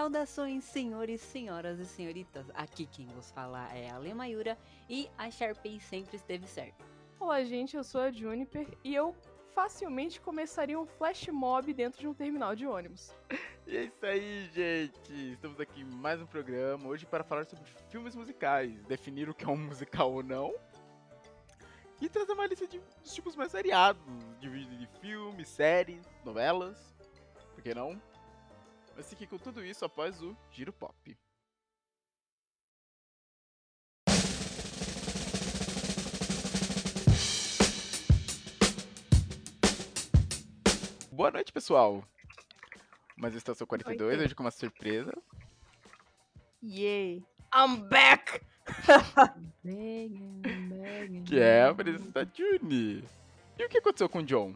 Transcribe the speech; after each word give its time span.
Saudações, 0.00 0.64
senhores, 0.64 1.20
senhoras 1.20 1.78
e 1.78 1.84
senhoritas. 1.84 2.46
Aqui 2.54 2.86
quem 2.86 3.06
vos 3.08 3.30
fala 3.32 3.70
é 3.74 3.90
a 3.90 3.98
Lemayura 3.98 4.56
e 4.88 5.10
a 5.18 5.30
Sharpay 5.30 5.78
sempre 5.78 6.16
esteve 6.16 6.46
certa. 6.46 6.82
Olá, 7.18 7.44
gente, 7.44 7.76
eu 7.76 7.84
sou 7.84 8.00
a 8.00 8.10
Juniper 8.10 8.66
e 8.82 8.94
eu 8.94 9.14
facilmente 9.54 10.18
começaria 10.18 10.80
um 10.80 10.86
flash 10.86 11.28
mob 11.28 11.74
dentro 11.74 12.00
de 12.00 12.08
um 12.08 12.14
terminal 12.14 12.56
de 12.56 12.66
ônibus. 12.66 13.14
E 13.66 13.76
é 13.76 13.82
isso 13.84 14.06
aí, 14.06 14.50
gente! 14.54 15.32
Estamos 15.32 15.60
aqui 15.60 15.82
em 15.82 15.84
mais 15.84 16.18
um 16.18 16.26
programa 16.26 16.88
hoje 16.88 17.04
para 17.04 17.22
falar 17.22 17.44
sobre 17.44 17.66
filmes 17.90 18.16
musicais, 18.16 18.82
definir 18.86 19.28
o 19.28 19.34
que 19.34 19.44
é 19.44 19.48
um 19.48 19.56
musical 19.58 20.10
ou 20.14 20.22
não. 20.22 20.54
E 22.00 22.08
trazer 22.08 22.32
uma 22.32 22.46
lista 22.46 22.66
de 22.66 22.80
dos 23.02 23.12
tipos 23.12 23.36
mais 23.36 23.52
variados, 23.52 24.02
de, 24.40 24.48
de 24.78 24.86
filmes, 25.02 25.46
séries, 25.46 26.08
novelas, 26.24 26.96
por 27.54 27.62
que 27.62 27.74
não? 27.74 28.00
Mas 29.00 29.08
fique 29.08 29.26
com 29.26 29.38
tudo 29.38 29.64
isso 29.64 29.82
após 29.82 30.20
o 30.20 30.36
Giro 30.50 30.74
Pop. 30.74 31.16
Boa 41.10 41.30
noite, 41.30 41.50
pessoal! 41.50 42.04
Mas 43.16 43.34
Estação 43.34 43.66
42, 43.66 44.18
Oi. 44.18 44.24
hoje 44.26 44.34
com 44.34 44.42
uma 44.42 44.50
surpresa. 44.50 45.16
Yay! 46.62 47.24
I'm 47.54 47.88
back! 47.88 48.42
Que 51.24 51.38
é 51.38 51.64
a 51.64 51.74
presença 51.74 52.10
da 52.10 52.24
Juni. 52.24 53.02
E 53.58 53.64
o 53.64 53.68
que 53.70 53.78
aconteceu 53.78 54.10
com 54.10 54.18
o 54.18 54.22
John? 54.22 54.54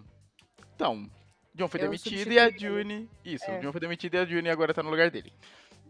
Então, 0.75 1.11
John 1.55 1.69
foi 1.69 1.81
Eu 1.81 1.85
demitido 1.85 2.33
e 2.33 2.39
a 2.39 2.49
ele. 2.49 2.59
Juni. 2.59 3.11
Isso, 3.25 3.45
É. 3.51 3.59
o 3.59 3.61
John 3.63 3.73
foi 3.73 3.81
demitido 3.81 4.15
e 4.15 4.19
a 4.19 4.25
Juni 4.25 4.49
agora 4.51 4.75
tá 4.75 4.83
no 4.83 4.91
lugar 4.91 5.11
dele. 5.11 5.33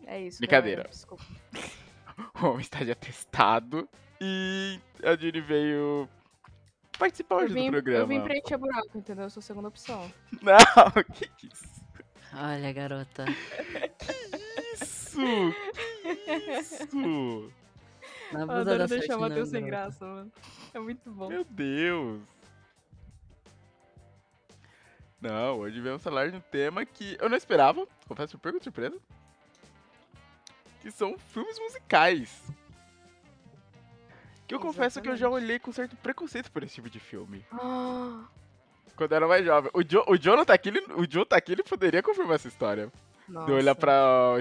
É 0.06 0.20
isso. 0.20 0.38
Brincadeira. 0.38 0.82
galera, 0.82 0.90
Desculpa. 0.90 1.24
O 2.40 2.46
homem 2.46 2.60
está 2.60 2.84
de 2.84 2.92
atestado 2.92 3.88
e 4.20 4.78
a 5.02 5.16
Juni 5.16 5.40
veio 5.40 6.08
participar 6.98 7.36
Eu 7.36 7.40
hoje 7.46 7.54
vim, 7.54 7.66
do 7.66 7.72
programa. 7.72 8.00
eu 8.04 8.06
vim 8.06 8.20
preencher 8.20 8.56
buraco, 8.56 8.96
entendeu? 8.98 9.24
Eu 9.24 9.30
sou 9.30 9.40
a 9.40 9.42
segunda 9.42 9.68
opção. 9.68 10.12
Não, 10.42 11.02
que 11.12 11.28
isso? 11.46 11.82
Olha, 12.32 12.72
garota. 12.72 13.24
Isso! 14.74 15.20
Que 16.02 16.58
isso! 16.60 17.52
Na 18.32 18.40
Eu 18.40 18.46
blusa 18.46 18.60
adoro 18.62 18.78
da 18.78 18.86
deixar 18.86 19.16
o 19.16 19.20
Matheus 19.20 19.48
sem 19.48 19.64
graça, 19.64 20.04
mano. 20.04 20.32
É 20.74 20.78
muito 20.80 21.10
bom. 21.10 21.28
Meu 21.28 21.44
Deus! 21.44 22.20
Não, 25.24 25.60
hoje 25.60 25.80
vamos 25.80 26.02
falar 26.02 26.30
de 26.30 26.36
um 26.36 26.40
tema 26.40 26.84
que 26.84 27.16
eu 27.18 27.30
não 27.30 27.36
esperava, 27.38 27.88
confesso 28.06 28.32
super 28.32 28.52
com 28.52 28.62
surpresa. 28.62 28.98
Que 30.82 30.90
são 30.90 31.16
filmes 31.16 31.58
musicais. 31.58 32.52
Que 34.46 34.54
eu 34.54 34.60
confesso 34.60 35.00
que 35.00 35.08
eu 35.08 35.16
já 35.16 35.26
olhei 35.26 35.58
com 35.58 35.72
certo 35.72 35.96
preconceito 35.96 36.52
por 36.52 36.62
esse 36.62 36.74
tipo 36.74 36.90
de 36.90 37.00
filme. 37.00 37.42
Ah, 37.50 38.24
Quando 38.94 39.12
eu 39.12 39.16
era 39.16 39.26
mais 39.26 39.46
jovem. 39.46 39.70
O 39.72 39.82
John, 39.82 40.04
o 40.06 40.36
não 40.36 40.44
tá 40.44 40.52
aqui, 40.52 40.68
ele, 40.68 40.80
o 40.94 41.06
John 41.06 41.24
tá 41.24 41.38
aqui, 41.38 41.52
ele 41.52 41.62
poderia 41.62 42.02
confirmar 42.02 42.34
essa 42.34 42.48
história. 42.48 42.92
De 43.26 43.34
eu 43.34 43.56
olhar 43.56 43.74
nossa. 43.74 43.80
pra 43.80 44.36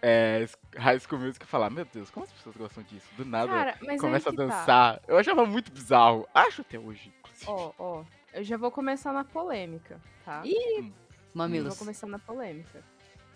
é, 0.00 0.46
High 0.74 0.98
School 1.00 1.20
Music 1.20 1.44
e 1.44 1.46
falar, 1.46 1.68
meu 1.68 1.84
Deus, 1.84 2.10
como 2.10 2.24
as 2.24 2.32
pessoas 2.32 2.56
gostam 2.56 2.82
disso? 2.84 3.06
Do 3.18 3.26
nada 3.26 3.52
Cara, 3.52 3.98
começa 3.98 4.30
a 4.30 4.32
tá. 4.32 4.42
dançar. 4.42 5.02
Eu 5.06 5.18
achava 5.18 5.44
muito 5.44 5.70
bizarro. 5.70 6.26
Acho 6.32 6.62
até 6.62 6.78
hoje, 6.78 7.12
inclusive. 7.18 7.50
Ó, 7.50 7.72
ó. 7.78 8.04
Eu 8.32 8.42
já 8.42 8.56
vou 8.56 8.70
começar 8.70 9.12
na 9.12 9.24
polêmica, 9.24 10.00
tá? 10.24 10.42
Ih, 10.44 10.78
Eu 10.78 10.92
Mamilos. 11.34 11.68
vou 11.68 11.76
começar 11.76 12.06
na 12.06 12.18
polêmica. 12.18 12.82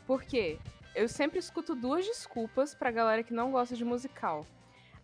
Por 0.07 0.23
quê? 0.23 0.59
Eu 0.95 1.09
sempre 1.09 1.39
escuto 1.39 1.75
duas 1.75 2.07
desculpas 2.07 2.75
pra 2.75 2.91
galera 2.91 3.23
que 3.23 3.35
não 3.35 3.51
gosta 3.51 3.77
de 3.77 3.85
musical. 3.85 4.47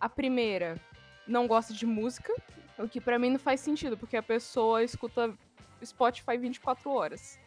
A 0.01 0.09
primeira, 0.09 0.81
não 1.27 1.47
gosta 1.47 1.75
de 1.75 1.85
música, 1.85 2.33
o 2.79 2.89
que 2.89 3.01
pra 3.01 3.19
mim 3.19 3.31
não 3.31 3.39
faz 3.39 3.61
sentido, 3.61 3.97
porque 3.99 4.17
a 4.17 4.23
pessoa 4.23 4.83
escuta 4.83 5.35
Spotify 5.85 6.39
24 6.39 6.91
horas. 6.91 7.39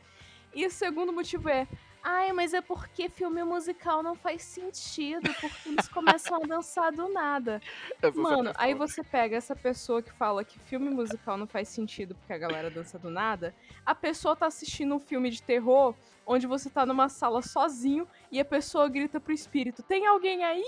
E 0.53 0.65
o 0.65 0.69
segundo 0.69 1.11
motivo 1.11 1.49
é, 1.49 1.67
ai, 2.05 2.31
mas 2.31 2.53
é 2.53 2.61
porque 2.61 3.09
filme 3.09 3.43
musical 3.43 4.03
não 4.03 4.13
faz 4.13 4.43
sentido, 4.43 5.33
porque 5.41 5.69
eles 5.69 5.87
começam 5.87 6.37
a 6.37 6.45
dançar 6.45 6.91
do 6.91 7.09
nada. 7.09 7.59
Essa 7.99 8.21
Mano, 8.21 8.51
aí 8.55 8.75
você 8.75 9.03
pega 9.03 9.35
essa 9.35 9.55
pessoa 9.55 10.03
que 10.03 10.11
fala 10.13 10.43
que 10.43 10.59
filme 10.59 10.89
musical 10.91 11.35
não 11.35 11.47
faz 11.47 11.67
sentido 11.67 12.13
porque 12.13 12.31
a 12.31 12.37
galera 12.37 12.69
dança 12.69 12.99
do 12.99 13.09
nada. 13.09 13.55
A 13.83 13.95
pessoa 13.95 14.35
tá 14.35 14.45
assistindo 14.45 14.93
um 14.93 14.99
filme 14.99 15.31
de 15.31 15.41
terror 15.41 15.95
onde 16.27 16.45
você 16.45 16.69
tá 16.69 16.85
numa 16.85 17.09
sala 17.09 17.41
sozinho 17.41 18.07
e 18.31 18.39
a 18.39 18.45
pessoa 18.45 18.87
grita 18.87 19.19
pro 19.19 19.33
espírito: 19.33 19.81
Tem 19.81 20.05
alguém 20.05 20.43
aí? 20.43 20.65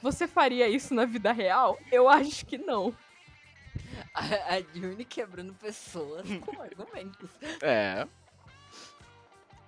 Você 0.00 0.28
faria 0.28 0.68
isso 0.68 0.94
na 0.94 1.04
vida 1.04 1.32
real? 1.32 1.76
Eu 1.90 2.08
acho 2.08 2.46
que 2.46 2.56
não. 2.56 2.94
A, 4.14 4.54
a 4.54 4.60
Juni 4.74 5.04
quebrando 5.04 5.52
pessoas 5.54 6.26
com 6.44 6.60
argumentos. 6.62 7.30
É, 7.60 8.06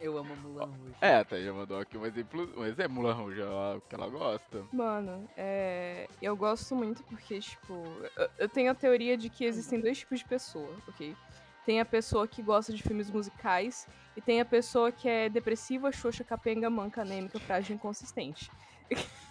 Eu 0.03 0.19
amo 0.19 0.35
Mulan 0.37 0.65
Rouge. 0.67 0.95
é, 1.01 1.15
até 1.15 1.41
já 1.43 1.53
mandou 1.53 1.79
aqui 1.79 1.97
um 1.97 2.05
exemplo, 2.05 2.53
um 2.61 2.65
exemplo, 2.65 2.95
Mulan 2.95 3.15
Rouge, 3.15 3.41
ela- 3.41 3.81
que 3.89 3.95
ela 3.95 4.09
gosta. 4.09 4.67
Mano, 4.73 5.29
é, 5.37 6.09
eu 6.21 6.37
gosto 6.37 6.75
muito 6.75 7.05
porque, 7.05 7.39
tipo, 7.39 7.73
eu- 8.17 8.29
eu 8.39 8.49
tenho 8.49 8.73
a 8.73 8.75
teoria 8.75 9.17
de 9.17 9.31
que 9.31 9.45
existem 9.45 9.81
dois 9.81 9.99
tipos 9.99 10.19
de 10.19 10.25
pessoa, 10.25 10.77
ok? 10.89 11.17
Tem 11.65 11.81
a 11.81 11.85
pessoa 11.85 12.27
que 12.27 12.43
gosta 12.43 12.73
de 12.73 12.83
filmes 12.83 13.09
musicais 13.09 13.87
e 14.17 14.21
tem 14.21 14.41
a 14.41 14.45
pessoa 14.45 14.91
que 14.91 15.09
é 15.09 15.29
depressiva, 15.29 15.93
xoxa, 15.93 16.25
capenga, 16.25 16.69
manca, 16.69 17.03
anêmica, 17.03 17.39
frágil 17.39 17.75
e 17.75 17.77
inconsistente. 17.77 18.51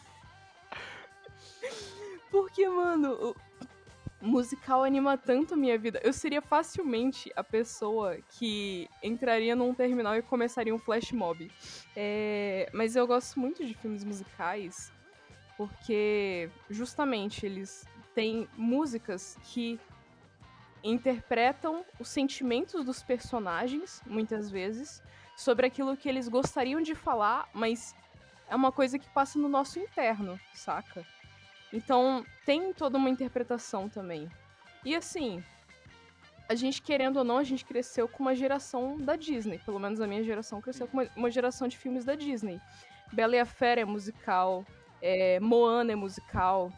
Porque, 2.31 2.67
mano, 2.69 3.35
musical 4.21 4.83
anima 4.83 5.17
tanto 5.17 5.53
a 5.53 5.57
minha 5.57 5.77
vida. 5.77 5.99
Eu 6.03 6.13
seria 6.13 6.41
facilmente 6.41 7.31
a 7.35 7.43
pessoa 7.43 8.17
que 8.37 8.87
entraria 9.01 9.55
num 9.55 9.73
terminal 9.73 10.15
e 10.15 10.21
começaria 10.21 10.73
um 10.73 10.79
flash 10.79 11.11
mob. 11.11 11.51
É, 11.95 12.69
mas 12.73 12.95
eu 12.95 13.07
gosto 13.07 13.39
muito 13.39 13.65
de 13.65 13.73
filmes 13.73 14.03
musicais 14.03 14.91
porque 15.57 16.49
justamente 16.69 17.45
eles 17.45 17.85
têm 18.15 18.47
músicas 18.57 19.37
que 19.43 19.79
interpretam 20.83 21.85
os 21.99 22.09
sentimentos 22.09 22.83
dos 22.83 23.03
personagens, 23.03 24.01
muitas 24.05 24.49
vezes, 24.49 25.03
sobre 25.35 25.67
aquilo 25.67 25.95
que 25.95 26.09
eles 26.09 26.27
gostariam 26.27 26.81
de 26.81 26.95
falar, 26.95 27.47
mas 27.53 27.95
é 28.47 28.55
uma 28.55 28.71
coisa 28.71 28.97
que 28.97 29.09
passa 29.11 29.37
no 29.37 29.47
nosso 29.47 29.79
interno, 29.79 30.39
saca? 30.53 31.05
Então 31.73 32.25
tem 32.45 32.73
toda 32.73 32.97
uma 32.97 33.09
interpretação 33.09 33.87
também. 33.87 34.29
E 34.83 34.95
assim, 34.95 35.43
a 36.49 36.55
gente 36.55 36.81
querendo 36.81 37.17
ou 37.17 37.23
não, 37.23 37.37
a 37.37 37.43
gente 37.43 37.63
cresceu 37.63 38.07
com 38.07 38.23
uma 38.23 38.35
geração 38.35 38.97
da 38.97 39.15
Disney, 39.15 39.59
pelo 39.59 39.79
menos 39.79 40.01
a 40.01 40.07
minha 40.07 40.23
geração 40.23 40.59
cresceu 40.59 40.87
com 40.87 41.07
uma, 41.15 41.31
geração 41.31 41.67
de 41.67 41.77
filmes 41.77 42.03
da 42.03 42.15
Disney. 42.15 42.59
Bela 43.13 43.35
e 43.35 43.39
a 43.39 43.45
Fera 43.45 43.81
é 43.81 43.85
musical, 43.85 44.65
é, 45.01 45.39
Moana 45.39 45.93
é 45.93 45.95
musical, 45.95 46.71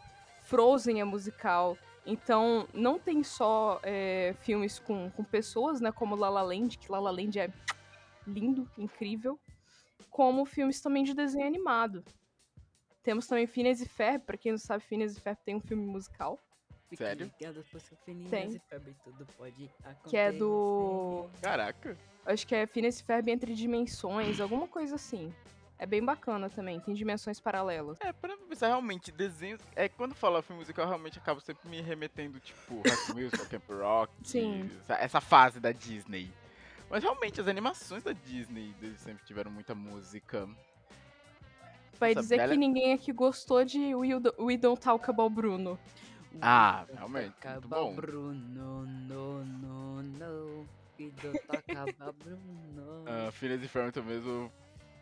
Frozen 0.44 1.00
é 1.00 1.04
musical. 1.04 1.78
Então, 2.06 2.68
não 2.74 3.00
tem 3.00 3.24
só 3.24 3.80
é, 3.82 4.36
filmes 4.42 4.78
com, 4.78 5.10
com 5.12 5.24
pessoas, 5.24 5.80
né? 5.80 5.92
Como 5.92 6.16
La 6.16 6.30
La 6.30 6.42
Land, 6.42 6.78
que 6.78 6.92
La 6.92 7.00
La 7.00 7.12
Land 7.12 7.40
é 7.40 7.50
lindo, 8.28 8.70
incrível. 8.78 9.40
Como 10.10 10.46
filmes 10.46 10.82
também 10.82 11.04
de 11.04 11.14
desenho 11.14 11.48
animado. 11.48 12.04
Temos 13.04 13.28
também 13.28 13.46
Phineas 13.46 13.82
e 13.82 13.86
Ferb. 13.86 14.24
Pra 14.24 14.38
quem 14.38 14.52
não 14.54 14.60
sabe, 14.60 14.84
Phineas 14.84 15.18
e 15.18 15.20
Ferb 15.22 15.38
tem 15.46 15.56
um 15.56 15.62
filme 15.62 15.86
musical. 15.86 16.40
Sério? 16.96 17.32
ligado, 17.40 17.66
Tem. 18.30 18.50
e 18.50 18.60
febre, 18.70 18.96
tudo 19.04 19.26
pode 19.38 19.70
Que 20.06 20.18
é 20.18 20.32
do-. 20.32 21.28
Caraca. 21.42 21.98
Acho 22.26 22.46
que 22.46 22.56
é 22.56 22.68
Phineas 22.68 23.00
e 23.00 23.04
Ferb 23.04 23.30
entre 23.30 23.54
dimensões, 23.54 24.40
alguma 24.40 24.68
coisa 24.68 24.96
assim. 24.96 25.34
É 25.78 25.86
bem 25.86 26.04
bacana 26.04 26.50
também, 26.50 26.80
tem 26.80 26.94
dimensões 26.94 27.40
paralelas. 27.40 27.98
É, 28.00 28.14
pra 28.14 28.38
pensar 28.38 28.68
realmente, 28.68 29.12
desenhos. 29.12 29.60
É, 29.76 29.90
quando 29.90 30.14
fala 30.14 30.42
filme 30.42 30.62
musical, 30.62 30.86
realmente 30.86 31.18
acaba 31.18 31.42
sempre 31.42 31.68
me 31.68 31.82
remetendo, 31.82 32.40
tipo, 32.40 32.82
School 32.88 33.18
Musical, 33.20 33.46
Camp 33.48 33.70
Rock. 33.70 34.14
Sim. 34.24 34.70
Essa, 34.82 34.94
essa 34.96 35.22
fase 35.22 35.60
da 35.60 35.72
Disney. 35.72 36.32
Mas 36.90 37.04
realmente, 37.04 37.42
as 37.42 37.48
animações 37.48 38.04
da 38.04 38.14
Disney 38.14 38.74
sempre 38.98 39.26
tiveram 39.26 39.52
muita 39.52 39.74
música. 39.74 40.48
Vai 42.00 42.14
Nossa, 42.14 42.22
dizer 42.24 42.38
Bela- 42.38 42.52
que 42.54 42.58
ninguém 42.58 42.94
aqui 42.94 43.12
gostou 43.14 43.64
de 43.64 43.94
We, 43.96 44.20
Do- 44.20 44.34
We 44.40 44.58
Don't 44.58 44.82
Talk 44.82 45.10
About 45.10 45.34
Bruno. 45.34 45.80
Ah, 46.42 46.86
realmente, 46.94 47.34
muito 47.46 47.68
bom. 47.68 47.94
Bruno, 47.96 48.86
no, 48.86 49.44
no, 49.46 50.04
no. 50.04 50.66
E 51.00 51.10
do 51.10 51.32
acaba 51.50 52.12
Bruno. 52.14 53.04
Uh, 53.28 53.32
Phineas 53.34 53.64
e 53.64 53.68
Ferb 53.68 53.92
também 53.92 54.16
mesmo 54.16 54.52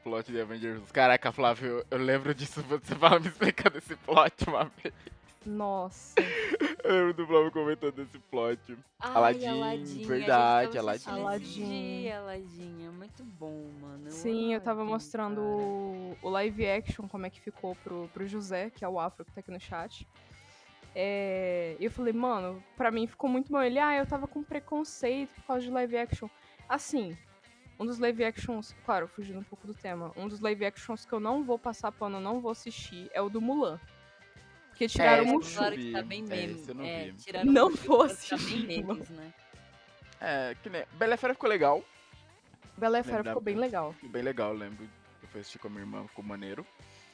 plot 0.03 0.31
de 0.31 0.41
Avengers. 0.41 0.91
Caraca, 0.91 1.31
Flávio, 1.31 1.85
eu 1.89 1.97
lembro 1.97 2.33
disso, 2.35 2.61
você 2.63 2.93
fala 2.95 3.19
me 3.19 3.27
explicar 3.27 3.69
desse 3.69 3.95
plot 3.95 4.33
uma 4.47 4.65
vez. 4.65 4.93
Nossa. 5.45 6.15
Eu 6.83 6.92
lembro 6.92 7.13
do 7.13 7.28
Flávio 7.28 7.51
comentando 7.51 8.00
esse 8.00 8.18
plot. 8.19 8.78
Ai, 9.00 9.16
Aladdin, 9.16 9.48
Aladdin, 9.48 10.06
verdade, 10.06 10.78
Aladdin. 10.78 11.66
dia, 11.66 12.19
Aladdin, 12.19 12.86
é 12.86 12.89
muito 12.89 13.24
bom, 13.24 13.69
mano. 13.80 14.06
Eu 14.06 14.12
Sim, 14.12 14.54
eu 14.54 14.62
tava 14.62 14.81
Aladdin, 14.81 14.94
mostrando 14.94 15.42
cara. 15.42 15.48
o, 15.48 16.18
o 16.22 16.30
live 16.30 16.68
action, 16.68 17.07
como 17.07 17.25
é 17.25 17.30
que 17.30 17.39
ficou 17.42 17.75
pro, 17.75 18.10
pro 18.13 18.28
José, 18.28 18.69
que 18.69 18.83
é 18.83 18.89
o 18.89 19.00
afro 19.00 19.25
que 19.25 19.31
tá 19.31 19.42
aqui 19.42 19.51
no 19.51 19.60
chat. 19.60 20.07
É, 20.95 21.75
e 21.80 21.86
eu 21.86 21.92
falei, 21.92 22.13
mano, 22.13 22.62
pra 22.75 22.92
mim 22.92 23.07
ficou 23.07 23.30
muito 23.30 23.51
bom. 23.51 23.62
Ele, 23.62 23.80
ah, 23.80 23.95
eu 23.95 24.06
tava 24.06 24.27
com 24.27 24.44
preconceito 24.44 25.34
por 25.36 25.44
causa 25.44 25.66
de 25.66 25.72
live 25.72 25.98
action. 25.98 26.30
Assim, 26.68 27.18
um 27.80 27.86
dos 27.86 27.98
live 27.98 28.24
actions, 28.24 28.75
claro, 28.86 29.07
fugindo 29.07 29.39
um 29.39 29.44
pouco 29.44 29.66
do 29.66 29.74
tema, 29.74 30.12
um 30.16 30.27
dos 30.27 30.39
live 30.39 30.66
actions 30.66 31.06
que 31.06 31.13
eu 31.13 31.19
não 31.19 31.44
vou 31.44 31.57
passar 31.57 31.92
pano, 31.92 32.19
não 32.19 32.39
vou 32.39 32.51
assistir, 32.51 33.10
é 33.13 33.22
o 33.22 33.30
do 33.30 33.42
Mulan. 33.42 33.80
Porque 34.71 34.88
tiraram 34.88 35.18
É, 35.18 35.21
o 35.21 35.27
eu 35.27 35.33
Mushu. 35.33 35.56
Claro 35.57 35.75
que 35.75 35.91
tá 35.91 36.01
bem 36.01 36.23
É, 36.23 36.25
meme. 36.25 36.65
eu 36.68 36.73
não 36.75 36.83
é, 36.85 37.13
tiraram 37.18 37.51
Não 37.51 37.69
Mushu 37.69 37.81
ficar 37.83 38.35
assistir, 38.35 38.65
bem 38.68 38.83
memes, 38.83 39.09
né? 39.09 39.33
É, 40.19 40.56
que 40.62 40.69
nem. 40.69 40.83
Bela 40.94 41.18
Fera 41.18 41.33
ficou 41.33 41.50
legal. 41.50 41.83
Bela 42.77 43.03
Fera 43.03 43.23
ficou 43.23 43.41
bem 43.41 43.56
legal. 43.56 43.94
Ficou 43.94 44.09
bem 44.09 44.21
legal, 44.23 44.51
eu 44.51 44.57
lembro. 44.57 44.89
Eu 45.21 45.27
fui 45.29 45.41
assistir 45.41 45.59
com 45.59 45.68
a 45.68 45.71
minha 45.71 45.81
irmã, 45.83 46.06
ficou 46.07 46.23
maneiro. 46.23 46.65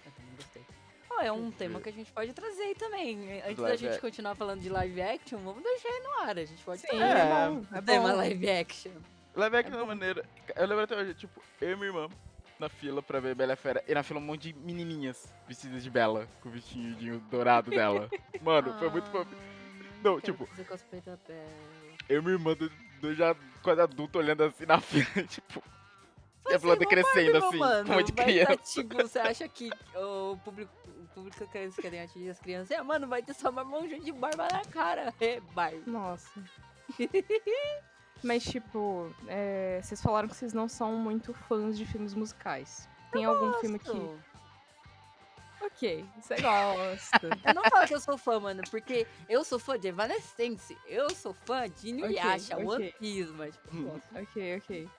Eu 0.06 0.12
também 0.12 0.36
gostei. 0.36 0.62
Ó, 1.10 1.22
é 1.22 1.32
um 1.32 1.50
tema 1.52 1.80
que 1.82 1.90
a 1.90 1.92
gente 1.92 2.12
pode 2.12 2.32
trazer 2.34 2.64
aí 2.64 2.76
também. 2.76 3.42
Antes 3.42 3.56
da 3.58 3.64
Live 3.64 3.78
gente 3.78 3.92
ac- 3.94 4.02
continuar 4.02 4.36
falando 4.36 4.62
de 4.62 4.70
live 4.70 5.02
action, 5.02 5.40
vamos 5.40 5.64
deixar 5.64 5.90
aí 5.90 6.00
no 6.02 6.10
ar. 6.30 6.38
A 6.38 6.46
gente 6.46 6.64
pode 6.64 6.82
Sim, 6.82 6.88
trazer 6.88 7.04
é, 7.04 7.26
bom, 7.50 7.66
é 7.74 7.80
o 7.80 7.82
tema 7.82 8.14
live 8.14 8.50
action. 8.50 8.92
Leve 9.36 9.58
aqui 9.58 9.70
de 9.72 9.78
uma 9.78 9.86
maneira. 9.86 10.24
Eu 10.56 10.68
lembro 10.68 10.84
até 10.84 10.96
hoje, 10.96 11.14
tipo, 11.16 11.42
eu 11.62 11.72
e 11.72 11.76
minha 11.76 11.88
irmã 11.88 12.10
na 12.60 12.70
fila 12.70 13.02
pra 13.02 13.20
ver 13.20 13.36
Bela 13.36 13.54
e 13.54 13.56
Fera. 13.56 13.84
E 13.88 13.94
na 13.94 14.04
fila 14.04 14.20
um 14.20 14.24
monte 14.24 14.52
de 14.52 14.60
menininhas 14.60 15.34
vestidas 15.48 15.84
de 15.84 15.90
Bela, 15.90 16.28
com 16.42 16.50
o 16.50 16.52
vestidinho 16.52 17.20
dourado 17.32 17.72
dela. 17.72 18.10
Mano, 18.42 18.78
foi 18.80 18.90
muito 18.90 19.10
fofo. 19.10 19.36
Não, 20.04 20.20
Quero 20.20 20.38
tipo, 20.38 20.50
eu 22.10 22.20
e 22.20 22.22
minha 22.22 22.34
irmã, 22.36 22.54
do, 22.54 22.72
do 23.02 23.14
já 23.14 23.36
quase 23.62 23.82
adulto, 23.82 24.18
olhando 24.18 24.44
assim 24.44 24.66
na 24.66 24.80
fila, 24.82 25.26
tipo. 25.28 25.62
E 26.50 26.54
a 26.54 26.60
ser 26.60 26.86
crescendo 26.86 27.38
assim, 27.38 27.58
mano. 27.58 27.92
um 27.92 27.96
monte 27.96 28.06
de 28.08 28.14
criança. 28.14 28.56
Tá, 28.56 28.64
tipo, 28.64 28.96
você 28.96 29.20
acha 29.20 29.48
que 29.50 29.70
o 29.94 30.38
público, 30.38 30.72
o 30.88 31.08
público 31.14 31.46
que 31.46 31.58
eles 31.58 31.76
querem 31.76 32.02
atingir 32.02 32.30
as 32.30 32.40
crianças 32.40 32.72
é, 32.72 32.82
mano, 32.82 33.06
vai 33.06 33.22
ter 33.22 33.34
só 33.34 33.50
uma 33.50 33.66
mãozinha 33.66 34.00
de 34.00 34.14
barba 34.14 34.48
na 34.52 34.64
cara. 34.64 35.14
É, 35.20 35.42
Barbie. 35.54 35.90
Nossa. 35.90 36.42
Mas, 38.24 38.44
tipo, 38.44 39.14
é, 39.28 39.80
vocês 39.82 40.02
falaram 40.02 40.28
que 40.28 40.36
vocês 40.36 40.54
não 40.54 40.68
são 40.68 40.94
muito 40.94 41.34
fãs 41.34 41.78
de 41.78 41.86
filmes 41.86 42.14
musicais. 42.14 42.88
Tem 43.12 43.26
algum 43.26 43.54
filme 43.54 43.80
que. 43.80 43.88
Gosto. 43.92 44.38
Ok, 45.60 46.06
você 46.20 46.40
gosta. 46.40 47.30
Eu 47.44 47.54
não 47.54 47.64
falo 47.64 47.88
que 47.88 47.94
eu 47.94 48.00
sou 48.00 48.18
fã, 48.18 48.40
mano, 48.40 48.62
porque 48.70 49.08
eu 49.28 49.44
sou 49.44 49.58
fã 49.58 49.78
de 49.78 49.88
Evanescence, 49.88 50.78
eu 50.86 51.10
sou 51.10 51.34
fã 51.34 51.68
de 51.68 51.90
Inuyasha, 51.90 52.56
Ok, 52.56 52.66
One 52.68 52.88
ok. 52.88 52.96
Piece, 53.00 53.32
mas 53.34 53.56
tipo, 53.56 53.76
eu 53.76 53.84
gosto. 53.84 54.18
ok, 54.18 54.58
ok. 54.58 54.90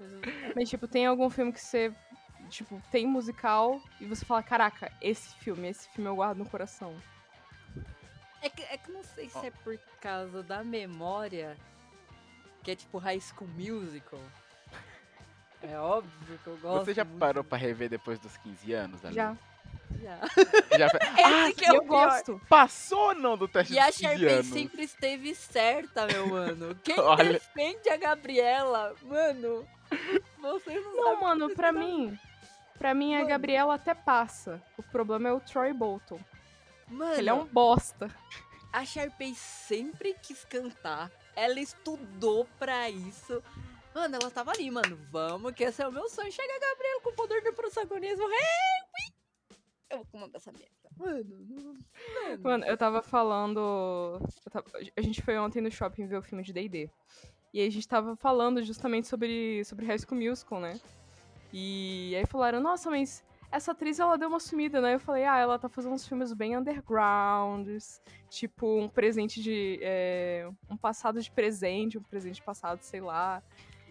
Mas, 0.57 0.69
tipo, 0.69 0.89
tem 0.89 1.07
algum 1.07 1.31
filme 1.31 1.53
que 1.53 1.61
você. 1.61 1.93
Tipo, 2.49 2.81
tem 2.91 3.07
musical 3.07 3.81
e 4.01 4.07
você 4.07 4.25
fala: 4.25 4.43
caraca, 4.43 4.91
esse 5.01 5.35
filme, 5.37 5.69
esse 5.69 5.89
filme 5.89 6.11
eu 6.11 6.17
guardo 6.17 6.39
no 6.39 6.49
coração. 6.49 6.95
É 8.41 8.49
que, 8.49 8.63
é 8.63 8.77
que 8.79 8.91
não 8.91 9.03
sei 9.03 9.29
se 9.29 9.47
é 9.47 9.51
por 9.51 9.79
causa 10.01 10.43
da 10.43 10.63
memória, 10.63 11.57
que 12.63 12.71
é 12.71 12.77
tipo 12.77 12.99
High 12.99 13.21
School 13.21 13.49
Musical. 13.51 14.21
É 15.63 15.77
óbvio 15.79 16.39
que 16.43 16.47
eu 16.47 16.57
gosto. 16.59 16.85
Você 16.85 16.95
já 16.95 17.05
muito. 17.05 17.19
parou 17.19 17.43
pra 17.43 17.59
rever 17.59 17.89
depois 17.89 18.19
dos 18.19 18.37
15 18.39 18.73
anos, 18.73 19.05
Ali? 19.05 19.15
Já. 19.15 19.37
Já. 20.01 20.19
Já 20.79 20.89
fe- 20.91 20.99
Esse 21.49 21.53
que 21.59 21.65
é 21.65 21.73
E 21.73 21.75
eu 21.75 21.83
pior. 21.83 21.87
gosto. 22.07 22.41
Passou 22.49 23.09
ou 23.09 23.15
não 23.15 23.37
do 23.37 23.49
teste 23.49 23.73
E 23.75 23.79
a 23.79 23.87
dos 23.87 23.97
15 23.97 24.09
Sharpay 24.09 24.33
anos? 24.35 24.47
sempre 24.47 24.83
esteve 24.85 25.35
certa, 25.35 26.07
meu 26.07 26.27
mano. 26.31 26.75
Quem 26.85 26.99
Olha. 27.01 27.33
defende 27.33 27.89
a 27.91 27.97
Gabriela, 27.97 28.95
mano, 29.03 29.67
vocês 30.41 30.85
não, 30.85 30.95
Não, 30.95 31.21
mano, 31.23 31.51
pra 31.55 31.73
vocês 31.73 31.85
mim. 31.85 32.19
Pra 32.79 32.95
mim, 32.95 33.15
a 33.15 33.19
Mano. 33.19 33.29
Gabriela 33.31 33.75
até 33.75 33.93
passa. 33.93 34.63
O 34.77 34.83
problema 34.85 35.29
é 35.29 35.33
o 35.33 35.41
Troy 35.41 35.73
Bolton. 35.73 36.21
Mano, 36.87 37.15
Ele 37.15 37.29
é 37.29 37.35
um 37.35 37.45
bosta. 37.45 38.09
a 38.73 38.85
Sharpay 38.85 39.35
sempre 39.35 40.15
quis 40.23 40.45
cantar. 40.45 41.11
Ela 41.39 41.61
estudou 41.61 42.47
pra 42.59 42.91
isso. 42.91 43.43
Mano, 43.95 44.17
ela 44.17 44.31
tava 44.31 44.51
ali, 44.53 44.71
mano. 44.71 44.97
Vamos, 45.11 45.53
que 45.53 45.65
esse 45.65 45.83
é 45.83 45.89
o 45.89 45.93
meu 45.93 46.09
sonho. 46.09 46.31
Chega 46.33 46.53
a 46.55 46.59
Gabriela 46.59 47.01
com 47.03 47.11
o 47.11 47.15
poder 47.15 47.43
do 47.43 47.53
protagonismo. 47.53 48.25
Hey, 48.29 49.13
eu 49.91 49.97
vou 49.99 50.07
comandar 50.07 50.37
essa 50.37 50.53
merda. 50.53 50.69
Mano, 50.97 51.47
mano. 51.49 52.41
Mano, 52.43 52.65
eu 52.67 52.77
tava 52.77 53.03
falando. 53.03 53.59
eu 54.21 54.51
tava- 54.53 54.67
a 54.97 55.01
gente 55.01 55.23
foi 55.23 55.39
ontem 55.39 55.61
no 55.61 55.71
shopping 55.71 56.07
ver 56.07 56.19
o 56.19 56.23
filme 56.23 56.43
de 56.45 56.53
DD. 56.53 56.91
E 57.53 57.61
aí 57.61 57.67
a 57.67 57.71
gente 57.71 57.89
tava 57.89 58.15
falando 58.17 58.63
justamente 58.63 59.09
sobre, 59.09 59.65
sobre 59.65 59.87
High 59.87 59.99
School 60.01 60.21
Musical, 60.21 60.61
né? 60.61 60.79
E 61.53 62.15
aí 62.15 62.27
falaram, 62.27 62.61
nossa, 62.61 62.91
mas 62.91 63.25
essa 63.51 63.73
atriz 63.73 63.99
ela 63.99 64.19
deu 64.19 64.29
uma 64.29 64.41
sumida, 64.41 64.81
né? 64.81 64.95
Eu 64.95 65.01
falei, 65.01 65.25
ah, 65.25 65.39
ela 65.39 65.59
tá 65.59 65.69
fazendo 65.69 65.95
uns 65.95 66.07
filmes 66.07 66.33
bem 66.33 66.57
undergrounds, 66.57 68.01
tipo 68.29 68.79
um 68.79 68.89
presente 68.89 69.43
de. 69.43 69.79
é, 69.83 70.49
um 70.69 70.77
passado 70.77 71.21
de 71.21 71.31
presente, 71.31 71.99
um 71.99 72.03
presente 72.03 72.43
passado, 72.43 72.83
sei 72.83 73.01
lá. 73.01 73.43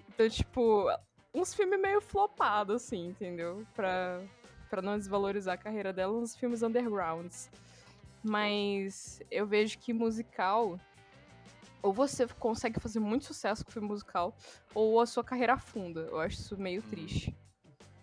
Então, 0.10 0.30
tipo, 0.30 0.88
uns 1.34 1.54
filmes 1.54 1.80
meio 1.80 2.02
flopados, 2.02 2.84
assim, 2.84 3.08
entendeu? 3.08 3.66
Pra, 3.74 4.22
pra 4.70 4.82
não 4.82 4.98
desvalorizar 4.98 5.56
a 5.56 5.58
carreira 5.58 5.92
dela, 5.92 6.14
uns 6.14 6.36
filmes 6.36 6.62
undergrounds. 6.62 7.50
Mas 8.24 9.22
eu 9.32 9.48
vejo 9.48 9.78
que 9.80 9.94
musical. 9.94 10.80
Ou 11.82 11.94
você 11.94 12.28
consegue 12.28 12.80
fazer 12.80 13.00
muito 13.00 13.26
sucesso 13.26 13.64
com 13.64 13.72
filme 13.72 13.88
musical, 13.88 14.36
ou 14.74 15.00
a 15.00 15.06
sua 15.06 15.24
carreira 15.24 15.54
afunda. 15.54 16.02
Eu 16.02 16.20
acho 16.20 16.36
isso 16.36 16.58
meio 16.58 16.82
triste. 16.82 17.36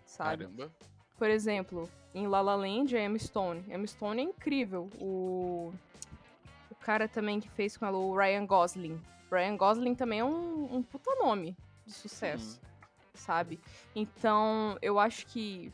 Sabe? 0.07 0.45
Caramba. 0.45 0.73
Por 1.17 1.31
exemplo, 1.31 1.89
em 2.15 2.27
La 2.27 2.41
La 2.41 2.55
Land, 2.55 2.97
a 2.97 3.03
Emma 3.03 3.19
Stone. 3.19 3.65
Emma 3.69 3.87
Stone 3.87 4.21
é 4.21 4.25
incrível. 4.25 4.89
O, 5.01 5.73
o 6.71 6.75
cara 6.77 7.09
também 7.09 7.41
que 7.41 7.49
fez 7.51 7.77
com 7.77 7.87
ela, 7.87 7.99
o 7.99 8.17
Ryan 8.17 8.47
Gosling. 8.47 9.01
Ryan 9.31 9.57
Gosling 9.57 9.95
também 9.95 10.21
é 10.21 10.25
um, 10.25 10.77
um 10.77 10.83
puta 10.83 11.15
nome 11.17 11.57
de 11.87 11.93
sucesso, 11.93 12.61
sabe? 13.15 13.61
Então, 13.95 14.79
eu 14.81 14.99
acho 14.99 15.27
que... 15.27 15.73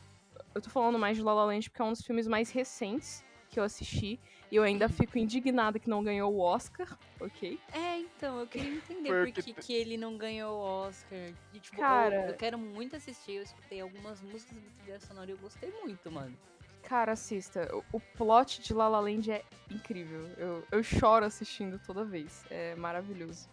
Eu 0.53 0.61
tô 0.61 0.69
falando 0.69 0.99
mais 0.99 1.15
de 1.15 1.23
La 1.23 1.33
La 1.33 1.45
Land 1.45 1.69
porque 1.69 1.81
é 1.81 1.85
um 1.85 1.91
dos 1.91 2.01
filmes 2.01 2.27
mais 2.27 2.51
recentes 2.51 3.23
que 3.49 3.59
eu 3.59 3.63
assisti. 3.63 4.19
E 4.51 4.57
eu 4.57 4.63
ainda 4.63 4.89
fico 4.89 5.17
indignada 5.17 5.79
que 5.79 5.89
não 5.89 6.03
ganhou 6.03 6.33
o 6.33 6.39
Oscar, 6.39 6.85
ok? 7.21 7.57
É, 7.71 7.97
então, 7.99 8.37
eu 8.37 8.45
queria 8.45 8.69
entender 8.69 9.07
por 9.09 9.31
que 9.43 9.53
que, 9.53 9.73
ele 9.73 9.95
não 9.95 10.17
ganhou 10.17 10.57
o 10.57 10.61
Oscar. 10.61 11.31
E, 11.53 11.59
tipo, 11.61 11.77
eu- 11.77 11.79
Cara- 11.79 12.29
eu, 12.31 12.35
quero 12.35 12.57
muito 12.57 12.97
assistir. 12.97 13.35
Eu 13.35 13.43
escutei 13.43 13.79
algumas 13.79 14.21
músicas 14.21 14.57
do 14.57 14.69
trilha 14.81 14.99
sonora 14.99 15.31
e 15.31 15.33
eu 15.33 15.37
gostei 15.37 15.71
muito, 15.81 16.11
mano. 16.11 16.35
Cara, 16.83 17.13
assista. 17.13 17.73
O, 17.73 17.97
o 17.97 17.99
plot 18.17 18.61
de 18.61 18.73
La 18.73 18.89
La 18.89 18.99
Land 18.99 19.31
é 19.31 19.41
incrível. 19.69 20.29
Eu, 20.37 20.67
eu 20.69 20.83
choro 20.83 21.23
assistindo 21.25 21.79
toda 21.87 22.03
vez. 22.03 22.43
É 22.49 22.75
maravilhoso. 22.75 23.47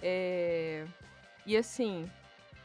É... 0.00 0.86
E 1.44 1.56
assim, 1.58 2.10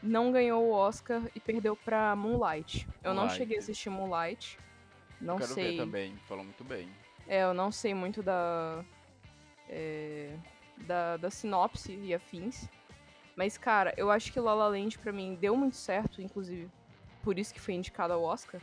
não 0.02 0.32
ganhou 0.32 0.64
o 0.64 0.72
Oscar 0.72 1.20
e 1.34 1.40
perdeu 1.40 1.76
pra 1.76 2.16
Moonlight. 2.16 2.88
Eu 3.04 3.10
não 3.12 3.24
Moonlight. 3.24 3.36
cheguei 3.36 3.56
a 3.58 3.60
assistir 3.60 3.90
Moonlight. 3.90 4.58
Não 5.20 5.36
Quero 5.36 5.52
sei. 5.52 5.72
ver 5.72 5.76
também, 5.76 6.16
falou 6.26 6.44
muito 6.44 6.64
bem. 6.64 6.88
É, 7.32 7.44
eu 7.44 7.54
não 7.54 7.72
sei 7.72 7.94
muito 7.94 8.22
da, 8.22 8.84
é, 9.66 10.36
da. 10.86 11.16
da 11.16 11.30
sinopse 11.30 11.90
e 11.94 12.12
afins. 12.12 12.68
Mas, 13.34 13.56
cara, 13.56 13.94
eu 13.96 14.10
acho 14.10 14.30
que 14.30 14.38
La 14.38 14.52
La 14.52 14.68
Land 14.68 14.98
pra 14.98 15.14
mim 15.14 15.34
deu 15.34 15.56
muito 15.56 15.76
certo, 15.76 16.20
inclusive 16.20 16.70
por 17.22 17.38
isso 17.38 17.54
que 17.54 17.58
foi 17.58 17.72
indicado 17.72 18.12
ao 18.12 18.22
Oscar. 18.22 18.60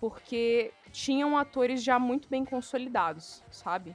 Porque 0.00 0.74
tinham 0.90 1.38
atores 1.38 1.80
já 1.80 1.96
muito 1.96 2.28
bem 2.28 2.44
consolidados, 2.44 3.40
sabe? 3.52 3.94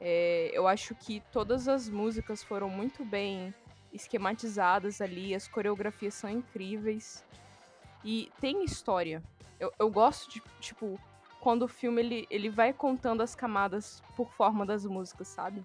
É, 0.00 0.50
eu 0.54 0.66
acho 0.66 0.94
que 0.94 1.20
todas 1.30 1.68
as 1.68 1.90
músicas 1.90 2.42
foram 2.42 2.70
muito 2.70 3.04
bem 3.04 3.54
esquematizadas 3.92 5.02
ali, 5.02 5.34
as 5.34 5.46
coreografias 5.46 6.14
são 6.14 6.30
incríveis. 6.30 7.22
E 8.02 8.32
tem 8.40 8.64
história. 8.64 9.22
Eu, 9.60 9.70
eu 9.78 9.90
gosto 9.90 10.30
de, 10.30 10.42
tipo, 10.58 10.98
quando 11.44 11.64
o 11.64 11.68
filme 11.68 12.00
ele, 12.00 12.26
ele 12.30 12.48
vai 12.48 12.72
contando 12.72 13.22
as 13.22 13.34
camadas 13.34 14.02
por 14.16 14.32
forma 14.32 14.64
das 14.64 14.86
músicas, 14.86 15.28
sabe? 15.28 15.62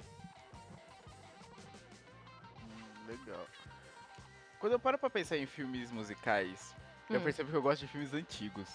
Hum, 2.61 3.07
legal. 3.07 3.47
Quando 4.59 4.73
eu 4.73 4.79
paro 4.79 4.97
pra 4.99 5.09
pensar 5.09 5.37
em 5.37 5.45
filmes 5.45 5.89
musicais, 5.89 6.75
eu 7.09 7.21
Hum. 7.21 7.23
percebo 7.23 7.49
que 7.49 7.55
eu 7.55 7.61
gosto 7.61 7.79
de 7.79 7.87
filmes 7.87 8.13
antigos. 8.13 8.67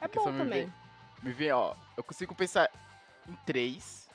É 0.00 0.08
questão 0.08 0.32
bom 0.32 0.38
me 0.38 0.44
também. 0.44 0.64
vem- 0.64 0.72
Me 1.22 1.32
vem, 1.32 1.52
ó, 1.52 1.74
eu 1.94 2.02
consigo 2.02 2.34
pensar 2.34 2.70
em 3.28 3.34
três. 3.44 4.08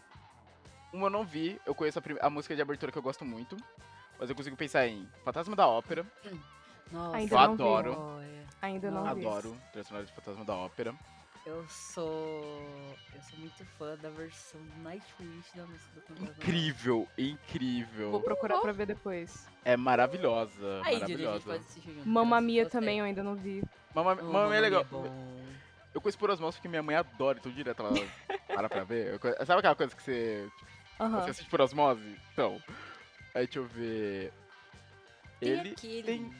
Uma 0.91 1.05
eu 1.07 1.11
não 1.11 1.23
vi, 1.23 1.61
eu 1.63 1.75
conheço 1.75 1.99
a, 1.99 2.25
a 2.25 2.29
música 2.29 2.55
de 2.55 2.61
abertura 2.63 2.91
que 2.91 2.97
eu 2.97 3.03
gosto 3.03 3.23
muito. 3.23 3.55
Mas 4.17 4.29
eu 4.31 4.35
consigo 4.35 4.55
pensar 4.57 4.87
em 4.87 5.07
Fantasma 5.23 5.55
da 5.55 5.67
Ópera, 5.67 6.03
Nossa, 6.91 7.17
Ainda 7.17 7.35
eu 7.35 7.39
não 7.39 7.55
vi. 7.55 7.61
adoro. 7.61 7.93
olha. 7.93 8.47
Ainda 8.63 8.89
não 8.89 9.03
vi. 9.13 9.25
adoro, 9.27 9.55
sonora 9.85 10.05
de 10.07 10.11
Fantasma 10.13 10.43
da 10.45 10.55
Ópera. 10.55 10.95
Eu 11.45 11.67
sou. 11.67 12.95
Eu 13.13 13.21
sou 13.21 13.37
muito 13.39 13.65
fã 13.77 13.97
da 13.97 14.09
versão 14.09 14.61
do 14.61 14.81
Nightwish 14.81 15.53
da 15.55 15.65
música 15.65 15.93
do 15.95 16.01
Fantasma. 16.01 16.31
Incrível, 16.37 16.95
Vou 16.99 17.09
incrível. 17.17 18.21
procurar 18.21 18.59
pra 18.61 18.71
ver 18.71 18.85
depois. 18.85 19.45
É 19.65 19.75
maravilhosa. 19.75 20.81
Aí, 20.85 20.99
Didi, 21.01 21.03
a 21.03 21.07
gente 21.17 21.23
maravilhosa. 21.25 21.45
pode 21.45 21.59
assistir 21.65 21.91
junto. 21.93 22.07
Mamma 22.07 22.39
se 22.39 22.45
Mia 22.45 22.63
você- 22.63 22.69
também 22.69 22.99
eu 22.99 23.05
ainda 23.05 23.21
não 23.21 23.35
vi. 23.35 23.61
Mamma, 23.93 24.17
Oh, 24.21 24.23
Mamma 24.23 24.47
Mia 24.47 24.57
é 24.57 24.61
legal. 24.61 24.85
bom. 24.85 25.05
Eu 25.93 25.99
conheço 26.01 26.17
por 26.17 26.29
osmose 26.31 26.57
porque 26.57 26.67
minha 26.69 26.81
mãe 26.81 26.95
adora, 26.95 27.37
então 27.37 27.51
direto 27.51 27.81
ela 27.83 27.91
para 28.47 28.69
pra 28.69 28.83
ver. 28.85 29.19
Eu 29.21 29.45
Sabe 29.45 29.59
aquela 29.59 29.75
coisa 29.75 29.93
que 29.95 30.01
você, 30.01 30.49
Aham. 30.99 31.21
você 31.21 31.31
assiste 31.31 31.49
por 31.49 31.59
osmose? 31.61 32.17
Então, 32.31 32.61
aí 33.35 33.45
deixa 33.45 33.59
eu 33.59 33.65
ver. 33.65 34.31
Tem 35.41 35.49
Ele 35.49 35.71
aquele 35.71 36.03
tem- 36.03 36.35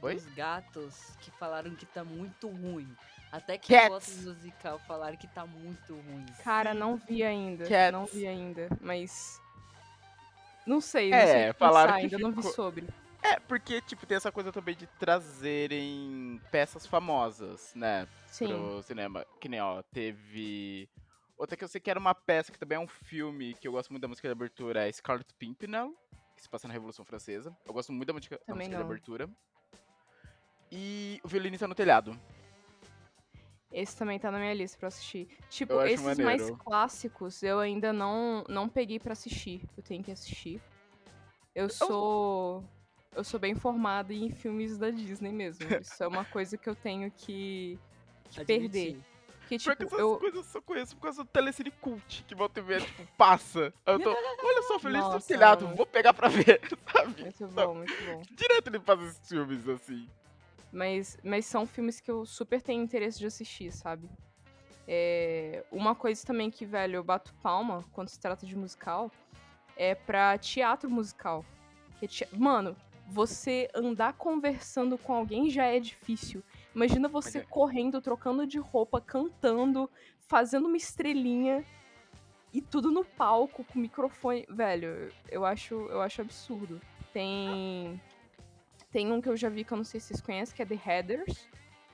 Oi? 0.00 0.14
dos 0.14 0.24
gatos 0.34 1.16
que 1.20 1.30
falaram 1.32 1.74
que 1.76 1.84
tá 1.84 2.02
muito 2.02 2.48
ruim. 2.48 2.88
Até 3.36 3.58
que 3.58 3.74
Cats. 3.74 4.24
musical 4.24 4.78
falaram 4.80 5.16
que 5.16 5.26
tá 5.26 5.44
muito 5.46 5.92
ruim. 5.94 6.24
Cara, 6.42 6.72
não 6.72 6.96
vi 6.96 7.22
ainda. 7.22 7.64
Cats. 7.68 7.92
Não 7.92 8.06
vi 8.06 8.26
ainda, 8.26 8.68
mas. 8.80 9.40
Não 10.66 10.80
sei, 10.80 11.10
não 11.10 11.18
É, 11.18 11.26
sei 11.26 11.52
falaram 11.52 11.94
que 11.94 12.00
ainda 12.00 12.18
não 12.18 12.30
vi 12.30 12.36
ficou- 12.38 12.52
sobre. 12.52 12.86
É, 13.22 13.38
porque, 13.40 13.80
tipo, 13.80 14.06
tem 14.06 14.16
essa 14.16 14.30
coisa 14.32 14.52
também 14.52 14.74
de 14.76 14.86
trazerem 14.86 16.40
peças 16.50 16.86
famosas, 16.86 17.72
né? 17.74 18.06
Sim. 18.26 18.46
Pro 18.48 18.82
cinema. 18.82 19.26
Que 19.40 19.48
nem, 19.48 19.60
ó, 19.60 19.82
teve. 19.82 20.88
Outra 21.36 21.56
que 21.56 21.64
eu 21.64 21.68
sei 21.68 21.80
que 21.80 21.90
era 21.90 21.98
uma 22.00 22.14
peça, 22.14 22.50
que 22.50 22.58
também 22.58 22.76
é 22.76 22.80
um 22.80 22.86
filme, 22.88 23.54
que 23.54 23.68
eu 23.68 23.72
gosto 23.72 23.90
muito 23.90 24.02
da 24.02 24.08
música 24.08 24.26
de 24.28 24.32
abertura, 24.32 24.88
é 24.88 24.92
Scarlet 24.92 25.28
Pimpernel, 25.34 25.92
que 26.34 26.42
se 26.42 26.48
passa 26.48 26.66
na 26.66 26.72
Revolução 26.72 27.04
Francesa. 27.04 27.54
Eu 27.66 27.74
gosto 27.74 27.92
muito 27.92 28.06
da 28.06 28.14
música, 28.14 28.40
da 28.46 28.54
música 28.54 28.76
de 28.76 28.82
abertura. 28.82 29.28
E 30.70 31.20
O 31.22 31.28
Violinista 31.28 31.68
no 31.68 31.74
Telhado. 31.74 32.18
Esse 33.76 33.94
também 33.94 34.18
tá 34.18 34.30
na 34.30 34.38
minha 34.38 34.54
lista 34.54 34.78
pra 34.78 34.88
assistir. 34.88 35.28
Tipo, 35.50 35.82
esses 35.82 36.00
mais 36.00 36.18
maneiro. 36.18 36.56
clássicos 36.56 37.42
eu 37.42 37.58
ainda 37.58 37.92
não, 37.92 38.42
não 38.48 38.70
peguei 38.70 38.98
pra 38.98 39.12
assistir. 39.12 39.60
Eu 39.76 39.82
tenho 39.82 40.02
que 40.02 40.10
assistir. 40.10 40.62
Eu 41.54 41.68
sou. 41.68 42.64
Eu 43.14 43.22
sou 43.22 43.38
bem 43.38 43.54
formada 43.54 44.14
em 44.14 44.30
filmes 44.30 44.78
da 44.78 44.88
Disney 44.88 45.30
mesmo. 45.30 45.66
Isso 45.78 46.02
é 46.02 46.08
uma 46.08 46.24
coisa 46.24 46.56
que 46.56 46.70
eu 46.70 46.74
tenho 46.74 47.10
que, 47.10 47.78
que 48.30 48.44
perder. 48.46 48.98
Pior 49.46 49.76
que 49.76 49.84
tipo, 49.84 49.84
essas 49.84 49.98
eu. 49.98 50.16
coisas 50.16 50.36
eu 50.38 50.44
só 50.44 50.60
conheço 50.62 50.96
por 50.96 51.02
causa 51.02 51.22
do 51.22 51.28
Telecine 51.28 51.70
Cult, 51.70 52.24
que 52.26 52.34
volta 52.34 52.60
e 52.60 52.62
meia, 52.62 52.80
tipo, 52.80 53.06
passa. 53.18 53.74
Aí 53.84 53.94
Eu 53.94 54.00
tô, 54.00 54.10
olha 54.10 54.62
só, 54.62 54.78
Feliz 54.78 55.04
no 55.04 55.10
Nossa, 55.10 55.28
Telhado, 55.28 55.64
mano. 55.66 55.76
vou 55.76 55.86
pegar 55.86 56.14
pra 56.14 56.28
ver, 56.28 56.60
sabe? 56.92 57.22
Muito 57.22 57.46
bom, 57.48 57.74
muito 57.74 58.04
bom. 58.06 58.22
Direto 58.30 58.68
ele 58.68 58.80
faz 58.80 59.00
esses 59.02 59.28
filmes, 59.28 59.68
assim. 59.68 60.08
Mas, 60.72 61.18
mas 61.22 61.46
são 61.46 61.66
filmes 61.66 62.00
que 62.00 62.10
eu 62.10 62.26
super 62.26 62.60
tenho 62.60 62.82
interesse 62.82 63.18
de 63.18 63.26
assistir, 63.26 63.72
sabe? 63.72 64.10
É, 64.88 65.64
uma 65.70 65.94
coisa 65.94 66.24
também 66.24 66.50
que, 66.50 66.64
velho, 66.64 66.96
eu 66.96 67.04
bato 67.04 67.34
palma 67.42 67.84
quando 67.92 68.08
se 68.08 68.20
trata 68.20 68.46
de 68.46 68.56
musical 68.56 69.10
é 69.76 69.94
pra 69.94 70.38
teatro 70.38 70.88
musical. 70.90 71.44
Que 71.98 72.06
te- 72.06 72.28
Mano, 72.32 72.76
você 73.08 73.68
andar 73.74 74.14
conversando 74.14 74.98
com 74.98 75.12
alguém 75.14 75.50
já 75.50 75.64
é 75.64 75.78
difícil. 75.78 76.42
Imagina 76.74 77.08
você 77.08 77.38
é. 77.38 77.42
correndo, 77.42 78.00
trocando 78.00 78.46
de 78.46 78.58
roupa, 78.58 79.00
cantando, 79.00 79.90
fazendo 80.20 80.66
uma 80.66 80.76
estrelinha 80.76 81.64
e 82.52 82.60
tudo 82.60 82.90
no 82.90 83.04
palco 83.04 83.64
com 83.64 83.78
microfone. 83.78 84.46
Velho, 84.48 85.12
eu 85.28 85.44
acho, 85.44 85.74
eu 85.74 86.00
acho 86.00 86.20
absurdo. 86.20 86.80
Tem. 87.12 88.00
Tem 88.96 89.12
um 89.12 89.20
que 89.20 89.28
eu 89.28 89.36
já 89.36 89.50
vi 89.50 89.62
que 89.62 89.70
eu 89.74 89.76
não 89.76 89.84
sei 89.84 90.00
se 90.00 90.06
vocês 90.06 90.22
conhecem, 90.22 90.56
que 90.56 90.62
é 90.62 90.64
The 90.64 90.74
Headers. 90.74 91.46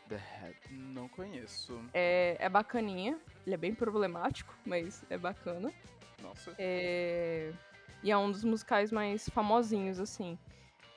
The 0.09 0.15
Head, 0.15 0.57
não 0.71 1.09
conheço. 1.09 1.85
É, 1.93 2.37
é 2.39 2.49
bacaninha. 2.49 3.19
Ele 3.45 3.57
é 3.57 3.59
bem 3.59 3.75
problemático, 3.75 4.55
mas 4.65 5.05
é 5.11 5.19
bacana. 5.19 5.73
Nossa. 6.23 6.55
É, 6.57 7.51
E 8.05 8.13
é 8.13 8.17
um 8.17 8.31
dos 8.31 8.45
musicais 8.45 8.93
mais 8.93 9.29
famosinhos, 9.31 9.99
assim. 9.99 10.39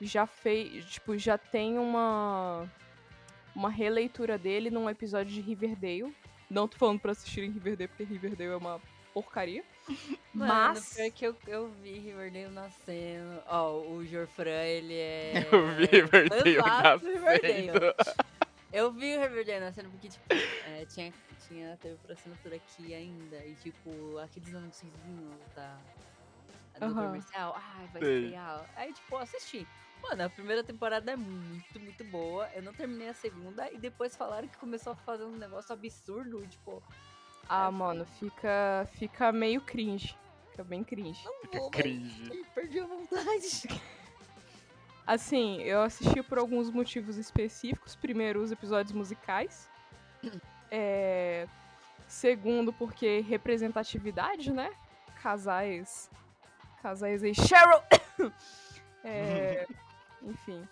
Já 0.00 0.28
fez. 0.28 0.84
Tipo, 0.84 1.18
já 1.18 1.36
tem 1.36 1.76
uma. 1.76 2.70
Uma 3.52 3.68
releitura 3.68 4.38
dele 4.38 4.70
num 4.70 4.88
episódio 4.88 5.34
de 5.34 5.40
Riverdale. 5.40 6.14
Não 6.48 6.68
tô 6.68 6.78
falando 6.78 7.00
pra 7.00 7.10
assistirem 7.10 7.50
Riverdale, 7.50 7.88
porque 7.88 8.04
Riverdale 8.04 8.52
é 8.52 8.56
uma 8.56 8.80
porcaria. 9.12 9.64
Mano, 10.34 10.52
mas. 10.74 10.92
pior 10.94 11.10
que 11.12 11.26
eu, 11.26 11.36
eu 11.46 11.68
vi 11.70 11.98
Riverdale 11.98 12.48
nascendo. 12.50 13.42
Ó, 13.46 13.90
o 13.92 14.04
Jorfran, 14.04 14.64
ele 14.64 14.94
é. 14.94 15.32
Eu 15.52 15.76
vi 15.76 15.86
Riverdale 15.86 16.58
nascendo. 16.60 17.94
Eu 18.72 18.92
vi 18.92 19.16
o 19.16 19.20
Riverdale 19.20 19.60
nascendo 19.60 19.90
porque, 19.90 20.08
tipo, 20.08 20.24
é, 20.64 20.84
tinha, 20.86 21.14
tinha 21.38 21.76
TV 21.78 21.96
por 21.98 22.12
assinatura 22.12 22.56
aqui 22.56 22.92
ainda. 22.92 23.44
E, 23.46 23.56
tipo, 23.56 24.18
aqueles 24.18 24.54
anúncios 24.54 24.92
da, 25.54 25.80
do 26.78 26.84
Aham. 26.84 27.06
comercial. 27.06 27.54
Ai, 27.56 27.86
vai 27.88 28.02
Sei. 28.02 28.24
estrear. 28.24 28.70
Aí, 28.74 28.92
tipo, 28.92 29.16
assisti. 29.16 29.66
Mano, 30.02 30.24
a 30.24 30.30
primeira 30.30 30.62
temporada 30.62 31.10
é 31.12 31.16
muito, 31.16 31.80
muito 31.80 32.04
boa. 32.04 32.48
Eu 32.54 32.62
não 32.62 32.74
terminei 32.74 33.08
a 33.08 33.14
segunda. 33.14 33.72
E 33.72 33.78
depois 33.78 34.16
falaram 34.16 34.48
que 34.48 34.58
começou 34.58 34.92
a 34.92 34.96
fazer 34.96 35.24
um 35.24 35.36
negócio 35.36 35.72
absurdo. 35.72 36.46
Tipo, 36.46 36.82
Ah, 37.48 37.68
É, 37.68 37.70
mano, 37.70 38.04
fica, 38.18 38.88
fica 38.94 39.32
meio 39.32 39.60
cringe. 39.60 40.16
Fica 40.50 40.64
bem 40.64 40.82
cringe. 40.82 41.22
não 41.24 41.40
Fica 41.42 41.58
vou, 41.58 41.70
cringe. 41.70 42.44
perdi 42.54 42.80
a 42.80 42.86
vontade. 42.86 43.62
Assim, 45.06 45.60
eu 45.62 45.82
assisti 45.82 46.20
por 46.22 46.38
alguns 46.38 46.70
motivos 46.70 47.16
específicos. 47.16 47.94
Primeiro, 47.94 48.42
os 48.42 48.50
episódios 48.50 48.92
musicais. 48.92 49.68
É, 50.68 51.46
Segundo, 52.08 52.72
porque 52.72 53.20
representatividade, 53.20 54.52
né? 54.52 54.72
Casais. 55.22 56.10
Casais 56.82 57.22
aí. 57.22 57.32
Cheryl! 57.34 57.82
É, 59.04 59.64
Enfim. 60.20 60.66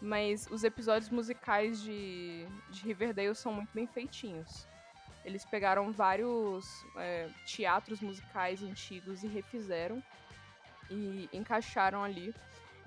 Mas 0.00 0.46
os 0.50 0.64
episódios 0.64 1.10
musicais 1.10 1.82
de, 1.82 2.46
de 2.70 2.82
Riverdale 2.86 3.34
são 3.34 3.52
muito 3.52 3.68
bem 3.74 3.86
feitinhos. 3.86 4.66
Eles 5.28 5.44
pegaram 5.44 5.92
vários 5.92 6.86
é, 6.96 7.28
teatros 7.44 8.00
musicais 8.00 8.62
antigos 8.62 9.22
e 9.22 9.26
refizeram. 9.26 10.02
E 10.90 11.28
encaixaram 11.34 12.02
ali. 12.02 12.34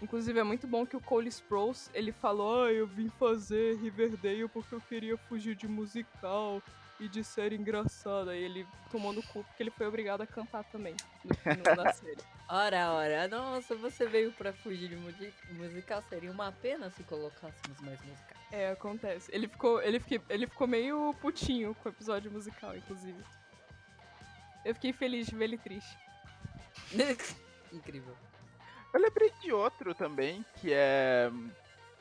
Inclusive, 0.01 0.39
é 0.39 0.43
muito 0.43 0.65
bom 0.65 0.83
que 0.83 0.97
o 0.97 0.99
Cole 0.99 1.29
Sprouse, 1.29 1.91
ele 1.93 2.11
falou, 2.11 2.63
ah, 2.63 2.73
eu 2.73 2.87
vim 2.87 3.09
fazer 3.09 3.77
Riverdale 3.77 4.49
porque 4.49 4.73
eu 4.73 4.81
queria 4.81 5.15
fugir 5.15 5.55
de 5.55 5.67
musical 5.67 6.63
e 7.01 7.09
de 7.09 7.23
série 7.23 7.55
engraçada. 7.55 8.35
E 8.35 8.43
ele 8.43 8.67
tomou 8.91 9.11
no 9.11 9.23
cu 9.23 9.43
porque 9.43 9.63
ele 9.63 9.71
foi 9.71 9.87
obrigado 9.87 10.21
a 10.21 10.27
cantar 10.27 10.63
também 10.65 10.95
no, 11.25 11.83
na 11.83 11.91
série. 11.91 12.21
Ora, 12.53 12.91
ora, 12.91 13.29
nossa, 13.29 13.77
você 13.77 14.05
veio 14.05 14.33
pra 14.33 14.51
fugir 14.51 14.89
de 14.89 14.97
musical. 15.53 16.03
Seria 16.09 16.29
uma 16.29 16.51
pena 16.51 16.89
se 16.89 17.01
colocássemos 17.01 17.79
mais 17.79 17.97
musicais. 18.01 18.41
É, 18.51 18.71
acontece. 18.71 19.31
Ele 19.33 19.47
ficou, 19.47 19.81
ele, 19.81 20.01
fiquei, 20.01 20.21
ele 20.29 20.45
ficou 20.45 20.67
meio 20.67 21.15
putinho 21.21 21.73
com 21.75 21.87
o 21.87 21.91
episódio 21.93 22.29
musical, 22.29 22.75
inclusive. 22.75 23.23
Eu 24.65 24.73
fiquei 24.75 24.91
feliz 24.91 25.27
de 25.27 25.35
ver 25.37 25.45
ele 25.45 25.57
triste. 25.57 25.97
Incrível. 27.71 28.17
Eu 28.93 28.99
lembrei 28.99 29.31
de 29.41 29.53
outro 29.53 29.95
também, 29.95 30.45
que 30.57 30.73
é 30.73 31.31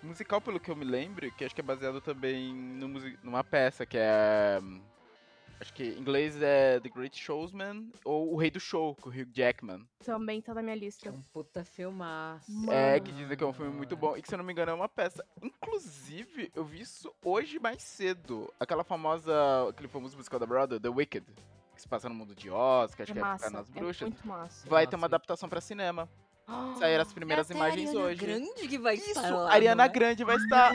musical, 0.02 0.40
pelo 0.40 0.58
que 0.58 0.70
eu 0.70 0.76
me 0.76 0.84
lembro, 0.84 1.30
que 1.32 1.44
acho 1.44 1.54
que 1.54 1.60
é 1.60 1.64
baseado 1.64 2.00
também 2.00 2.52
no 2.52 2.88
numa 3.22 3.44
peça, 3.44 3.86
que 3.86 3.96
é. 3.98 4.60
Acho 5.60 5.74
que 5.74 5.82
em 5.84 5.98
inglês 5.98 6.40
é 6.40 6.80
The 6.80 6.88
Great 6.88 7.18
Showsman 7.18 7.92
ou 8.02 8.32
O 8.32 8.36
Rei 8.38 8.50
do 8.50 8.58
Show, 8.58 8.96
com 8.96 9.10
o 9.10 9.12
Hugh 9.12 9.28
Jackman. 9.30 9.86
Também 10.02 10.40
tá 10.40 10.54
na 10.54 10.62
minha 10.62 10.74
Que 10.74 10.82
é 10.82 10.86
lista. 10.86 11.10
um 11.10 11.20
puta 11.34 11.62
filmaço. 11.64 12.50
É, 12.70 12.98
que 12.98 13.12
dizem 13.12 13.36
que 13.36 13.44
é 13.44 13.46
um 13.46 13.52
filme 13.52 13.70
muito 13.70 13.94
bom 13.94 14.16
e 14.16 14.22
que, 14.22 14.28
se 14.28 14.34
eu 14.34 14.38
não 14.38 14.44
me 14.44 14.52
engano, 14.52 14.72
é 14.72 14.74
uma 14.74 14.88
peça. 14.88 15.22
Inclusive, 15.42 16.50
eu 16.54 16.64
vi 16.64 16.80
isso 16.80 17.12
hoje 17.22 17.58
mais 17.58 17.82
cedo. 17.82 18.50
Aquela 18.58 18.82
famosa, 18.82 19.32
aquele 19.68 19.88
famoso 19.88 20.16
musical 20.16 20.40
da 20.40 20.46
Broadway, 20.46 20.80
The 20.80 20.88
Wicked, 20.88 21.26
que 21.74 21.82
se 21.82 21.86
passa 21.88 22.08
no 22.08 22.14
mundo 22.14 22.34
de 22.34 22.48
Oz, 22.50 22.94
que 22.94 23.02
acho 23.02 23.12
É 23.12 23.14
que 23.14 23.18
é 23.18 23.22
massa, 23.22 23.46
Ficar 23.46 23.58
nas 23.58 23.68
é 23.68 23.72
Bruxas. 23.80 24.08
muito 24.08 24.26
massa. 24.26 24.66
Vai 24.68 24.86
ter 24.86 24.92
Nossa, 24.92 24.96
uma 25.02 25.06
adaptação 25.08 25.46
pra 25.48 25.60
cinema. 25.60 26.08
Saíram 26.78 27.02
as 27.02 27.12
primeiras 27.14 27.50
é 27.50 27.54
imagens 27.54 27.88
Ariana 27.90 28.06
hoje. 28.06 28.20
Grande 28.20 28.68
que 28.68 28.78
vai 28.78 28.94
Isso, 28.94 29.10
estar 29.10 29.30
lá, 29.30 29.52
Ariana 29.52 29.84
é? 29.84 29.88
Grande 29.88 30.24
vai 30.24 30.36
estar. 30.36 30.72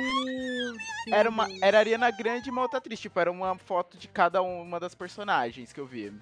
Era, 1.11 1.29
uma, 1.29 1.47
era 1.61 1.79
Ariana 1.79 2.11
Grande 2.11 2.49
e 2.49 2.51
uma 2.51 2.61
outra 2.61 2.77
atriz. 2.79 2.99
Tipo, 2.99 3.19
era 3.19 3.31
uma 3.31 3.57
foto 3.57 3.97
de 3.97 4.07
cada 4.07 4.41
uma 4.41 4.79
das 4.79 4.95
personagens 4.95 5.71
que 5.73 5.79
eu 5.79 5.85
vi. 5.85 6.13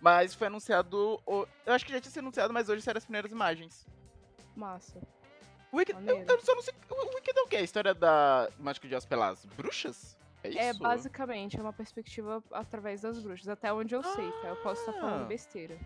Mas 0.00 0.34
foi 0.34 0.46
anunciado. 0.48 1.20
Eu 1.26 1.72
acho 1.72 1.84
que 1.84 1.92
já 1.92 2.00
tinha 2.00 2.10
sido 2.10 2.22
anunciado, 2.22 2.52
mas 2.52 2.68
hoje 2.68 2.82
saíram 2.82 2.98
as 2.98 3.04
primeiras 3.04 3.30
imagens. 3.30 3.86
Massa. 4.54 5.00
Wicked, 5.72 5.98
eu, 6.08 6.18
eu 6.18 6.40
só 6.40 6.54
não 6.54 6.62
sei. 6.62 6.72
O 6.90 7.14
Wicked 7.16 7.38
é 7.38 7.42
o 7.42 7.46
quê? 7.48 7.56
A 7.56 7.62
história 7.62 7.94
da 7.94 8.48
Mágico 8.58 8.86
de 8.88 8.94
Oz 8.94 9.04
pelas 9.04 9.44
bruxas? 9.44 10.16
É 10.44 10.48
isso? 10.50 10.58
É, 10.58 10.72
basicamente, 10.74 11.58
é 11.58 11.60
uma 11.60 11.72
perspectiva 11.72 12.42
através 12.52 13.00
das 13.02 13.18
bruxas, 13.20 13.48
até 13.48 13.72
onde 13.72 13.94
eu 13.94 14.02
sei, 14.02 14.30
tá? 14.42 14.48
Eu 14.48 14.56
posso 14.56 14.80
estar 14.80 14.92
Ah. 14.92 15.00
falando 15.00 15.26
besteira. 15.26 15.76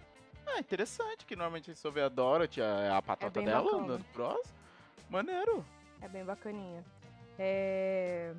Ah, 0.46 0.58
interessante, 0.58 1.24
que 1.24 1.36
normalmente 1.36 1.70
a 1.70 1.74
gente 1.74 1.80
só 1.80 1.90
vê 1.90 2.02
a 2.02 2.08
Dorothy, 2.08 2.60
a, 2.60 2.96
a 2.96 3.02
patota 3.02 3.40
bem 3.40 3.44
dela, 3.46 3.62
bacana. 3.62 3.82
andando 3.82 4.04
por 4.12 4.20
Oz. 4.22 4.54
Maneiro. 5.08 5.64
É 6.00 6.08
bem 6.08 6.24
bacaninha. 6.24 6.84
É... 7.38 8.34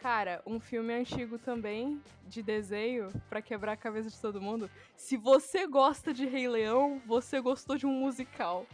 Cara, 0.00 0.42
um 0.44 0.58
filme 0.58 0.92
antigo 0.92 1.38
também, 1.38 2.02
de 2.26 2.42
desenho, 2.42 3.08
pra 3.28 3.40
quebrar 3.40 3.72
a 3.72 3.76
cabeça 3.76 4.10
de 4.10 4.20
todo 4.20 4.40
mundo. 4.40 4.68
Se 4.96 5.16
você 5.16 5.64
gosta 5.64 6.12
de 6.12 6.26
Rei 6.26 6.48
Leão, 6.48 7.00
você 7.06 7.40
gostou 7.40 7.76
de 7.76 7.86
um 7.86 7.92
musical. 7.92 8.66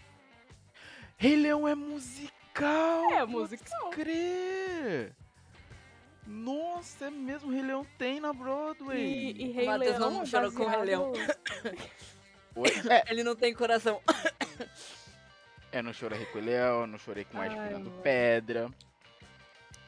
Rei 1.19 1.37
Leão 1.37 1.69
é 1.69 1.75
musical! 1.75 3.13
É, 3.13 3.27
musical. 3.27 3.91
crer! 3.91 5.15
Nossa, 6.27 7.07
é 7.07 7.11
mesmo, 7.11 7.51
Rei 7.51 7.63
Leão 7.63 7.87
tem 7.99 8.21
na 8.21 8.33
Broadway. 8.33 9.03
E, 9.03 9.43
e 9.43 9.51
Rei 9.51 9.67
Matheus 9.67 9.99
Leão 9.99 10.11
não 10.11 10.23
é 10.23 10.27
chorou 10.27 10.53
com 10.53 10.63
o 10.63 10.69
Rei 10.69 10.85
Leão. 10.85 11.13
Oi? 12.59 12.71
É, 12.91 13.05
Ele 13.11 13.23
não 13.23 13.37
tem 13.37 13.55
coração. 13.55 14.01
eu 15.73 15.83
não 15.83 15.93
chorei 15.93 16.25
com 16.27 16.39
o 16.39 16.43
Leão, 16.43 16.87
não 16.87 16.99
chorei 16.99 17.25
com 17.25 17.37
mais 17.39 17.55
mano. 17.55 17.91
pedra. 18.03 18.69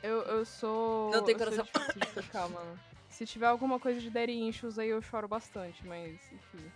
Eu, 0.03 0.23
eu 0.23 0.45
sou. 0.45 1.11
Não 1.11 1.23
tem 1.25 1.37
coração. 1.37 1.65
difícil 1.65 2.01
de 2.01 2.07
tocar, 2.09 2.49
mano. 2.49 2.79
Se 3.09 3.27
tiver 3.27 3.47
alguma 3.47 3.79
coisa 3.79 4.01
de 4.01 4.09
Daddy 4.09 4.49
Issues 4.49 4.79
aí 4.79 4.89
eu 4.89 5.03
choro 5.03 5.29
bastante, 5.29 5.85
mas 5.87 6.13
enfim. 6.33 6.71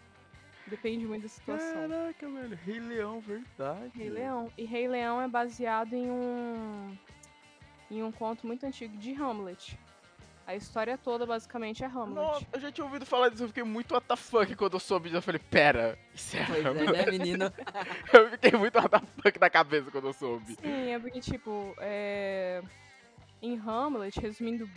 Depende 0.67 1.07
muito 1.07 1.23
da 1.23 1.29
situação. 1.29 1.89
Caraca, 1.89 2.29
velho, 2.29 2.59
Rei 2.65 2.81
Leão, 2.81 3.21
verdade. 3.21 3.93
Rei 3.97 4.11
Leão. 4.11 4.51
E 4.57 4.65
Rei 4.65 4.89
Leão 4.89 5.21
é 5.21 5.29
baseado 5.29 5.93
em 5.95 6.11
um. 6.11 6.97
em 7.91 8.03
um 8.03 8.11
conto 8.11 8.47
muito 8.47 8.65
antigo 8.67 8.97
de 8.97 9.13
Hamlet. 9.15 9.79
A 10.47 10.55
história 10.55 10.99
toda 10.99 11.25
basicamente 11.25 11.83
é 11.83 11.87
Hamlet. 11.87 12.15
Nossa, 12.15 12.47
eu 12.53 12.61
já 12.61 12.71
tinha 12.71 12.85
ouvido 12.85 13.07
falar 13.07 13.31
disso, 13.31 13.45
eu 13.45 13.49
fiquei 13.49 13.63
muito 13.63 13.97
WTF 13.97 14.55
quando 14.57 14.75
eu 14.75 14.81
soube 14.81 15.05
disso. 15.05 15.17
Eu 15.17 15.23
falei, 15.23 15.41
pera, 15.51 15.99
isso 16.15 16.37
é 16.37 16.45
Pois 16.45 16.65
é, 16.65 16.69
Hamlet? 16.69 16.93
né, 16.93 17.07
menino? 17.11 17.53
Eu 18.13 18.31
fiquei 18.31 18.53
muito 18.53 18.79
WTF 18.79 19.39
na 19.41 19.51
cabeça 19.51 19.91
quando 19.91 20.09
eu 20.09 20.13
soube. 20.13 20.55
Sim, 20.55 20.91
é 20.91 20.99
porque, 20.99 21.21
tipo, 21.21 21.75
é... 21.79 22.63
em 23.41 23.59
Hamlet, 23.59 24.21
resumindo 24.21 24.69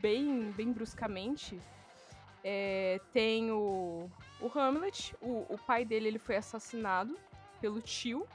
bem, 0.00 0.50
bem 0.52 0.72
bruscamente, 0.72 1.60
é, 2.42 2.98
tem 3.12 3.50
o, 3.50 4.10
o 4.40 4.58
Hamlet, 4.58 5.14
o, 5.20 5.46
o 5.48 5.58
pai 5.58 5.84
dele 5.84 6.08
ele 6.08 6.18
foi 6.18 6.36
assassinado 6.36 7.16
pelo 7.60 7.80
tio, 7.82 8.26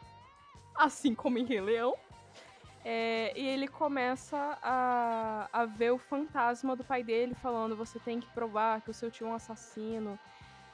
assim 0.75 1.15
como 1.15 1.37
em 1.39 1.45
Rei 1.45 1.61
Leão. 1.61 1.95
É, 2.87 3.33
e 3.35 3.47
ele 3.47 3.67
começa 3.67 4.59
a, 4.61 5.49
a 5.51 5.65
ver 5.65 5.89
o 5.89 5.97
fantasma 5.97 6.75
do 6.75 6.83
pai 6.83 7.03
dele 7.03 7.33
falando: 7.33 7.75
você 7.75 7.97
tem 7.97 8.19
que 8.19 8.27
provar 8.27 8.79
que 8.81 8.91
o 8.91 8.93
seu 8.93 9.09
tio 9.09 9.25
é 9.25 9.29
um 9.31 9.33
assassino. 9.33 10.19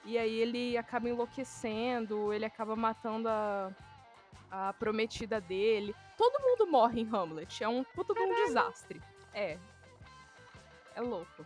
E 0.03 0.17
aí 0.17 0.35
ele 0.35 0.77
acaba 0.77 1.07
enlouquecendo, 1.07 2.33
ele 2.33 2.43
acaba 2.43 2.75
matando 2.75 3.29
a, 3.29 3.71
a 4.51 4.73
prometida 4.73 5.39
dele. 5.39 5.95
Todo 6.17 6.41
mundo 6.41 6.69
morre 6.69 6.99
em 6.99 7.07
Hamlet. 7.07 7.63
É 7.63 7.67
um 7.69 7.81
puta 7.81 8.13
de 8.13 8.19
um 8.19 8.45
desastre. 8.45 9.01
É. 9.33 9.57
É 10.93 10.99
louco. 10.99 11.45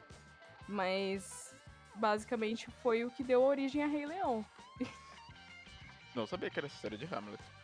Mas 0.68 1.54
basicamente 1.94 2.72
foi 2.82 3.06
o 3.06 3.12
que 3.12 3.24
deu 3.24 3.44
origem 3.44 3.84
a 3.84 3.88
Rei 3.88 4.08
Leão. 4.08 4.44
Não 6.16 6.26
sabia 6.26 6.50
que 6.50 6.58
era 6.58 6.66
essa 6.66 6.76
história 6.76 6.98
de 6.98 7.06
Hamlet. 7.06 7.55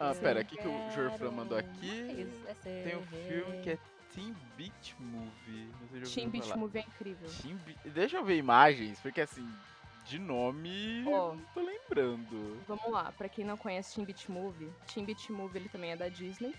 Ah, 0.00 0.14
pera, 0.14 0.40
o 0.40 0.44
que, 0.44 0.56
que 0.56 0.66
o 0.66 0.90
Jorfran 0.92 1.30
mandou 1.30 1.58
aqui? 1.58 2.26
Tem 2.62 2.96
um 2.96 3.06
filme 3.06 3.60
que 3.62 3.70
é 3.70 3.78
Teen 4.14 4.34
Beach 4.56 4.96
Movie. 4.98 5.70
Não 5.80 5.88
sei 5.88 6.00
se 6.06 6.20
ouviu 6.20 6.30
Beach 6.30 6.48
falar. 6.48 6.56
Movie 6.60 6.78
é 6.78 6.82
incrível. 6.82 7.28
Be- 7.66 7.90
Deixa 7.90 8.16
eu 8.16 8.24
ver 8.24 8.36
imagens, 8.38 8.98
porque 9.00 9.20
assim, 9.20 9.46
de 10.06 10.18
nome 10.18 11.04
eu 11.04 11.10
não 11.34 11.44
tô 11.52 11.60
lembrando. 11.60 12.60
Vamos 12.66 12.90
lá, 12.90 13.12
pra 13.12 13.28
quem 13.28 13.44
não 13.44 13.56
conhece 13.58 13.94
Teen 13.94 14.06
Beach 14.06 14.30
Movie, 14.30 14.72
Teen 14.92 15.04
Beach 15.04 15.30
Movie 15.30 15.58
ele 15.58 15.68
também 15.68 15.92
é 15.92 15.96
da 15.96 16.08
Disney. 16.08 16.54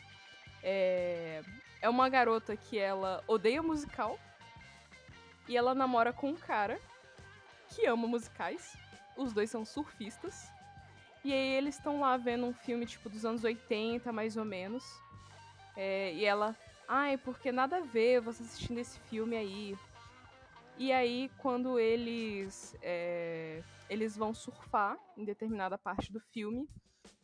É, 0.63 1.41
é 1.81 1.89
uma 1.89 2.07
garota 2.09 2.55
que 2.55 2.77
ela 2.77 3.23
odeia 3.27 3.63
musical 3.63 4.19
e 5.47 5.57
ela 5.57 5.73
namora 5.73 6.13
com 6.13 6.29
um 6.29 6.35
cara 6.35 6.79
que 7.69 7.87
ama 7.87 8.07
musicais. 8.07 8.77
Os 9.17 9.33
dois 9.33 9.49
são 9.49 9.65
surfistas. 9.65 10.47
E 11.23 11.31
aí 11.31 11.53
eles 11.53 11.75
estão 11.75 11.99
lá 11.99 12.17
vendo 12.17 12.45
um 12.45 12.53
filme 12.53 12.85
tipo 12.85 13.09
dos 13.09 13.25
anos 13.25 13.43
80, 13.43 14.11
mais 14.11 14.37
ou 14.37 14.45
menos. 14.45 14.83
É, 15.77 16.13
e 16.13 16.25
ela, 16.25 16.55
ai, 16.87 17.17
porque 17.17 17.51
nada 17.51 17.77
a 17.77 17.81
ver 17.81 18.21
você 18.21 18.41
assistindo 18.41 18.79
esse 18.79 18.99
filme 19.01 19.37
aí. 19.37 19.77
E 20.77 20.91
aí, 20.91 21.29
quando 21.37 21.77
eles 21.77 22.75
é, 22.81 23.61
eles 23.89 24.17
vão 24.17 24.33
surfar 24.33 24.97
em 25.15 25.23
determinada 25.23 25.77
parte 25.77 26.11
do 26.11 26.19
filme, 26.19 26.67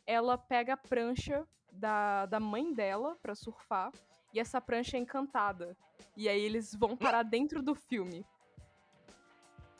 ela 0.06 0.38
pega 0.38 0.74
a 0.74 0.76
prancha 0.76 1.44
da, 1.72 2.26
da 2.26 2.38
mãe 2.38 2.72
dela 2.72 3.16
pra 3.20 3.34
surfar 3.34 3.92
e 4.32 4.38
essa 4.38 4.60
prancha 4.60 4.96
é 4.96 5.00
encantada. 5.00 5.76
E 6.16 6.28
aí 6.28 6.40
eles 6.40 6.74
vão 6.74 6.96
parar 6.96 7.22
dentro 7.22 7.62
do 7.62 7.74
filme. 7.74 8.24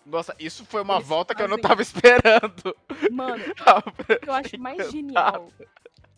Nossa, 0.09 0.35
isso 0.39 0.65
foi 0.65 0.83
uma 0.83 0.97
Eles 0.97 1.07
volta 1.07 1.35
que 1.35 1.43
eu 1.43 1.49
não 1.49 1.59
tava 1.59 1.83
esperando. 1.83 2.77
Mano, 3.11 3.45
o 3.87 4.19
que 4.21 4.29
eu 4.29 4.35
acho 4.35 4.59
mais 4.59 4.91
genial. 4.91 5.49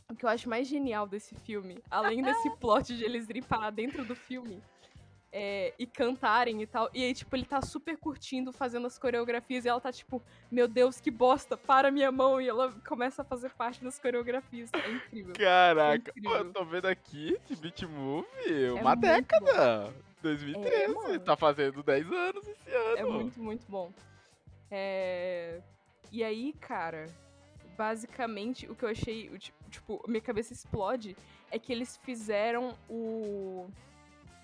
O 0.08 0.14
que 0.14 0.24
eu 0.24 0.28
acho 0.28 0.48
mais 0.48 0.66
genial 0.66 1.06
desse 1.06 1.34
filme, 1.34 1.82
além 1.90 2.22
desse 2.22 2.50
plot 2.58 2.96
de 2.96 3.04
eles 3.04 3.28
irem 3.28 3.42
parar 3.42 3.70
dentro 3.70 4.04
do 4.04 4.14
filme 4.14 4.62
é, 5.32 5.72
e 5.78 5.86
cantarem 5.86 6.62
e 6.62 6.66
tal. 6.66 6.90
E 6.92 7.04
aí, 7.04 7.14
tipo, 7.14 7.34
ele 7.36 7.44
tá 7.44 7.62
super 7.62 7.96
curtindo, 7.96 8.52
fazendo 8.52 8.86
as 8.86 8.98
coreografias, 8.98 9.64
e 9.64 9.68
ela 9.68 9.80
tá 9.80 9.92
tipo, 9.92 10.22
meu 10.50 10.66
Deus, 10.66 11.00
que 11.00 11.10
bosta, 11.10 11.56
para 11.56 11.90
minha 11.90 12.10
mão. 12.10 12.40
E 12.40 12.48
ela 12.48 12.72
começa 12.86 13.22
a 13.22 13.24
fazer 13.24 13.50
parte 13.50 13.82
das 13.82 13.98
coreografias. 13.98 14.70
É 14.74 14.90
incrível. 14.90 15.34
Caraca, 15.34 16.10
Incrível. 16.10 16.30
Pô, 16.30 16.36
eu 16.36 16.52
tô 16.52 16.64
vendo 16.64 16.86
aqui, 16.86 17.38
Teen 17.46 17.60
Beach 17.60 17.86
Movie, 17.86 18.64
É 18.66 18.72
uma 18.72 18.94
década. 18.94 19.92
2013, 20.22 21.14
É, 21.14 21.18
tá 21.18 21.36
fazendo 21.36 21.82
10 21.82 22.12
anos 22.12 22.46
esse 22.46 22.70
ano. 22.70 22.96
É 22.96 23.04
muito, 23.04 23.40
muito 23.40 23.64
bom. 23.68 23.92
É, 24.70 25.60
E 26.12 26.22
aí, 26.24 26.52
cara, 26.60 27.06
basicamente 27.76 28.70
o 28.70 28.74
que 28.74 28.84
eu 28.84 28.88
achei, 28.88 29.30
tipo, 29.70 30.02
minha 30.06 30.20
cabeça 30.20 30.52
explode, 30.52 31.16
é 31.50 31.58
que 31.58 31.72
eles 31.72 31.96
fizeram 31.98 32.74
o 32.88 33.68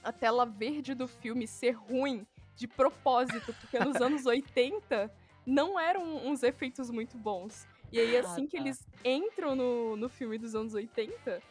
a 0.03 0.13
tela 0.13 0.47
verde 0.47 0.95
do 0.95 1.09
filme 1.09 1.49
ser 1.49 1.73
ruim 1.73 2.25
de 2.55 2.69
propósito, 2.69 3.53
porque 3.55 3.79
nos 3.79 3.97
anos 3.97 4.25
80 4.27 5.13
não 5.45 5.79
eram 5.79 6.25
uns 6.27 6.43
efeitos 6.43 6.91
muito 6.91 7.19
bons. 7.19 7.67
E 7.93 7.99
aí, 8.01 8.17
assim 8.17 8.47
que 8.47 8.57
tá. 8.57 8.63
eles 8.63 8.87
entram 9.05 9.55
no, 9.55 9.97
no 9.97 10.09
filme 10.09 10.39
dos 10.39 10.55
anos 10.55 10.75
80, 10.75 11.43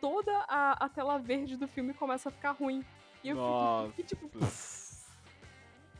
toda 0.00 0.32
a, 0.48 0.84
a 0.84 0.88
tela 0.88 1.18
verde 1.18 1.56
do 1.56 1.66
filme 1.68 1.92
começa 1.94 2.28
a 2.28 2.32
ficar 2.32 2.52
ruim. 2.52 2.84
E 3.24 3.30
eu 3.30 3.36
Nossa. 3.36 3.92
fico, 3.94 4.06
tipo, 4.08 4.28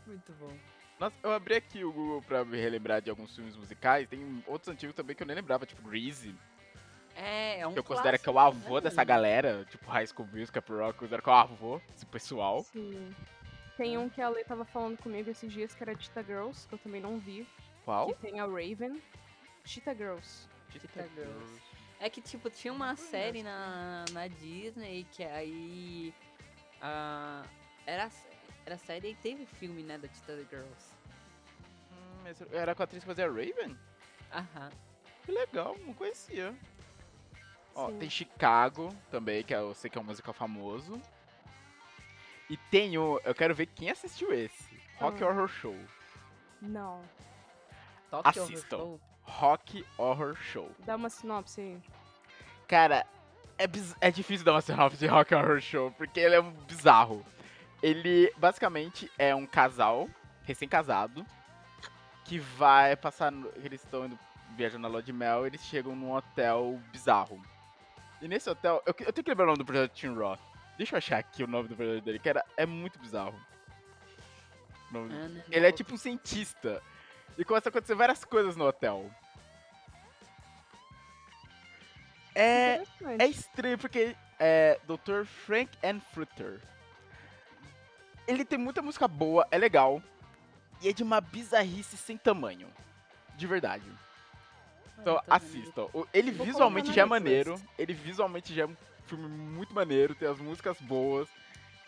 Muito 0.06 0.32
bom. 0.34 0.52
Nossa, 1.00 1.16
eu 1.22 1.32
abri 1.32 1.56
aqui 1.56 1.82
o 1.82 1.90
Google 1.90 2.22
pra 2.22 2.44
me 2.44 2.56
relembrar 2.56 3.00
de 3.00 3.10
alguns 3.10 3.34
filmes 3.34 3.56
musicais. 3.56 4.06
Tem 4.06 4.44
outros 4.46 4.72
antigos 4.72 4.94
também 4.94 5.16
que 5.16 5.22
eu 5.22 5.26
nem 5.26 5.34
lembrava, 5.34 5.66
tipo 5.66 5.82
Greasy. 5.88 6.36
É, 7.16 7.60
é 7.60 7.66
um 7.66 7.72
que 7.72 7.78
eu 7.78 7.84
considero 7.84 8.18
que 8.18 8.28
é 8.28 8.32
o 8.32 8.38
avô 8.38 8.76
né, 8.76 8.82
dessa 8.82 9.02
galera. 9.02 9.64
Tipo 9.70 9.90
High 9.90 10.06
School 10.06 10.28
Musical, 10.32 10.62
Rock, 10.68 10.88
eu 10.88 10.94
considero 10.94 11.22
que 11.22 11.28
é 11.28 11.32
o 11.32 11.36
avô 11.36 11.80
desse 11.90 12.06
pessoal. 12.06 12.62
Sim. 12.64 13.14
Tem 13.76 13.98
um 13.98 14.08
que 14.08 14.20
a 14.20 14.28
Lê 14.28 14.44
tava 14.44 14.64
falando 14.64 14.96
comigo 14.98 15.30
esses 15.30 15.52
dias, 15.52 15.74
que 15.74 15.82
era 15.82 15.98
Cheetah 15.98 16.22
Girls, 16.22 16.68
que 16.68 16.74
eu 16.74 16.78
também 16.78 17.00
não 17.00 17.18
vi. 17.18 17.46
Qual? 17.84 18.06
Que 18.06 18.14
tem 18.14 18.38
a 18.38 18.44
Raven. 18.44 19.02
Cheetah 19.64 19.94
Girls. 19.94 20.48
Cheetah 20.70 21.08
Girls. 21.14 21.60
É 21.98 22.10
que, 22.10 22.20
tipo, 22.20 22.50
tinha 22.50 22.72
uma 22.72 22.94
série 22.96 23.42
na, 23.42 24.04
na 24.12 24.28
Disney 24.28 25.06
que 25.10 25.24
aí. 25.24 26.14
Ah, 26.84 27.42
era, 27.86 28.10
era 28.66 28.76
série 28.78 29.12
e 29.12 29.14
teve 29.16 29.46
filme, 29.46 29.82
né, 29.82 29.96
da 29.98 30.06
Cheetah 30.08 30.36
Girls. 30.50 30.94
Hum, 31.90 32.46
era 32.52 32.74
com 32.74 32.82
a 32.82 32.84
atriz 32.84 33.02
que 33.02 33.06
fazia 33.08 33.26
Raven? 33.26 33.76
Aham. 34.32 34.70
Que 35.24 35.32
legal, 35.32 35.76
não 35.86 35.94
conhecia. 35.94 36.54
Ó, 37.74 37.88
Sim. 37.90 37.98
tem 37.98 38.10
Chicago 38.10 38.94
também, 39.10 39.42
que 39.42 39.54
é, 39.54 39.58
eu 39.58 39.74
sei 39.74 39.90
que 39.90 39.96
é 39.96 40.00
um 40.00 40.04
musical 40.04 40.34
famoso. 40.34 41.00
E 42.50 42.56
tem 42.56 42.98
o. 42.98 43.18
Eu 43.24 43.34
quero 43.34 43.54
ver 43.54 43.66
quem 43.66 43.90
assistiu 43.90 44.32
esse. 44.32 44.78
Rock 44.98 45.24
Ah. 45.24 45.28
Horror 45.28 45.48
Show. 45.48 45.76
Não. 46.60 47.00
Horror 48.12 48.22
Assistam. 48.28 48.76
Show. 48.76 49.00
Rock 49.22 49.86
Horror 49.96 50.36
Show. 50.36 50.70
Dá 50.80 50.94
uma 50.96 51.08
sinopse 51.08 51.60
aí. 51.62 51.82
Cara, 52.68 53.06
é, 53.58 53.64
é 54.00 54.10
difícil 54.10 54.44
dar 54.44 54.52
uma 54.52 54.60
sinopse 54.60 54.98
de 54.98 55.06
Rock 55.06 55.34
Horror 55.34 55.60
Show, 55.60 55.90
porque 55.92 56.20
ele 56.20 56.34
é 56.34 56.40
um 56.40 56.50
bizarro. 56.52 57.24
Ele, 57.82 58.32
basicamente, 58.36 59.10
é 59.18 59.34
um 59.34 59.46
casal, 59.46 60.08
recém-casado, 60.42 61.24
que 62.24 62.38
vai 62.38 62.96
passar... 62.96 63.30
no- 63.30 63.50
Eles 63.56 63.82
estão 63.82 64.06
indo 64.06 64.18
viajando 64.56 64.82
na 64.82 64.88
lua 64.88 65.02
de 65.02 65.12
mel, 65.12 65.46
eles 65.46 65.60
chegam 65.62 65.94
num 65.96 66.12
hotel 66.12 66.80
bizarro. 66.92 67.40
E 68.22 68.28
nesse 68.28 68.48
hotel... 68.48 68.82
Eu, 68.86 68.94
eu 69.00 69.12
tenho 69.12 69.24
que 69.24 69.30
lembrar 69.30 69.44
o 69.44 69.48
nome 69.48 69.58
do 69.58 69.64
projeto 69.64 69.92
Tim 69.92 70.14
Roth. 70.14 70.40
Deixa 70.78 70.94
eu 70.94 70.98
achar 70.98 71.18
aqui 71.18 71.44
o 71.44 71.46
nome 71.46 71.68
do 71.68 71.76
projeto 71.76 72.02
dele, 72.04 72.18
que 72.18 72.28
era, 72.28 72.44
é 72.56 72.64
muito 72.64 72.98
bizarro. 72.98 73.34
Ele 75.50 75.66
é 75.66 75.72
tipo 75.72 75.94
um 75.94 75.96
cientista. 75.96 76.80
E 77.36 77.44
começa 77.44 77.68
a 77.68 77.70
acontecer 77.70 77.94
várias 77.94 78.24
coisas 78.24 78.54
no 78.56 78.64
hotel. 78.66 79.10
É, 82.34 82.82
é 83.18 83.26
estranho 83.26 83.78
porque 83.78 84.16
é 84.38 84.78
Dr. 84.86 85.24
Frank 85.24 85.70
Ann 85.82 86.00
Frutter. 86.12 86.60
Ele 88.26 88.44
tem 88.44 88.58
muita 88.58 88.82
música 88.82 89.06
boa, 89.06 89.46
é 89.50 89.58
legal. 89.58 90.02
E 90.82 90.88
é 90.88 90.92
de 90.92 91.02
uma 91.02 91.20
bizarrice 91.20 91.96
sem 91.96 92.16
tamanho. 92.16 92.68
De 93.36 93.46
verdade. 93.46 93.84
Então 94.98 95.14
tô 95.16 95.20
vendo 95.20 95.32
assistam. 95.32 95.86
Ele 96.12 96.30
Vou 96.32 96.46
visualmente 96.46 96.92
já 96.92 97.02
é 97.02 97.04
maneiro. 97.04 97.60
Ele 97.78 97.92
visualmente 97.92 98.54
já 98.54 98.62
é 98.62 98.66
um 98.66 98.76
filme 99.06 99.28
muito 99.28 99.74
maneiro, 99.74 100.14
tem 100.14 100.28
as 100.28 100.38
músicas 100.38 100.78
boas. 100.80 101.28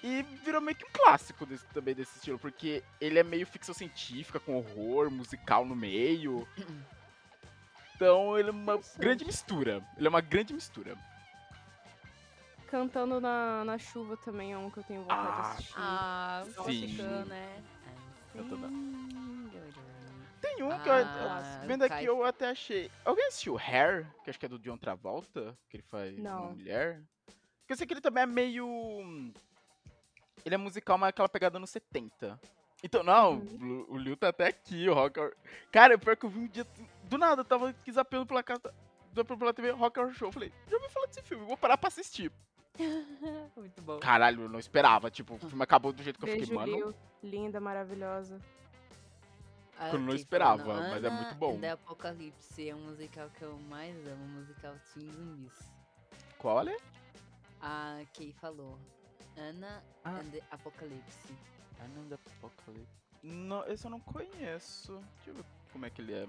E 0.03 0.23
virou 0.45 0.61
meio 0.61 0.77
que 0.77 0.85
um 0.85 0.91
clássico 0.93 1.47
desse- 1.47 1.65
também 1.67 1.95
desse 1.95 2.17
estilo, 2.19 2.39
porque 2.39 2.85
ele 3.01 3.19
é 3.19 3.23
meio 3.25 3.47
ficção 3.47 3.75
científica, 3.75 4.39
com 4.39 4.55
horror, 4.57 5.11
musical 5.11 5.65
no 5.65 5.75
meio. 5.75 6.47
Então 7.97 8.39
ele 8.39 8.51
é 8.51 8.53
uma 8.53 8.79
grande 8.99 9.25
mistura. 9.25 9.83
Ele 9.97 10.07
é 10.07 10.11
uma 10.11 10.21
grande 10.21 10.53
mistura. 10.53 10.97
Cantando 12.69 13.21
na, 13.21 13.65
na 13.65 13.79
chuva 13.79 14.17
também 14.19 14.53
é 14.53 14.59
um 14.59 14.71
que 14.71 14.79
eu 14.79 14.85
tenho 14.85 15.01
vontade 15.03 15.69
Ah, 15.77 16.43
de 16.45 16.51
assistir. 16.51 16.61
Ah, 16.61 16.65
Sim. 16.67 16.89
ficou, 16.89 17.25
né? 17.27 17.63
Eu 18.35 18.49
tô 18.49 18.57
dando. 18.57 18.75
Sim. 18.77 19.51
Tem 20.43 20.63
um 20.63 20.79
que 20.81 20.89
eu, 20.89 20.93
Ah, 20.95 21.59
eu- 21.63 21.67
vendo 21.69 21.83
aqui 21.85 22.05
eu 22.05 22.23
até 22.25 22.51
achei. 22.51 22.91
Alguém 23.05 23.27
assistiu 23.29 23.57
Hair? 23.59 24.07
Que 24.23 24.31
acho 24.31 24.39
que 24.39 24.45
é 24.47 24.49
do 24.49 24.59
John 24.59 24.77
Travolta, 24.77 25.57
que 25.71 25.77
ele 25.79 25.85
faz 25.85 26.19
uma 26.19 26.31
Não. 26.31 26.51
mulher. 26.53 27.01
Porque 27.61 27.73
eu 27.73 27.77
sei 27.77 27.87
que 27.87 27.95
ele 27.95 28.01
também 28.03 28.25
é 28.25 28.27
meio. 28.27 29.33
Ele 30.45 30.55
é 30.55 30.59
musical, 30.59 30.99
mas 30.99 31.09
aquela 31.09 31.29
pegada 31.29 31.59
nos 31.59 31.71
70. 31.71 32.39
Então, 32.83 33.03
não, 33.03 33.39
Uhum. 33.39 33.87
o- 33.89 33.97
Liu 33.97 34.17
tá 34.17 34.29
até 34.29 34.47
aqui, 34.49 34.89
o 34.89 34.95
Rock 34.95 35.19
Horror- 35.19 35.35
Cara, 35.73 35.99
pior 35.99 36.17
que 36.17 36.27
eu 36.27 36.31
vi 36.31 36.39
um 36.39 36.47
dia. 36.47 36.67
Do 37.05 37.17
nada, 37.19 37.41
eu 37.41 37.45
tava 37.45 37.71
aqui 37.71 37.91
zapeando 37.93 38.27
pela 38.27 38.43
casa. 38.43 38.73
zapeando 39.15 39.39
pela 39.39 39.55
TV 39.55 39.71
Rock 39.71 39.99
Horror 39.99 40.13
Show. 40.13 40.29
Eu 40.29 40.33
Falei, 40.33 40.53
já 40.69 40.77
ouvi 40.77 40.89
falar 40.91 41.07
desse 41.07 41.23
filme, 41.23 41.47
vou 41.47 41.57
parar 41.57 41.79
pra 41.79 41.89
assistir. 41.89 42.31
Muito 43.57 43.81
bom. 43.81 43.99
Caralho, 43.99 44.43
eu 44.43 44.49
não 44.49 44.59
esperava. 44.59 45.11
Tipo, 45.11 45.35
o 45.35 45.39
filme 45.39 45.63
acabou 45.63 45.91
do 45.93 46.03
jeito 46.03 46.19
que 46.19 46.25
eu 46.25 46.29
Beijo, 46.29 46.45
fiquei, 46.45 46.57
mano. 46.59 46.73
Liu. 46.77 46.95
Linda, 47.23 47.59
maravilhosa. 47.59 48.39
Ah, 49.79 49.89
eu 49.89 49.99
não 49.99 50.07
ok, 50.09 50.17
esperava, 50.17 50.63
falando, 50.65 50.91
mas 50.91 51.03
é 51.05 51.07
Ana 51.07 51.21
muito 51.23 51.35
bom. 51.37 51.59
The 51.59 51.71
Apocalipse 51.71 52.69
é 52.69 52.75
um 52.75 52.81
musical 52.81 53.31
que 53.31 53.43
eu 53.43 53.59
mais 53.71 53.95
amo, 54.07 54.23
um 54.25 54.29
musical 54.41 54.75
Teen 54.93 55.11
Zumbis. 55.13 55.71
Qual 56.39 56.67
é? 56.69 56.77
A 57.63 58.03
Kay 58.15 58.33
falou. 58.41 58.79
Ana 59.37 59.83
Ah. 60.05 60.11
and 60.19 60.31
the 60.31 60.43
Apocalypse. 60.51 61.35
Ananda 61.81 62.19
Apocalypse. 62.37 62.87
Não, 63.23 63.67
esse 63.67 63.85
eu 63.87 63.91
não 63.91 64.01
conheço. 64.01 65.01
Deixa 65.17 65.31
eu 65.31 65.35
ver 65.35 65.45
como 65.73 65.87
é 65.87 65.91
que 65.91 66.01
ele 66.01 66.15
é. 66.15 66.27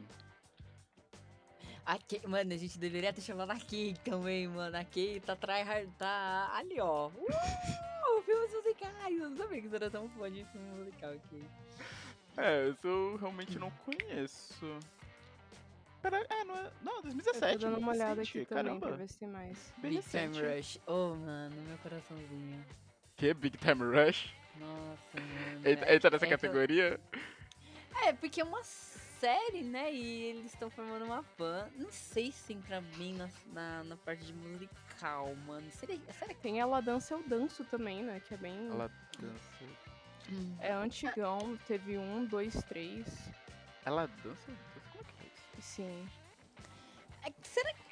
A 1.85 1.97
Kay, 1.97 2.21
mano, 2.27 2.53
a 2.53 2.57
gente 2.57 2.77
deveria 2.77 3.13
ter 3.13 3.21
chamado 3.21 3.51
a 3.51 3.59
Kay 3.59 3.95
também, 4.03 4.47
mano. 4.47 4.75
A 4.75 4.83
Kay 4.83 5.19
tá 5.21 5.35
tryhard, 5.35 5.89
tá 5.97 6.51
ali, 6.53 6.79
ó. 6.81 7.07
Uh, 7.07 8.21
filmes 8.23 8.51
musicais. 8.53 9.19
Eu 9.19 9.29
não 9.29 9.37
sabia 9.37 9.61
que 9.61 9.67
você 9.69 9.75
era 9.75 9.89
tão 9.89 10.09
fã 10.09 10.29
de 10.31 10.43
filme 10.45 10.67
musical 10.79 11.11
aqui. 11.11 11.43
É, 12.35 12.69
esse 12.69 12.85
eu 12.85 13.15
realmente 13.15 13.57
não 13.57 13.71
conheço. 13.85 14.77
Pera, 16.01 16.25
é, 16.29 16.43
não 16.43 16.55
é. 16.55 16.71
Não, 16.81 16.95
Eu 16.97 17.01
2017. 17.03 17.59
tô 17.59 17.65
dando 17.67 17.77
uma 17.79 17.91
olhada 17.93 18.21
aqui 18.21 18.45
também 18.45 18.63
Caramba. 18.65 18.87
pra 18.87 18.95
ver 18.97 19.07
se 19.07 19.17
tem 19.17 19.27
mais. 19.29 19.73
Bem 19.77 19.91
Big 19.93 20.09
Time. 20.09 20.39
Rush. 20.39 20.79
Oh, 20.85 21.15
mano, 21.15 21.55
meu 21.67 21.77
coraçãozinho. 21.77 22.65
Que? 23.15 23.33
Big 23.33 23.57
Time 23.57 23.83
Rush? 23.83 24.33
Nossa, 24.59 25.19
mano. 25.19 25.67
Entra, 25.69 25.85
é- 25.91 25.95
entra 25.95 26.09
nessa 26.11 26.25
é 26.25 26.27
eu- 26.27 26.31
categoria? 26.31 26.99
É, 28.03 28.13
porque 28.13 28.41
é 28.41 28.43
uma 28.43 28.63
série, 28.63 29.63
né? 29.63 29.91
E 29.93 30.23
eles 30.25 30.53
estão 30.53 30.69
formando 30.69 31.05
uma 31.05 31.23
banda. 31.37 31.71
Não 31.75 31.91
sei 31.91 32.31
se 32.31 32.53
entra 32.53 32.81
bem 32.97 33.13
na, 33.13 33.29
na, 33.53 33.83
na 33.83 33.97
parte 33.97 34.23
de 34.25 34.33
musical, 34.33 35.35
mano. 35.47 35.69
Seria, 35.71 35.99
será 36.13 36.33
que. 36.33 36.41
Tem 36.41 36.59
Ela 36.59 36.79
Dança 36.81 37.13
Eu 37.15 37.23
Danço 37.23 37.63
também, 37.65 38.03
né? 38.03 38.19
Que 38.19 38.33
é 38.35 38.37
bem. 38.37 38.67
Ela 38.67 38.91
dança. 39.19 39.77
É 40.59 40.71
antigão. 40.73 41.57
Teve 41.67 41.97
um, 41.97 42.25
dois, 42.25 42.61
três. 42.63 43.05
Ela 43.85 44.07
dança? 44.23 44.51
Como 44.91 45.03
é 45.03 45.03
que 45.03 45.23
é 45.23 45.27
isso? 45.59 45.61
Sim. 45.61 46.07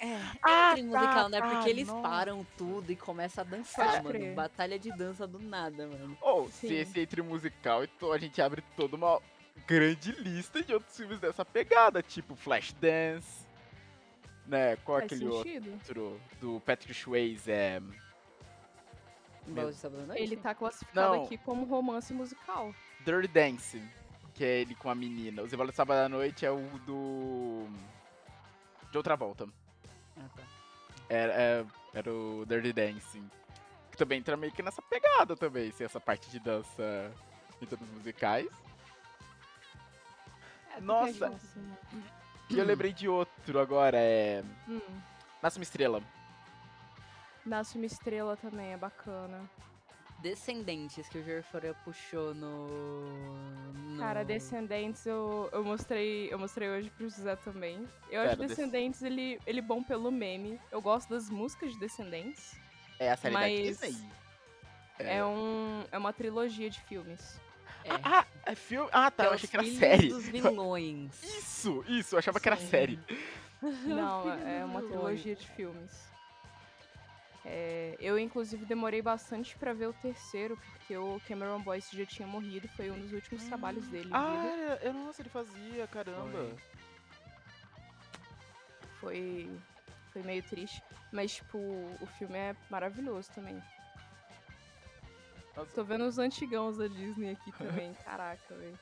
É, 0.06 0.22
Ah, 0.44 0.72
entra 0.72 0.80
em 0.80 0.84
musical, 0.86 1.14
tá, 1.14 1.30
né? 1.30 1.40
tá, 1.42 1.50
Porque 1.50 1.70
eles 1.70 1.88
nossa. 1.88 2.02
param 2.08 2.46
tudo 2.58 2.92
e 2.92 2.96
começam 2.96 3.44
a 3.44 3.48
dançar, 3.48 3.86
Pode 3.88 4.04
mano. 4.04 4.10
crer. 4.20 4.36
Batalha 4.36 4.78
de 4.80 4.92
dança 4.92 5.26
do 5.26 5.40
nada, 5.40 5.88
mano. 5.88 6.18
Ou, 6.22 6.50
se 6.50 6.68
Sim. 6.68 6.76
esse 6.76 7.00
entre 7.00 7.22
musical, 7.22 7.84
então 7.84 8.12
a 8.12 8.18
gente 8.18 8.42
abre 8.42 8.64
toda 8.76 8.96
uma 8.96 9.20
grande 9.66 10.12
lista 10.12 10.62
de 10.62 10.74
outros 10.74 10.96
filmes 10.96 11.20
dessa 11.20 11.44
pegada, 11.46 12.04
tipo 12.04 12.36
Flashdance, 12.36 13.46
né? 14.46 14.76
Qual 14.78 15.00
Faz 15.00 15.12
aquele 15.12 15.32
sentido. 15.32 15.72
outro 15.72 16.22
do 16.40 16.60
Patrick 16.62 16.94
Swayze, 16.94 17.50
é... 17.52 17.82
Ele 20.16 20.36
tá 20.38 20.56
classificado 20.56 21.16
Não. 21.16 21.24
aqui 21.24 21.38
como 21.38 21.66
romance 21.66 22.12
musical. 22.14 22.74
Dirty 23.06 23.28
Dance, 23.28 23.82
que 24.34 24.44
é 24.44 24.62
ele 24.62 24.74
com 24.76 24.90
a 24.90 24.96
menina. 24.96 25.44
O 25.44 25.48
Zebra 25.48 25.68
do 25.68 25.72
Sábado 25.72 26.00
à 26.06 26.10
Noite 26.10 26.46
é 26.46 26.52
o 26.52 26.62
do... 26.86 27.68
De 28.92 28.98
outra 28.98 29.16
volta. 29.16 29.48
Ah, 30.18 30.30
tá. 30.36 30.44
Era, 31.10 31.34
é- 31.34 31.66
era 31.94 32.12
o 32.14 32.46
Dirty 32.46 32.74
Dancing. 32.74 33.30
Que 33.92 33.98
também 33.98 34.20
entra 34.20 34.36
meio 34.36 34.52
que 34.52 34.62
nessa 34.64 34.82
pegada 34.82 35.36
também, 35.36 35.72
se 35.72 35.84
essa 35.84 36.00
parte 36.00 36.30
de 36.30 36.40
dança 36.40 37.12
em 37.62 37.66
termos 37.66 37.90
musicais. 37.92 38.48
É, 40.70 40.72
porque 40.74 40.82
Nossa. 40.82 41.28
a 41.28 41.30
gente- 41.30 42.14
E 42.50 42.58
eu 42.60 42.66
lembrei 42.66 42.92
de 42.94 43.08
outro 43.08 43.60
agora, 43.60 43.98
é... 43.98 44.44
Hum. 44.68 44.82
Nasce 45.42 45.58
uma 45.58 45.64
Estrela. 45.64 46.02
Nasce 47.46 47.78
uma 47.78 47.86
estrela 47.86 48.36
também, 48.38 48.74
é 48.74 48.78
bacana. 48.78 49.48
Descendentes, 50.26 51.08
que 51.08 51.20
o 51.20 51.24
Jorforia 51.24 51.76
puxou 51.86 52.34
no. 52.34 52.68
no... 53.74 54.00
Cara, 54.00 54.26
Descendentes 54.26 55.06
eu, 55.06 55.48
eu 55.52 55.64
mostrei 55.64 56.34
eu 56.34 56.40
mostrei 56.40 56.68
hoje 56.68 56.90
pro 56.90 57.08
José 57.08 57.36
também. 57.36 57.78
Eu 58.10 58.22
Pera, 58.22 58.32
acho 58.32 58.38
Descendentes 58.38 59.04
ele, 59.04 59.40
ele 59.46 59.62
bom 59.62 59.84
pelo 59.84 60.12
meme. 60.12 60.60
Eu 60.72 60.82
gosto 60.82 61.10
das 61.10 61.30
músicas 61.30 61.74
de 61.74 61.80
Descendentes. 61.80 62.56
É 62.98 63.12
a 63.12 63.18
série 63.18 63.36
da 63.36 63.40
Mas- 63.42 63.60
Disney. 63.80 63.96
É, 64.98 65.24
um, 65.24 65.84
é 65.92 65.98
uma 65.98 66.12
trilogia 66.12 66.72
de 66.72 66.80
filmes. 66.82 67.40
É. 67.84 67.90
Ah, 68.04 68.26
é 68.48 68.56
filme? 68.56 68.90
Ah, 68.92 69.12
tá, 69.12 69.26
é 69.26 69.28
eu 69.28 69.34
achei 69.34 69.48
que 69.48 69.56
era 69.56 69.66
série. 69.68 70.10
dos 70.10 70.28
vilões. 70.28 71.22
Isso, 71.38 71.86
isso, 71.88 72.16
eu 72.16 72.20
achava 72.20 72.40
que 72.40 72.50
era 72.50 72.58
Sim. 72.58 72.68
série. 72.68 73.00
Não, 73.62 74.32
é 74.42 74.66
uma 74.66 74.82
trilogia 74.82 75.36
de 75.36 75.48
filmes. 75.50 76.15
É, 77.48 77.96
eu, 78.00 78.18
inclusive, 78.18 78.66
demorei 78.66 79.04
bastante 79.04 79.56
pra 79.56 79.72
ver 79.72 79.88
o 79.88 79.94
terceiro, 79.94 80.58
porque 80.58 80.98
o 80.98 81.22
Cameron 81.28 81.62
Boyce 81.62 81.96
já 81.96 82.06
tinha 82.06 82.28
morrido. 82.28 82.68
Foi 82.70 82.90
um 82.90 83.00
dos 83.00 83.14
últimos 83.14 83.44
trabalhos 83.44 83.86
dele. 83.88 84.10
Ah, 84.12 84.80
eu, 84.82 84.94
nossa, 84.94 85.22
ele 85.22 85.30
fazia, 85.30 85.88
caramba. 85.88 86.56
Foi, 89.00 89.56
foi 90.12 90.24
meio 90.24 90.42
triste. 90.42 90.84
Mas, 91.12 91.36
tipo, 91.36 91.58
o 92.02 92.06
filme 92.18 92.36
é 92.36 92.56
maravilhoso 92.68 93.30
também. 93.32 93.62
Nossa, 95.56 95.72
Tô 95.76 95.84
vendo 95.84 96.06
os 96.06 96.18
antigãos 96.18 96.78
da 96.78 96.88
Disney 96.88 97.32
aqui 97.32 97.52
também. 97.52 97.94
Caraca, 98.04 98.56
velho. 98.56 98.80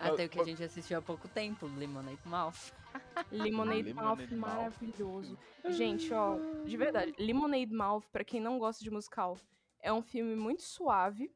Até 0.00 0.24
o 0.24 0.28
que 0.28 0.40
a 0.40 0.44
gente 0.44 0.64
assistiu 0.64 0.98
há 0.98 1.02
pouco 1.02 1.28
tempo, 1.28 1.66
Lemonade 1.66 2.20
Mouth. 2.24 2.72
Lemonade, 3.30 3.82
Lemonade 3.82 3.94
Mouth, 3.94 4.30
Mouth. 4.30 4.56
maravilhoso. 4.56 5.38
Gente, 5.68 6.12
ó, 6.12 6.36
de 6.64 6.76
verdade, 6.76 7.14
Lemonade 7.18 7.72
Mouth, 7.72 8.04
pra 8.12 8.24
quem 8.24 8.40
não 8.40 8.58
gosta 8.58 8.82
de 8.82 8.90
musical, 8.90 9.38
é 9.80 9.92
um 9.92 10.02
filme 10.02 10.34
muito 10.34 10.62
suave. 10.62 11.30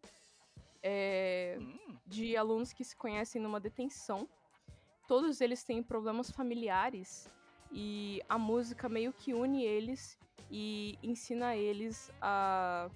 É, 0.83 1.57
hum, 1.59 1.99
de 2.07 2.37
alunos 2.37 2.73
que 2.73 2.85
se 2.85 2.95
conhecem 2.95 3.40
numa 3.40 3.59
detenção. 3.59 4.29
Todos 5.09 5.40
eles 5.40 5.64
têm 5.64 5.83
problemas 5.83 6.31
familiares 6.31 7.31
e 7.73 8.23
a 8.29 8.38
música 8.38 8.88
meio 8.88 9.12
que 9.12 9.33
une 9.33 9.64
eles 9.64 10.19
e 10.51 10.99
ensina 11.03 11.57
eles 11.57 12.11
a, 12.21 12.90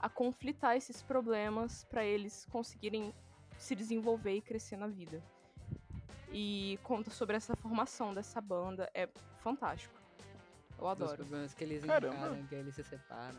a 0.00 0.08
conflitar 0.08 0.76
esses 0.76 1.02
problemas 1.02 1.84
para 1.84 2.04
eles 2.04 2.46
conseguirem 2.46 3.14
se 3.56 3.74
desenvolver 3.74 4.34
e 4.34 4.40
crescer 4.40 4.76
na 4.76 4.86
vida. 4.86 5.22
E 6.32 6.78
conta 6.82 7.10
sobre 7.10 7.36
essa 7.36 7.56
formação 7.56 8.14
dessa 8.14 8.40
banda, 8.40 8.88
é 8.94 9.08
fantástico. 9.38 9.94
Eu 10.78 10.88
adoro. 10.88 11.16
problemas 11.16 11.52
que 11.52 11.64
eles 11.64 11.84
Caramba. 11.84 12.16
encaram, 12.16 12.46
que 12.46 12.54
eles 12.54 12.74
se 12.74 12.84
separam. 12.84 13.38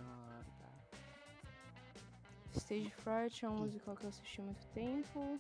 tá. 0.60 0.70
Stage 2.54 2.92
Fright 2.92 3.46
é 3.46 3.50
um 3.50 3.58
musical 3.60 3.96
que 3.96 4.04
eu 4.04 4.10
assisti 4.10 4.42
há 4.42 4.44
muito 4.44 4.66
tempo. 4.68 5.40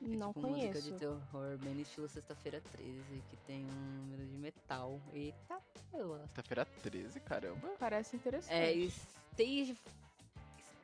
Não 0.00 0.32
tipo 0.32 0.48
música 0.48 0.72
conheço. 0.72 0.92
de 0.92 0.98
terror, 0.98 1.58
bem 1.58 1.74
no 1.74 1.80
estilo 1.82 2.08
Sexta-feira 2.08 2.62
13, 2.72 3.22
que 3.28 3.36
tem 3.38 3.66
um 3.66 4.00
número 4.02 4.26
de 4.26 4.36
metal. 4.38 4.98
Eita, 5.12 5.60
pela. 5.90 6.20
Sexta-feira 6.20 6.64
13, 6.82 7.20
caramba. 7.20 7.68
Parece 7.78 8.16
interessante. 8.16 8.52
É 8.54 8.72
Stage. 8.72 9.76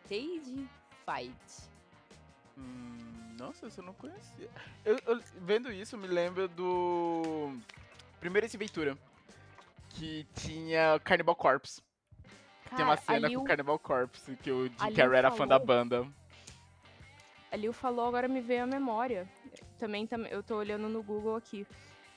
Stage 0.05 0.69
Fight. 1.05 1.76
Hum, 2.59 3.35
nossa, 3.39 3.67
eu 3.77 3.85
não 3.85 3.93
conhecia. 3.95 4.49
Eu, 4.85 4.99
eu- 5.07 5.21
vendo 5.41 5.71
isso, 5.73 5.97
me 5.97 6.07
lembra 6.07 6.49
do. 6.49 7.53
Primeiro 8.21 8.47
esse 8.47 8.57
Ventura. 8.57 8.97
Que 9.91 10.27
tinha 10.35 11.01
Cannibal 11.05 11.35
Corpse. 11.35 11.81
Tem 12.75 12.85
uma 12.85 12.97
Cara, 12.97 13.21
cena 13.21 13.31
com 13.35 13.45
Carnival 13.45 13.79
Corpse 13.79 14.37
que 14.37 14.51
o 14.51 14.65
Jim 14.67 14.95
Carrey 14.95 15.17
era 15.19 15.31
fã 15.31 15.47
da 15.47 15.59
banda. 15.59 16.07
Ali 17.51 17.69
o 17.69 17.73
falou, 17.73 18.07
agora 18.09 18.29
me 18.29 18.41
veio 18.41 18.65
a 18.65 18.67
memória. 18.67 19.27
Também, 19.79 20.07
tam- 20.07 20.27
eu 20.27 20.43
tô 20.43 20.57
olhando 20.57 20.89
no 20.89 21.03
Google 21.03 21.37
aqui. 21.37 21.67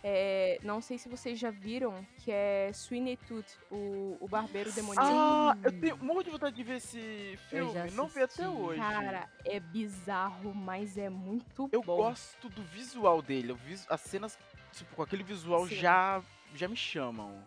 É, 0.02 0.60
não 0.64 0.80
sei 0.80 0.98
se 0.98 1.10
vocês 1.10 1.38
já 1.38 1.52
viram, 1.52 2.06
que 2.20 2.32
é 2.32 2.72
Sweeney 2.74 3.18
Todd, 3.18 3.46
o, 3.70 4.18
o 4.22 4.28
barbeiro 4.30 4.72
demoníaco. 4.72 5.06
Ah, 5.06 5.58
eu 5.62 5.78
tenho 5.78 5.96
um 5.96 6.06
monte 6.06 6.26
de 6.26 6.32
vontade 6.32 6.56
de 6.56 6.64
ver 6.64 6.78
esse 6.78 7.38
filme. 7.50 7.92
Não 7.92 8.08
vi 8.08 8.22
até 8.22 8.48
hoje. 8.48 8.80
Cara, 8.80 9.30
é 9.44 9.60
bizarro, 9.60 10.54
mas 10.56 10.98
é 10.98 11.10
muito 11.10 11.70
eu 11.72 11.82
bom. 11.82 11.98
gosto 11.98 12.48
do 12.48 12.64
visual 12.64 13.22
dele. 13.22 13.58
As 13.90 14.00
cenas, 14.00 14.40
tipo, 14.72 14.96
com 14.96 15.04
aquele 15.04 15.24
visual 15.24 15.68
Sim. 15.68 15.76
já, 15.76 16.22
já 16.56 16.68
me 16.70 16.78
chamam. 16.78 17.44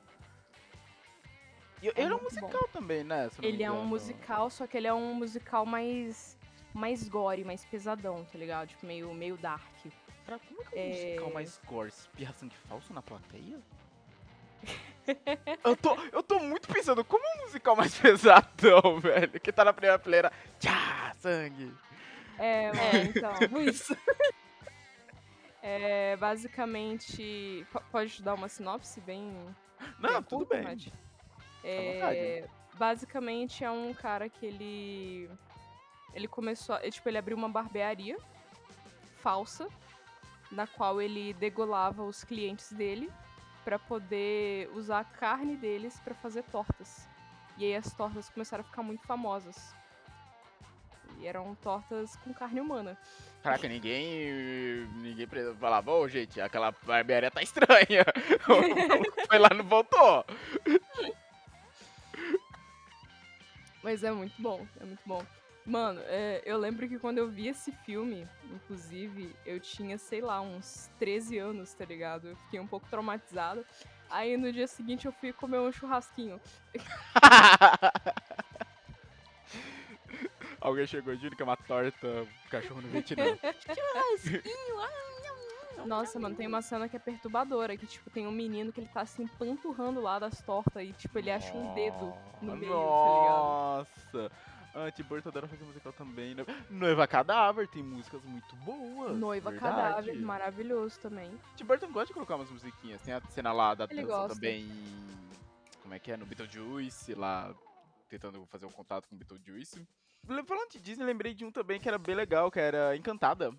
E 1.82 1.88
ele 1.88 2.00
é 2.00 2.06
um 2.06 2.10
muito 2.10 2.24
musical 2.24 2.68
também, 2.70 3.02
né? 3.02 3.30
eu 3.38 3.48
Ele 3.48 3.62
é 3.62 3.70
um 3.70 3.84
musical, 3.84 4.50
só 4.50 4.66
que 4.66 4.76
ele 4.76 4.86
é 4.86 4.94
um 4.94 5.14
musical 5.14 5.64
mais 5.64 6.38
mais 6.74 7.06
gore, 7.06 7.44
mais 7.44 7.64
pesadão, 7.64 8.24
tá 8.24 8.38
ligado? 8.38 8.68
Tipo, 8.68 8.86
meio, 8.86 9.12
meio 9.12 9.36
dark. 9.36 9.62
Cara, 10.26 10.38
como 10.48 10.62
é 10.62 10.64
que 10.64 10.78
é 10.78 10.82
um 10.82 10.88
musical 10.88 11.30
mais 11.32 11.60
gore? 11.66 11.88
Espirra 11.88 12.32
sangue 12.34 12.56
falso 12.68 12.92
na 12.92 13.02
plateia? 13.02 13.58
eu, 15.64 15.76
tô, 15.76 15.94
eu 16.12 16.22
tô 16.22 16.38
muito 16.38 16.68
pensando, 16.68 17.04
como 17.04 17.24
é 17.26 17.38
um 17.38 17.42
musical 17.46 17.74
mais 17.76 17.94
pesadão, 17.98 19.00
velho? 19.00 19.40
Que 19.40 19.52
tá 19.52 19.64
na 19.64 19.72
primeira 19.72 19.98
fileira, 19.98 20.32
tchá, 20.60 21.14
sangue. 21.18 21.72
É, 22.38 22.66
É. 22.70 23.02
então. 23.04 23.34
Isso. 23.62 23.96
É 25.62 26.16
basicamente. 26.16 27.66
po- 27.72 27.82
Pode 27.90 28.22
dar 28.22 28.34
uma 28.34 28.48
sinopse 28.48 29.00
bem. 29.00 29.32
Não, 29.98 30.10
bem 30.14 30.22
tudo 30.22 30.46
curta, 30.46 30.56
bem. 30.62 30.92
À 31.62 31.66
É, 32.14 32.48
basicamente 32.74 33.62
é 33.64 33.70
um 33.70 33.92
cara 33.94 34.28
que 34.28 34.44
ele. 34.46 35.30
Ele 36.14 36.26
começou. 36.28 36.76
Tipo, 36.90 37.08
ele 37.08 37.18
abriu 37.18 37.36
uma 37.36 37.48
barbearia 37.48 38.16
falsa, 39.18 39.68
na 40.52 40.66
qual 40.66 41.00
ele 41.00 41.32
degolava 41.34 42.02
os 42.02 42.22
clientes 42.22 42.72
dele 42.72 43.10
pra 43.64 43.78
poder 43.78 44.70
usar 44.74 45.00
a 45.00 45.04
carne 45.04 45.56
deles 45.56 45.98
pra 46.00 46.14
fazer 46.14 46.42
tortas. 46.44 47.08
E 47.56 47.64
aí 47.64 47.74
as 47.74 47.92
tortas 47.92 48.28
começaram 48.28 48.62
a 48.62 48.64
ficar 48.64 48.82
muito 48.82 49.06
famosas. 49.06 49.74
E 51.18 51.26
eram 51.26 51.54
tortas 51.56 52.16
com 52.16 52.34
carne 52.34 52.60
humana. 52.60 52.98
Caraca, 53.42 53.68
ninguém. 53.68 54.86
Ninguém 54.96 55.26
falava, 55.58 55.92
ô 55.92 56.08
gente, 56.08 56.40
aquela 56.40 56.72
barbearia 56.84 57.30
tá 57.30 57.42
estranha. 57.42 58.04
Foi 59.28 59.38
lá 59.38 59.48
e 59.52 59.56
não 59.56 59.64
voltou. 59.64 60.24
Mas 63.82 64.04
é 64.04 64.12
muito 64.12 64.40
bom, 64.40 64.66
é 64.80 64.84
muito 64.84 65.02
bom. 65.04 65.24
Mano, 65.64 66.00
é, 66.06 66.42
eu 66.44 66.58
lembro 66.58 66.88
que 66.88 66.98
quando 66.98 67.18
eu 67.18 67.28
vi 67.28 67.48
esse 67.48 67.70
filme, 67.70 68.26
inclusive, 68.50 69.34
eu 69.46 69.60
tinha, 69.60 69.96
sei 69.96 70.20
lá, 70.20 70.40
uns 70.40 70.90
13 70.98 71.38
anos, 71.38 71.72
tá 71.72 71.84
ligado? 71.84 72.28
Eu 72.28 72.36
fiquei 72.36 72.58
um 72.58 72.66
pouco 72.66 72.88
traumatizada. 72.88 73.64
Aí 74.10 74.36
no 74.36 74.52
dia 74.52 74.66
seguinte 74.66 75.06
eu 75.06 75.12
fui 75.12 75.32
comer 75.32 75.58
um 75.58 75.72
churrasquinho. 75.72 76.40
Alguém 80.60 80.86
chegou 80.86 81.16
de 81.16 81.30
que 81.30 81.42
é 81.42 81.44
uma 81.44 81.56
torta, 81.56 82.26
cachorro 82.50 82.82
no 82.82 82.88
Vietnã. 82.88 83.24
Nossa, 85.86 86.20
mano, 86.20 86.36
tem 86.36 86.46
uma 86.46 86.62
cena 86.62 86.88
que 86.88 86.96
é 86.96 86.98
perturbadora, 86.98 87.76
que, 87.76 87.86
tipo, 87.86 88.08
tem 88.10 88.26
um 88.26 88.30
menino 88.30 88.72
que 88.72 88.80
ele 88.80 88.88
tá 88.88 89.00
assim, 89.00 89.26
panturrando 89.26 90.00
lá 90.00 90.18
das 90.18 90.40
tortas 90.42 90.84
e, 90.84 90.92
tipo, 90.92 91.18
ele 91.18 91.30
acha 91.30 91.52
um 91.54 91.74
dedo 91.74 92.14
no 92.40 92.56
meio, 92.56 92.72
tá 92.72 93.18
ligado? 93.18 93.42
Nossa! 93.42 94.30
A 94.74 95.02
Burton 95.04 95.28
adora 95.28 95.46
fazer 95.46 95.64
musical 95.64 95.92
também. 95.92 96.34
né? 96.34 96.44
Noiva 96.70 97.06
Cadáver 97.06 97.68
tem 97.68 97.82
músicas 97.82 98.22
muito 98.24 98.56
boas. 98.56 99.16
Noiva 99.18 99.50
verdade. 99.50 99.74
Cadáver, 99.76 100.16
maravilhoso 100.20 100.98
também. 101.00 101.30
Tim 101.56 101.64
Burton 101.64 101.92
gosta 101.92 102.06
de 102.06 102.14
colocar 102.14 102.36
umas 102.36 102.50
musiquinhas. 102.50 103.00
Tem 103.02 103.12
a 103.12 103.20
cena 103.28 103.52
lá 103.52 103.74
da 103.74 103.84
Ele 103.84 104.02
dança 104.02 104.06
gosta. 104.16 104.34
também. 104.34 104.66
Como 105.82 105.92
é 105.92 105.98
que 105.98 106.10
é? 106.10 106.16
No 106.16 106.24
Beetlejuice, 106.24 107.14
lá 107.14 107.54
tentando 108.08 108.46
fazer 108.46 108.64
um 108.64 108.70
contato 108.70 109.06
com 109.08 109.14
o 109.14 109.18
Beetlejuice. 109.18 109.86
Le- 110.26 110.44
Falando 110.44 110.70
de 110.70 110.80
Disney, 110.80 111.04
lembrei 111.04 111.34
de 111.34 111.44
um 111.44 111.50
também 111.52 111.78
que 111.78 111.88
era 111.88 111.98
bem 111.98 112.14
legal, 112.14 112.50
que 112.50 112.58
era 112.60 112.96
Encantada. 112.96 113.52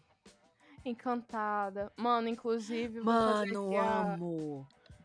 Encantada. 0.84 1.91
Mano, 1.95 2.28
inclusive, 2.28 2.99
Mano, 3.02 3.69
aqui 3.69 3.78
a... 3.78 4.17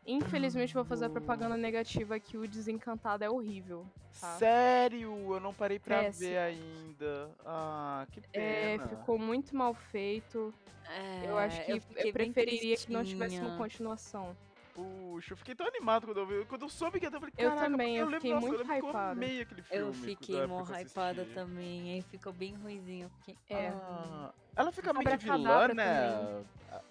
Infelizmente, 0.08 0.72
vou 0.72 0.86
fazer 0.86 1.04
a 1.04 1.10
propaganda 1.10 1.54
negativa 1.54 2.18
que 2.18 2.38
o 2.38 2.48
Desencantado 2.48 3.22
é 3.22 3.28
horrível. 3.28 3.84
Tá? 4.18 4.38
Sério? 4.38 5.12
Eu 5.34 5.38
não 5.38 5.52
parei 5.52 5.78
pra 5.78 5.98
Péssimo. 6.04 6.30
ver 6.30 6.38
ainda. 6.38 7.30
Ah, 7.44 8.06
que 8.10 8.20
É, 8.32 8.78
pena. 8.78 8.88
ficou 8.88 9.18
muito 9.18 9.54
mal 9.54 9.74
feito. 9.74 10.52
É, 10.88 11.26
eu 11.28 11.36
acho 11.36 11.62
que 11.62 11.72
eu, 11.72 11.80
bem 11.94 12.10
preferiria 12.10 12.74
que 12.78 12.90
não 12.90 13.04
tivesse 13.04 13.38
uma 13.38 13.58
continuação. 13.58 14.34
Puxa, 14.74 15.34
eu 15.34 15.36
fiquei 15.36 15.54
tão 15.54 15.66
animado 15.66 16.06
quando 16.06 16.20
eu 16.20 16.26
vi. 16.26 16.44
Quando 16.46 16.62
eu 16.62 16.68
soube 16.70 16.98
que 16.98 17.04
ia 17.04 17.10
ter, 17.10 17.16
eu 17.16 17.20
falei, 17.20 17.34
Eu 17.36 17.56
também, 17.56 17.96
eu 17.98 18.06
lembro, 18.06 18.20
fiquei 18.20 18.32
nossa, 18.32 18.46
muito 18.46 18.62
eu 18.62 18.64
que 18.66 18.72
eu 18.72 18.88
hypada. 18.88 19.10
amei 19.10 19.40
aquele 19.42 19.62
filme. 19.62 19.86
Eu 19.88 19.92
fiquei 19.92 20.46
mó 20.46 20.60
eu 20.60 20.80
hypada 20.80 21.26
também, 21.34 21.92
aí 21.92 22.02
ficou 22.02 22.32
bem 22.32 22.54
ruimzinho. 22.54 23.04
eu 23.04 23.10
Fiquei... 23.10 23.36
É. 23.56 23.68
Ah, 23.74 24.32
ela 24.56 24.72
fica 24.72 24.94
meio 24.94 25.18
de 25.18 25.26
vilã, 25.26 25.68
né? 25.68 26.44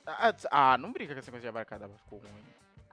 Ah, 0.05 0.33
ah, 0.51 0.77
não 0.77 0.91
brinca 0.91 1.13
com 1.13 1.19
essa 1.19 1.31
coisa 1.31 1.41
de 1.41 1.47
abracadabra, 1.47 1.97
ficou 1.97 2.19
ruim. 2.19 2.43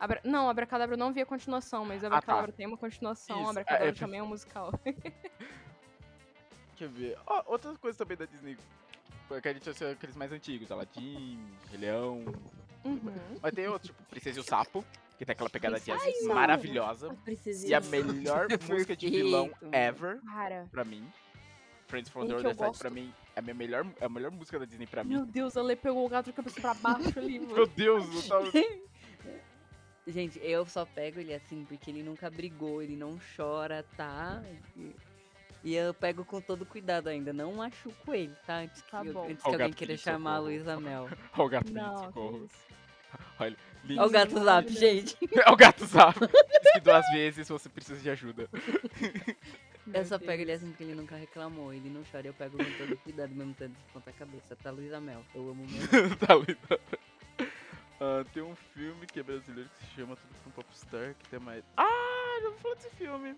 Abra... 0.05 0.21
Não, 0.25 0.51
Abracadabra 0.51 0.95
eu 0.95 0.99
não 0.99 1.13
vi 1.13 1.23
a 1.23 1.27
continuação, 1.27 1.85
mas 1.85 2.05
Abracadabra 2.05 2.53
tem 2.53 2.67
uma 2.67 2.77
continuação, 2.77 3.37
Ah, 3.37 3.41
Isso, 3.41 3.51
Abracadabra 3.51 3.87
é, 3.87 3.91
é, 3.91 3.95
também 3.95 4.21
é 4.21 4.23
um 4.23 4.27
musical. 4.27 4.73
Deixa 4.85 6.85
eu 6.85 6.91
ver. 6.91 7.17
Ó, 7.27 7.43
outra 7.47 7.75
coisa 7.77 7.97
também 7.97 8.17
da 8.17 8.27
Disney. 8.27 8.57
Que 9.41 9.49
a 9.49 9.53
gente 9.53 9.69
assistiu 9.69 9.91
aqueles 9.91 10.17
mais 10.17 10.31
antigos, 10.33 10.71
Aladdin, 10.71 11.41
Rei 11.71 11.81
Leão. 11.81 12.25
Uhum. 12.85 13.01
Mas 13.41 13.55
tem 13.55 13.67
outros, 13.67 13.91
tipo 13.91 14.03
Princesa 14.05 14.39
e 14.39 14.41
o 14.41 14.45
Sapo, 14.45 14.85
que 15.17 15.25
tem 15.25 15.33
aquela 15.33 15.49
pegada 15.49 15.81
de 15.81 15.85
Princesa 15.85 16.05
jazz 16.05 16.15
e 16.15 16.19
o 16.19 16.23
Sapo. 16.27 16.35
maravilhosa. 16.35 17.15
Precisei. 17.25 17.71
E 17.71 17.75
a 17.75 17.81
melhor 17.81 18.47
música 18.69 18.95
de 18.95 19.09
vilão 19.09 19.51
ever, 19.73 20.21
Cara, 20.27 20.69
pra 20.71 20.85
mim. 20.85 21.11
Friends 21.87 22.11
from 22.11 22.27
the 22.27 22.35
Other 22.35 22.55
Side, 22.55 22.79
pra 22.79 22.91
mim, 22.91 23.13
é 23.37 23.41
a, 23.41 23.43
minha 23.43 23.55
melhor, 23.55 23.87
é 24.01 24.07
a 24.07 24.09
melhor 24.09 24.31
música 24.31 24.59
da 24.59 24.65
Disney 24.65 24.87
pra 24.87 25.05
mim. 25.05 25.17
meu 25.17 25.27
Deus, 25.27 25.57
a 25.57 25.63
Lê 25.63 25.77
pegou 25.77 26.05
o 26.05 26.09
gato 26.09 26.27
de 26.27 26.33
cabeça 26.33 26.61
pra 26.61 26.75
baixo 26.75 27.19
ali, 27.19 27.39
Meu 27.39 27.49
mano. 27.49 27.67
Deus, 27.69 28.15
eu 28.15 28.29
tava... 28.29 28.51
Gente, 30.07 30.39
eu 30.43 30.67
só 30.67 30.85
pego 30.85 31.19
ele 31.19 31.33
assim 31.33 31.65
porque 31.65 31.91
ele 31.91 32.03
nunca 32.03 32.31
brigou, 32.31 32.83
ele 32.83 32.95
não 32.95 33.19
chora, 33.37 33.85
tá? 33.97 34.43
E, 34.77 34.91
e 35.65 35.75
eu 35.75 35.95
pego 35.95 36.25
com 36.27 36.43
todo 36.43 36.67
cuidado 36.67 37.09
ainda, 37.09 37.33
não 37.33 37.55
machuco 37.55 38.13
ele, 38.15 38.35
tá? 38.47 38.59
Antes 38.59 38.83
que, 38.83 38.91
Tá 38.91 39.03
eu- 39.05 39.15
bom. 39.15 39.25
antes 39.31 39.43
que 39.43 39.49
alguém 39.49 39.73
queira 39.73 39.97
chamar 39.97 40.35
a. 40.35 40.39
Luísa 40.41 40.79
Mel. 40.79 41.09
Ó 41.39 41.45
o 41.47 41.49
gato 41.49 41.73
Não, 41.73 41.95
que 41.95 42.05
socorro. 42.07 42.49
Olha, 43.39 43.57
lindo. 43.85 44.01
Olha 44.01 44.09
o 44.09 44.13
gato 44.13 44.45
zap, 44.45 44.69
gente. 44.73 45.17
É 45.47 45.51
o 45.51 45.57
gato 45.57 45.87
zap. 45.87 46.19
Diz 46.21 46.73
que 46.75 46.81
duas 46.81 47.07
vezes 47.13 47.49
você 47.49 47.69
precisa 47.71 47.99
de 48.01 48.11
ajuda. 48.11 48.49
Meu 49.87 50.01
Eu 50.01 50.05
só 50.05 50.19
pego 50.19 50.43
ele 50.43 50.53
assim 50.53 50.69
porque 50.69 50.83
ele 50.85 50.95
nunca 50.95 51.17
reclamou, 51.17 51.73
ele 51.73 51.89
não 51.91 52.03
chora, 52.11 52.27
eu 52.27 52.35
pego 52.35 52.57
com 52.59 52.65
todo 52.73 52.97
cuidado, 52.99 53.35
mesmo 53.35 53.55
tendo 53.55 53.73
de 53.73 53.93
ponta 53.93 54.13
cabeça, 54.13 54.57
tá? 54.63 54.71
Luísa 54.71 55.01
Mel, 55.01 55.23
eu 55.35 55.49
amo 55.49 55.67
mesmo. 55.67 56.17
tá 56.17 56.35
lindo. 56.35 56.81
Ah, 58.01 58.25
tem 58.33 58.43
um 58.43 58.55
filme 58.55 59.07
que 59.07 59.21
é 59.21 59.23
brasileiro 59.23 59.71
que 59.71 59.87
se 59.87 59.91
chama 59.93 60.17
Tudo 60.17 60.35
por 60.43 60.49
um 60.49 60.53
Popstar, 60.53 61.15
que 61.15 61.29
tem 61.29 61.39
mais. 61.39 61.65
Ah, 61.77 62.39
já 62.43 62.49
vou 62.51 62.59
falar 62.59 62.75
desse 62.75 62.91
filme. 62.91 63.37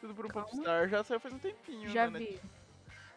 Tudo 0.00 0.14
por 0.14 0.26
um 0.26 0.28
Calma. 0.28 0.48
Popstar, 0.48 0.88
já 0.88 1.04
saiu 1.04 1.20
faz 1.20 1.34
um 1.34 1.38
tempinho. 1.38 1.88
Já 1.90 2.10
na 2.10 2.18
vi. 2.18 2.40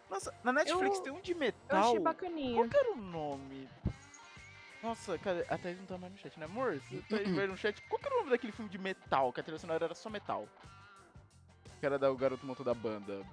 Nossa, 0.10 0.34
na 0.44 0.54
Netflix 0.54 0.98
Eu- 0.98 1.04
tem 1.04 1.14
um 1.14 1.20
de 1.22 1.32
Eu 1.32 1.38
metal. 1.38 1.80
achei 1.90 2.00
bacaninha. 2.00 2.56
Qual 2.56 2.70
que 2.70 2.78
era 2.78 2.92
o 2.94 2.96
nome? 2.96 3.68
Nossa, 4.84 5.18
cadê? 5.18 5.42
A 5.50 5.58
Thaís 5.58 5.80
não 5.80 5.86
tá 5.88 5.98
mais 5.98 6.14
no 6.14 6.20
chat, 6.20 6.40
né, 6.40 6.46
amor? 6.46 6.80
Se 6.82 6.98
a 7.00 7.02
Thaís 7.10 7.28
ver 7.36 7.48
no 7.48 7.58
chat, 7.58 7.82
qual 7.90 8.00
que 8.00 8.06
era 8.08 8.16
o 8.16 8.20
nome 8.20 8.30
daquele 8.30 8.54
filme 8.54 8.70
de 8.70 8.78
metal? 8.78 9.34
Que 9.34 9.40
a 9.40 9.44
trilha 9.44 9.58
sonora 9.58 9.84
era 9.86 9.96
só 9.96 10.10
metal. 10.10 10.48
Que 11.80 11.86
era 11.86 11.98
da 11.98 12.12
o 12.12 12.16
garoto 12.16 12.46
montou 12.46 12.64
da 12.64 12.74
banda. 12.74 13.26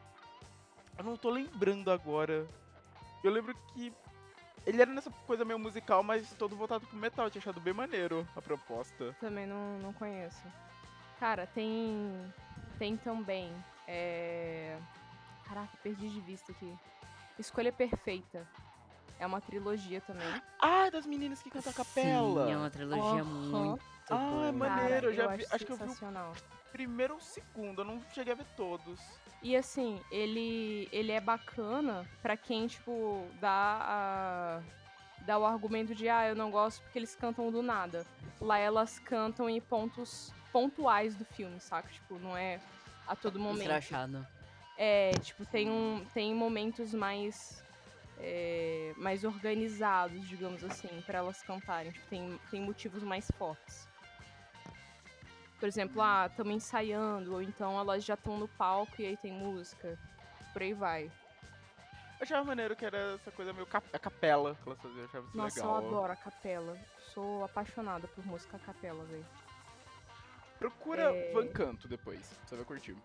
Eu 0.99 1.05
não 1.05 1.17
tô 1.17 1.31
lembrando 1.31 1.91
agora. 1.91 2.47
Eu 3.23 3.31
lembro 3.31 3.55
que 3.75 3.93
ele 4.67 4.81
era 4.83 4.91
nessa 4.93 5.11
coisa 5.27 5.45
meio 5.45 5.59
musical, 5.59 6.03
mas 6.03 6.29
todo 6.39 6.57
voltado 6.57 6.87
pro 6.87 6.97
metal. 6.97 7.27
Eu 7.27 7.31
tinha 7.31 7.41
achado 7.41 7.61
bem 7.61 7.73
maneiro 7.75 8.27
a 8.37 8.43
proposta. 8.43 9.15
Também 9.21 9.47
não, 9.47 9.79
não 9.79 9.93
conheço. 9.93 10.43
Cara, 11.19 11.47
tem. 11.47 12.33
Tem 12.79 12.97
também. 12.97 13.53
É... 13.87 14.79
Caraca, 15.47 15.71
perdi 15.83 16.09
de 16.09 16.21
vista 16.21 16.53
aqui. 16.53 16.73
Escolha 17.39 17.73
Perfeita. 17.73 18.47
É 19.19 19.27
uma 19.27 19.41
trilogia 19.41 20.01
também. 20.01 20.27
Ah, 20.61 20.91
das 20.91 21.07
meninas 21.07 21.41
que 21.41 21.51
cantam 21.51 21.71
a 21.71 21.75
capela. 21.75 22.47
Sim, 22.47 22.53
é 22.53 22.57
uma 22.57 22.71
trilogia 22.71 23.23
Aham. 23.23 23.25
muito 23.25 23.83
Ah, 24.11 24.17
boa. 24.31 24.47
é 24.49 24.53
maneiro. 24.53 24.91
Cara, 24.95 25.07
eu 25.07 25.15
já 25.15 25.23
eu 25.25 25.29
vi- 25.37 25.45
acho 25.45 25.55
acho 25.55 25.65
que 25.67 25.73
eu 25.73 25.77
vi. 25.77 25.95
Primeiro 26.73 27.15
ou 27.15 27.21
segundo, 27.21 27.83
eu 27.83 27.85
não 27.85 28.03
cheguei 28.13 28.33
a 28.33 28.37
ver 28.37 28.47
todos. 28.57 28.99
E 29.43 29.55
assim, 29.55 30.01
ele, 30.11 30.89
ele 30.91 31.13
é 31.13 31.21
bacana 31.21 32.09
pra 32.23 32.37
quem, 32.37 32.67
tipo, 32.67 33.31
dá 33.39 33.79
a, 33.83 34.63
dá 35.27 35.39
o 35.39 35.45
argumento 35.45 35.95
de, 35.95 36.09
ah, 36.09 36.27
eu 36.27 36.35
não 36.35 36.51
gosto 36.51 36.83
porque 36.83 36.99
eles 36.99 37.15
cantam 37.15 37.53
do 37.53 37.63
nada. 37.63 38.07
Lá 38.41 38.59
elas 38.59 38.99
cantam 38.99 39.49
em 39.51 39.61
pontos 39.61 40.33
pontuais 40.51 41.15
do 41.15 41.25
filme, 41.25 41.61
saca? 41.61 41.89
Tipo, 41.91 42.19
não 42.19 42.37
é 42.37 42.61
a 43.07 43.15
todo 43.15 43.39
momento. 43.39 43.63
Escrachado. 43.63 44.27
É, 44.77 45.11
tipo, 45.21 45.45
tem, 45.45 45.71
um, 45.71 46.05
tem 46.15 46.35
momentos 46.35 46.95
mais. 46.95 47.63
é, 48.19 48.95
mais 48.97 49.25
organizados, 49.25 50.27
digamos 50.27 50.65
assim, 50.65 51.03
pra 51.03 51.19
elas 51.19 51.43
cantarem. 51.43 51.93
Tipo, 51.93 52.07
tem, 52.09 52.41
tem 52.51 52.61
motivos 52.63 53.03
mais 53.03 53.31
fortes. 53.33 53.92
Por 55.63 55.69
exemplo, 55.69 56.03
ah, 56.03 56.27
estamos 56.29 56.53
ensaiando, 56.55 57.35
ou 57.35 57.41
então 57.41 57.79
elas 57.79 58.05
já 58.05 58.15
estão 58.15 58.37
no 58.37 58.49
palco 58.49 59.01
e 59.01 59.07
aí 59.07 59.17
tem 59.17 59.33
música. 59.33 59.97
Por 60.53 60.61
aí 60.61 60.75
vai. 60.75 61.05
Eu 61.05 62.23
achava 62.23 62.43
maneiro 62.45 62.75
que 62.75 62.85
era 62.85 63.15
essa 63.15 63.31
coisa 63.31 63.53
meio 63.53 63.65
cap 63.65 63.87
a 63.93 63.99
capela 64.01 64.57
que 64.57 64.69
elas 64.69 64.81
faziam, 64.81 64.99
eu 64.99 65.05
achava 65.05 65.29
isso 65.29 65.37
Nossa, 65.37 65.61
legal. 65.61 65.81
eu 65.81 65.87
adoro 65.87 66.13
a 66.13 66.17
capela. 66.17 66.77
Sou 67.15 67.45
apaixonada 67.45 68.09
por 68.09 68.27
música 68.27 68.57
a 68.57 68.59
capela, 68.59 69.05
velho. 69.05 69.25
Procura 70.59 71.15
É. 71.15 71.33
Van 71.33 71.47
Canto 71.47 71.87
depois, 71.87 72.29
você 72.45 72.57
vai 72.57 72.65
curtir. 72.65 72.97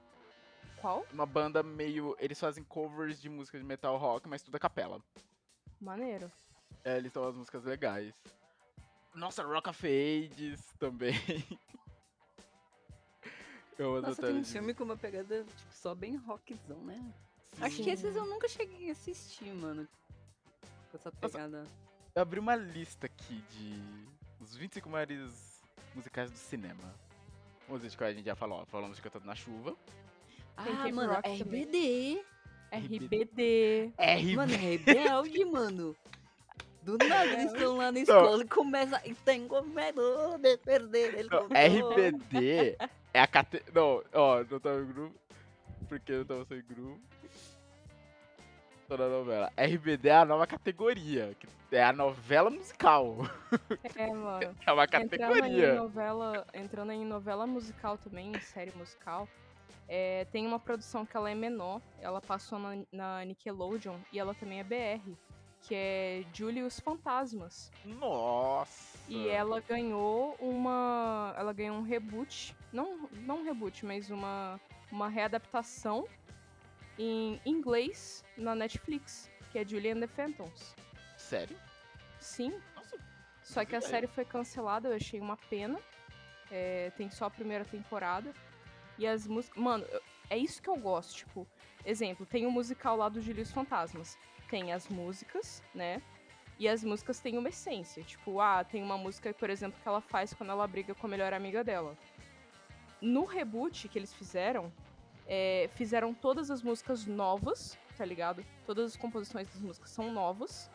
Qual? 0.81 1.05
Uma 1.13 1.27
banda 1.27 1.61
meio. 1.61 2.15
Eles 2.17 2.39
fazem 2.39 2.63
covers 2.63 3.21
de 3.21 3.29
música 3.29 3.59
de 3.59 3.63
metal 3.63 3.97
rock, 3.97 4.27
mas 4.27 4.41
tudo 4.41 4.55
a 4.55 4.59
capela. 4.59 4.99
Maneiro. 5.79 6.31
É, 6.83 6.97
eles 6.97 7.13
têm 7.13 7.21
umas 7.21 7.35
músicas 7.35 7.63
legais. 7.65 8.15
Nossa, 9.13 9.43
Rock 9.43 9.69
of 9.69 9.85
Ages 9.87 10.73
também. 10.79 11.13
Eu 13.77 13.95
amo 13.95 14.07
Nossa, 14.07 14.21
tem 14.21 14.35
um 14.35 14.43
filme 14.43 14.73
com 14.73 14.83
uma 14.83 14.97
pegada, 14.97 15.43
tipo, 15.43 15.73
só 15.73 15.93
bem 15.93 16.15
rockzão, 16.15 16.79
né? 16.79 16.99
Acho 17.61 17.77
Sim. 17.77 17.83
que 17.83 17.89
esses 17.91 18.15
eu 18.15 18.25
nunca 18.25 18.47
cheguei 18.47 18.89
a 18.89 18.91
assistir, 18.91 19.53
mano. 19.53 19.87
Com 20.91 20.97
essa 20.97 21.11
pegada. 21.11 21.65
Eu 22.15 22.21
abri 22.21 22.39
uma 22.39 22.55
lista 22.55 23.05
aqui 23.05 23.43
de 23.51 24.07
os 24.39 24.55
25 24.55 24.89
maiores 24.89 25.61
musicais 25.93 26.31
do 26.31 26.37
cinema. 26.37 26.95
Vamos 27.67 27.83
ver 27.83 27.89
de 27.89 27.97
qual 27.97 28.09
a 28.09 28.13
gente 28.13 28.25
já 28.25 28.35
falou. 28.35 28.65
Falamos 28.65 28.97
de 28.97 29.03
Cantando 29.03 29.25
na 29.25 29.35
Chuva. 29.35 29.75
Tem 30.63 30.73
ah, 30.73 30.93
mano, 30.93 31.13
Rock 31.13 31.37
também. 31.37 31.63
RBD. 31.63 32.25
RBD. 32.71 33.93
RB. 33.97 34.35
Mano, 34.35 34.53
é 34.53 34.57
rebelde, 34.57 35.45
mano. 35.45 35.95
Do 36.81 36.97
nada 36.97 37.25
eles 37.33 37.51
estão 37.51 37.77
lá 37.77 37.91
na 37.91 37.91
Não. 37.91 38.01
escola 38.01 38.43
e 38.43 38.47
começa. 38.47 39.01
E 39.05 39.15
medo 39.65 40.37
de 40.39 40.57
perder 40.57 41.19
ele. 41.19 41.29
Não, 41.29 41.45
RBD 41.47 42.77
é 43.13 43.21
a 43.21 43.27
cate... 43.27 43.63
Não, 43.73 44.03
ó, 44.13 44.43
não 44.49 44.59
tava 44.59 44.81
em 44.81 44.85
grupo. 44.85 45.15
Porque 45.87 46.11
não 46.13 46.25
tava 46.25 46.45
sem 46.45 46.61
grupo. 46.61 46.99
Tô 48.87 48.97
na 48.97 49.07
novela. 49.07 49.51
RBD 49.57 50.09
é 50.09 50.15
a 50.15 50.25
nova 50.25 50.47
categoria. 50.47 51.35
Que 51.39 51.47
é 51.75 51.83
a 51.83 51.91
novela 51.93 52.49
musical. 52.49 53.17
É, 53.95 54.07
mano. 54.07 54.55
É 54.65 54.71
uma 54.71 54.83
Entrando 54.83 55.13
em 55.13 55.17
categoria. 55.17 55.73
novela, 55.75 56.47
entrando 56.53 56.91
em 56.91 57.05
novela 57.05 57.45
musical 57.45 57.97
também, 57.97 58.31
em 58.31 58.39
série 58.39 58.71
musical, 58.75 59.27
é, 59.87 60.25
tem 60.31 60.45
uma 60.45 60.59
produção 60.59 61.05
que 61.05 61.15
ela 61.15 61.29
é 61.29 61.35
menor, 61.35 61.81
ela 62.01 62.19
passou 62.21 62.59
na, 62.59 62.77
na 62.91 63.25
Nickelodeon 63.25 63.97
e 64.11 64.19
ela 64.19 64.33
também 64.33 64.59
é 64.59 64.63
BR, 64.63 65.01
que 65.67 65.75
é 65.75 66.23
Julie 66.33 66.61
e 66.61 66.63
os 66.63 66.79
Fantasmas. 66.79 67.69
Nossa. 67.83 68.97
E 69.09 69.27
ela 69.27 69.59
ganhou 69.59 70.35
uma. 70.39 71.35
Ela 71.37 71.51
ganhou 71.51 71.77
um 71.77 71.81
reboot. 71.81 72.55
Não, 72.71 73.09
não 73.11 73.39
um 73.39 73.43
reboot, 73.43 73.85
mas 73.85 74.09
uma, 74.09 74.59
uma 74.91 75.09
readaptação 75.09 76.07
em 76.97 77.39
inglês 77.45 78.23
na 78.37 78.55
Netflix, 78.55 79.29
que 79.51 79.59
é 79.59 79.65
Julie 79.65 79.91
and 79.91 79.99
the 79.99 80.07
Phantoms. 80.07 80.73
Sério? 81.17 81.57
Sim, 82.19 82.53
Nossa. 82.75 82.97
só 83.43 83.65
que 83.65 83.75
a 83.75 83.81
série 83.81 84.07
foi 84.07 84.23
cancelada, 84.25 84.87
eu 84.87 84.95
achei 84.95 85.19
uma 85.19 85.35
pena. 85.35 85.79
É, 86.49 86.91
tem 86.91 87.09
só 87.09 87.25
a 87.25 87.29
primeira 87.29 87.65
temporada. 87.65 88.31
E 88.97 89.05
as 89.05 89.27
músicas. 89.27 89.61
Mano, 89.61 89.85
é 90.29 90.37
isso 90.37 90.61
que 90.61 90.69
eu 90.69 90.77
gosto. 90.77 91.13
Tipo, 91.13 91.45
exemplo, 91.85 92.25
tem 92.25 92.45
o 92.45 92.51
musical 92.51 92.95
lá 92.95 93.09
do 93.09 93.21
Julie 93.21 93.43
os 93.43 93.51
Fantasmas. 93.51 94.17
Tem 94.49 94.71
as 94.73 94.87
músicas, 94.87 95.61
né? 95.73 96.01
E 96.59 96.67
as 96.67 96.83
músicas 96.83 97.19
têm 97.19 97.37
uma 97.37 97.49
essência. 97.49 98.01
Tipo, 98.03 98.39
ah, 98.39 98.63
tem 98.63 98.81
uma 98.81 98.97
música, 98.97 99.33
por 99.33 99.49
exemplo, 99.49 99.79
que 99.81 99.87
ela 99.87 100.01
faz 100.01 100.33
quando 100.33 100.49
ela 100.51 100.65
briga 100.67 100.95
com 100.95 101.05
a 101.05 101.09
melhor 101.09 101.33
amiga 101.33 101.63
dela. 101.63 101.95
No 103.01 103.25
reboot 103.25 103.87
que 103.87 103.99
eles 103.99 104.13
fizeram, 104.13 104.71
é, 105.27 105.69
fizeram 105.75 106.13
todas 106.13 106.49
as 106.49 106.63
músicas 106.63 107.05
novas, 107.05 107.77
tá 107.97 108.03
ligado? 108.05 108.43
Todas 108.65 108.85
as 108.91 108.97
composições 108.97 109.47
das 109.49 109.61
músicas 109.61 109.91
são 109.91 110.11
novas. 110.11 110.69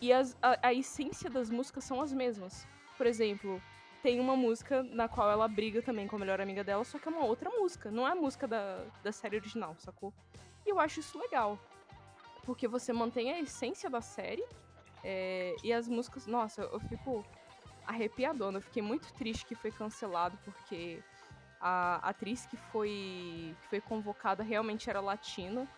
E 0.00 0.12
as- 0.12 0.36
a, 0.42 0.68
a 0.68 0.74
essência 0.74 1.28
das 1.30 1.50
músicas 1.50 1.84
são 1.84 2.00
as 2.00 2.12
mesmas. 2.12 2.66
Por 2.96 3.06
exemplo, 3.06 3.62
tem 4.02 4.18
uma 4.18 4.36
música 4.36 4.82
na 4.82 5.08
qual 5.08 5.30
ela 5.30 5.46
briga 5.46 5.80
também 5.82 6.08
com 6.08 6.16
a 6.16 6.18
melhor 6.18 6.40
amiga 6.40 6.64
dela, 6.64 6.84
só 6.84 6.98
que 6.98 7.06
é 7.08 7.10
uma 7.10 7.24
outra 7.24 7.50
música. 7.50 7.90
Não 7.90 8.06
é 8.06 8.12
a 8.12 8.16
música 8.16 8.48
da, 8.48 8.84
da 9.02 9.12
série 9.12 9.36
original, 9.36 9.76
sacou? 9.78 10.12
E 10.66 10.70
eu 10.70 10.80
acho 10.80 10.98
isso 11.00 11.18
legal. 11.18 11.58
Porque 12.48 12.66
você 12.66 12.94
mantém 12.94 13.30
a 13.30 13.38
essência 13.38 13.90
da 13.90 14.00
série. 14.00 14.42
é, 15.04 15.54
e 15.62 15.70
as 15.70 15.86
músicas. 15.86 16.26
Nossa, 16.26 16.62
eu 16.62 16.80
fico 16.80 17.22
arrepiadona. 17.86 18.56
Eu 18.56 18.62
fiquei 18.62 18.82
muito 18.82 19.12
triste 19.12 19.44
que 19.44 19.54
foi 19.54 19.70
cancelado, 19.70 20.38
porque 20.46 21.02
a 21.60 21.96
atriz 21.96 22.46
que 22.46 22.56
foi, 22.56 23.54
que 23.60 23.68
foi 23.68 23.82
convocada 23.82 24.42
realmente 24.42 24.88
era 24.88 24.98
latina. 24.98 25.68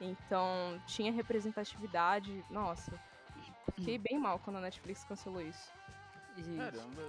Então 0.00 0.80
tinha 0.86 1.10
representatividade. 1.10 2.44
Nossa, 2.48 2.92
fiquei 3.74 3.98
bem 3.98 4.16
mal 4.16 4.38
quando 4.38 4.56
a 4.56 4.60
Netflix 4.60 5.02
cancelou 5.02 5.42
isso. 5.42 5.72
Gente, 6.36 6.56
Caramba. 6.56 7.02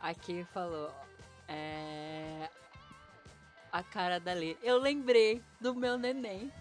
aqui 0.00 0.44
falou. 0.52 0.92
É. 1.46 2.50
A 3.70 3.84
cara 3.84 4.18
da 4.18 4.32
Lê. 4.32 4.56
Eu 4.62 4.78
lembrei 4.78 5.40
do 5.60 5.74
meu 5.76 5.96
neném. 5.96 6.52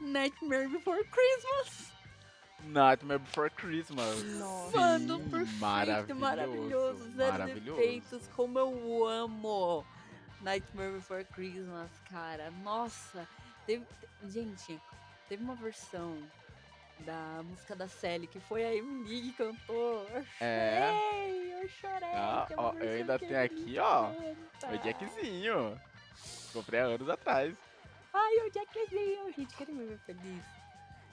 Nightmare 0.00 0.68
Before 0.68 1.02
Christmas. 1.04 1.92
Nightmare 2.64 3.18
Before 3.20 3.50
Christmas. 3.50 4.22
Nossa. 4.38 4.76
Mano, 4.76 5.20
perfeito, 5.30 5.58
maravilhoso, 5.60 6.14
maravilhoso. 6.16 7.10
Zero 7.16 7.32
maravilhoso. 7.32 7.80
defeitos, 7.80 8.26
como 8.34 8.58
eu 8.58 9.06
amo 9.06 9.86
Nightmare 10.42 10.92
Before 10.92 11.24
Christmas, 11.24 11.90
cara. 12.10 12.50
Nossa, 12.62 13.26
teve, 13.66 13.86
gente, 14.28 14.80
teve 15.28 15.42
uma 15.44 15.54
versão 15.54 16.18
da 17.00 17.42
música 17.44 17.76
da 17.76 17.88
Sally 17.88 18.26
que 18.26 18.40
foi 18.40 18.64
a 18.64 18.74
Emily 18.74 19.20
que 19.22 19.32
cantou. 19.34 20.06
Eu 20.10 20.24
É. 20.40 20.92
chorei, 20.92 21.54
eu 21.62 21.68
chorei. 21.68 22.08
Ah, 22.14 22.46
é 22.50 22.54
ó, 22.56 22.72
eu 22.74 22.90
ainda 23.00 23.18
tenho 23.18 23.32
Emily 23.32 23.44
aqui, 23.44 23.78
ó, 23.78 24.12
canta. 24.60 24.74
O 24.74 24.84
Jackzinho. 24.84 25.80
Comprei 26.52 26.80
há 26.80 26.84
anos 26.84 27.08
atrás. 27.10 27.54
Ai, 28.18 28.48
o 28.48 28.50
Jackzinho, 28.50 29.32
gente, 29.32 29.54
querem 29.56 29.74
me 29.74 29.84
ver 29.84 29.98
feliz? 29.98 30.42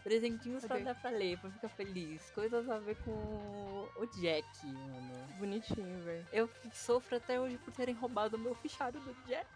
Presentinhos 0.04 0.66
pra 0.66 0.78
Cadê? 0.78 0.86
dar 0.86 0.96
pra 0.96 1.10
ler, 1.10 1.38
pra 1.38 1.50
ficar 1.50 1.68
feliz. 1.70 2.30
Coisas 2.32 2.70
a 2.70 2.80
ver 2.80 2.96
com 3.04 3.12
o 3.12 4.06
Jack, 4.20 4.66
mano. 4.66 5.28
Bonitinho, 5.38 6.02
velho. 6.04 6.26
Eu 6.32 6.50
sofro 6.72 7.18
até 7.18 7.40
hoje 7.40 7.58
por 7.58 7.74
terem 7.74 7.94
roubado 7.94 8.38
o 8.38 8.40
meu 8.40 8.56
fichário 8.56 9.00
do 9.02 9.14
Jack. 9.28 9.48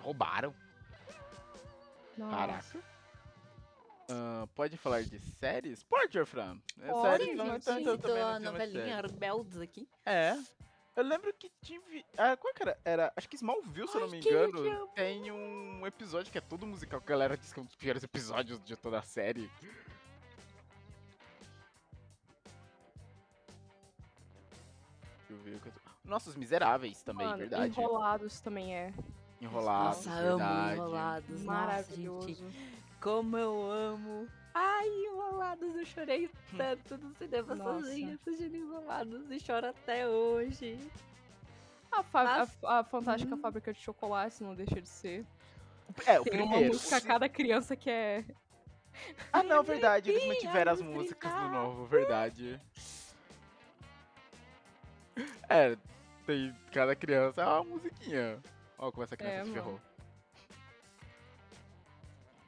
Roubaram. 0.00 0.54
Nossa. 2.16 2.36
Caraca. 2.36 2.78
Ah, 4.08 4.46
pode 4.54 4.76
falar 4.76 5.02
de 5.02 5.18
séries? 5.18 5.82
Pode, 5.82 6.16
Orfran. 6.18 6.58
É, 6.80 6.92
séries 7.02 7.36
não 7.36 7.46
gente. 7.46 7.64
tanto 7.64 7.78
Citou 7.78 7.98
também 7.98 8.22
a 8.22 8.38
não 8.38 8.52
novelinha. 8.52 9.00
Rebeldes 9.00 9.60
aqui. 9.60 9.88
É. 10.06 10.36
Eu 10.96 11.02
lembro 11.02 11.32
que 11.34 11.50
tive. 11.60 12.04
Ah, 12.16 12.36
qual 12.36 12.54
que 12.54 12.62
era? 12.62 12.78
era? 12.84 13.12
Acho 13.16 13.28
que 13.28 13.34
Smallville, 13.34 13.88
se 13.88 13.96
eu 13.96 14.00
não 14.02 14.08
me 14.08 14.18
engano, 14.20 14.62
te 14.62 14.68
amo. 14.68 14.86
tem 14.94 15.32
um 15.32 15.84
episódio 15.86 16.30
que 16.30 16.38
é 16.38 16.40
todo 16.40 16.66
musical. 16.66 17.00
Que 17.00 17.06
a 17.06 17.10
galera 17.10 17.36
diz 17.36 17.52
que 17.52 17.58
é 17.58 17.62
um 17.62 17.66
dos 17.66 17.74
piores 17.74 18.02
episódios 18.04 18.62
de 18.64 18.76
toda 18.76 18.98
a 19.00 19.02
série. 19.02 19.50
Deixa 25.18 25.32
eu 25.32 25.36
ver 25.38 25.56
o 25.56 25.60
que 25.60 25.68
eu 25.68 25.72
tô... 25.72 25.80
Nossos 26.04 26.36
Miseráveis 26.36 27.02
também, 27.02 27.26
Mano, 27.26 27.38
verdade. 27.38 27.80
Enrolados 27.80 28.40
também 28.40 28.76
é. 28.76 28.92
Enrolados, 29.40 30.06
Nossa, 30.06 30.18
amo 30.20 30.38
verdade. 30.38 30.74
Enrolados. 30.74 31.30
Nossa, 31.30 31.44
Maravilhoso. 31.44 32.28
gente, 32.28 32.44
como 33.00 33.36
eu 33.36 33.70
amo. 33.70 34.28
Ai, 34.54 34.88
Enrolados, 35.06 35.74
eu 35.74 35.84
chorei 35.84 36.30
tanto 36.56 36.96
no 36.98 37.12
cinema 37.16 37.54
Nossa. 37.56 37.80
sozinha 37.80 38.14
assistindo 38.14 38.56
Enrolados 38.56 39.30
e 39.30 39.40
choro 39.40 39.66
até 39.66 40.06
hoje. 40.06 40.78
A, 41.90 42.02
fa- 42.04 42.24
Mas- 42.24 42.64
a- 42.64 42.78
a 42.80 42.84
Fantástica 42.84 43.34
Hum. 43.34 43.40
Fábrica 43.40 43.72
de 43.72 43.80
Chocolate 43.80 44.42
não 44.44 44.54
deixa 44.54 44.80
de 44.80 44.88
ser. 44.88 45.24
É, 46.06 46.20
o 46.20 46.24
Tem 46.24 46.34
uma 46.40 46.46
primeiro. 46.48 46.72
música 46.74 46.96
a 46.96 47.00
cada 47.00 47.28
criança 47.28 47.74
que 47.76 47.90
é. 47.90 48.24
Ah, 49.32 49.42
não, 49.42 49.62
verdade. 49.64 50.10
Eles 50.10 50.24
mantiveram 50.26 50.72
as 50.72 50.80
músicas 50.80 51.32
brincar. 51.32 51.50
novo, 51.50 51.84
verdade. 51.86 52.60
É, 55.48 55.76
tem 56.26 56.54
cada 56.72 56.94
criança 56.94 57.42
é 57.42 57.44
uma 57.44 57.64
musiquinha. 57.64 58.40
Ó, 58.78 58.90
como 58.92 59.02
essa 59.02 59.16
criança 59.16 59.40
É, 59.40 59.44
se 59.44 59.50
mano. 59.50 59.80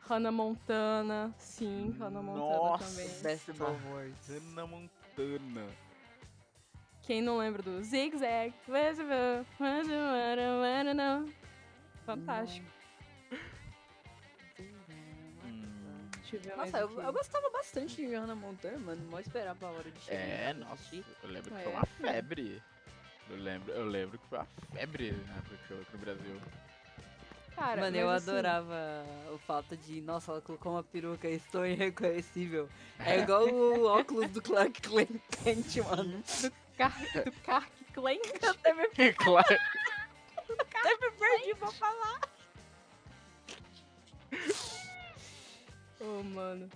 Hannah 0.09 0.31
Montana. 0.33 1.35
Sim, 1.39 1.95
Hannah 1.99 2.23
Montana 2.23 2.57
Nossa. 2.57 2.85
também. 2.85 3.23
Best 3.23 3.49
Nossa. 3.49 3.65
of 3.73 3.87
Words. 3.89 4.29
Hannah 4.29 4.67
Montana. 4.67 5.67
Quem 7.03 7.23
não 7.23 7.39
lembra 7.39 7.63
do 7.63 7.83
Zig 7.83 8.17
Zag? 8.19 8.53
Fantástico. 12.05 12.67
Hum. 15.45 16.09
Deixa 16.21 16.37
eu 16.37 16.41
ver 16.41 16.57
Nossa, 16.57 16.79
eu, 16.79 17.01
eu 17.01 17.13
gostava 17.13 17.49
bastante 17.51 17.97
de 17.97 18.15
Hannah 18.15 18.35
Montana, 18.35 18.79
mano. 18.79 19.11
Mal 19.11 19.21
esperava 19.21 19.67
a 19.67 19.71
hora 19.71 19.91
de 19.91 20.01
chegar. 20.01 20.19
É, 20.19 20.53
nossa, 20.55 20.75
assistir. 20.75 21.05
eu 21.23 21.29
lembro 21.31 21.51
que 21.51 21.57
É, 21.57 21.63
foi 21.63 21.73
uma 21.73 21.87
filho. 21.87 22.09
febre. 22.09 22.63
Eu 23.29 23.37
lembro, 23.37 23.73
eu 23.73 23.87
lembro 23.87 24.19
que 24.19 24.27
foi 24.29 24.39
uma 24.39 24.47
febre 24.73 25.13
na 25.13 25.37
época 25.37 25.57
que 25.67 25.71
eu 25.73 25.81
aqui 25.81 25.93
no 25.93 25.99
Brasil. 25.99 26.41
Cara, 27.57 27.81
Mano, 27.81 27.97
eu 27.97 28.11
assim, 28.11 28.31
adorava 28.31 29.03
o 29.33 29.39
fato 29.39 29.75
de, 29.79 30.03
nossa, 30.03 30.31
ela 30.31 30.43
colocou 30.43 30.73
uma 30.73 30.85
peruca, 30.85 31.27
estou 31.27 31.67
irreconhecível. 31.67 32.69
É 32.99 33.19
igual 33.19 33.49
o 33.49 33.87
óculos 33.99 34.29
do 34.29 34.43
Clark 34.43 34.79
Kent, 34.83 35.77
mano. 35.79 36.23
Car 36.77 36.95
do 37.25 37.33
Kark 37.43 37.73
Klein. 37.95 38.21
Até 38.47 38.75
me, 38.75 38.87
claro. 39.15 39.57
até 40.37 40.97
me 41.01 41.11
perdi 41.13 41.55
pra 41.55 41.73
falar. 41.73 42.21
Ô, 45.99 46.23
mano. 46.23 46.69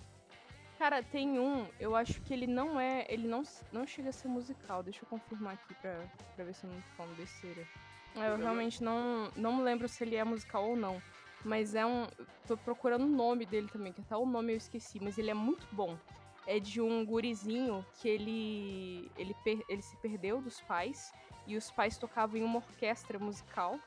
Cara, 0.79 1.03
tem 1.03 1.39
um, 1.39 1.67
eu 1.79 1.95
acho 1.95 2.19
que 2.21 2.33
ele 2.33 2.47
não 2.47 2.79
é. 2.79 3.05
Ele 3.07 3.27
não, 3.27 3.43
não 3.71 3.85
chega 3.85 4.09
a 4.09 4.11
ser 4.11 4.27
musical. 4.27 4.81
Deixa 4.81 5.03
eu 5.03 5.07
confirmar 5.07 5.53
aqui 5.53 5.75
pra, 5.75 6.03
pra 6.35 6.43
ver 6.43 6.55
se 6.55 6.63
eu 6.63 6.71
não 6.71 6.81
tô 6.81 6.87
falando 6.97 7.15
besteira. 7.17 7.67
Eu 8.15 8.37
realmente 8.37 8.83
não, 8.83 9.31
não 9.35 9.55
me 9.55 9.63
lembro 9.63 9.87
se 9.87 10.03
ele 10.03 10.15
é 10.15 10.23
musical 10.23 10.69
ou 10.69 10.75
não. 10.75 11.01
Mas 11.43 11.73
é 11.75 11.85
um. 11.85 12.07
Tô 12.47 12.55
procurando 12.55 13.05
o 13.05 13.09
nome 13.09 13.45
dele 13.45 13.67
também, 13.67 13.93
que 13.93 14.01
até 14.01 14.15
o 14.15 14.25
nome 14.25 14.53
eu 14.53 14.57
esqueci, 14.57 14.99
mas 15.01 15.17
ele 15.17 15.31
é 15.31 15.33
muito 15.33 15.67
bom. 15.71 15.97
É 16.45 16.59
de 16.59 16.81
um 16.81 17.05
gurizinho 17.05 17.85
que 17.99 18.07
ele. 18.07 19.11
Ele, 19.17 19.35
ele 19.67 19.81
se 19.81 19.95
perdeu 19.97 20.41
dos 20.41 20.61
pais. 20.61 21.11
E 21.47 21.57
os 21.57 21.71
pais 21.71 21.97
tocavam 21.97 22.37
em 22.37 22.43
uma 22.43 22.57
orquestra 22.57 23.17
musical. 23.17 23.79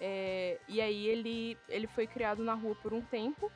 É, 0.00 0.58
e 0.66 0.80
aí 0.80 1.06
ele, 1.06 1.56
ele 1.68 1.86
foi 1.86 2.06
criado 2.06 2.42
na 2.42 2.54
rua 2.54 2.74
por 2.76 2.94
um 2.94 3.02
tempo. 3.02 3.52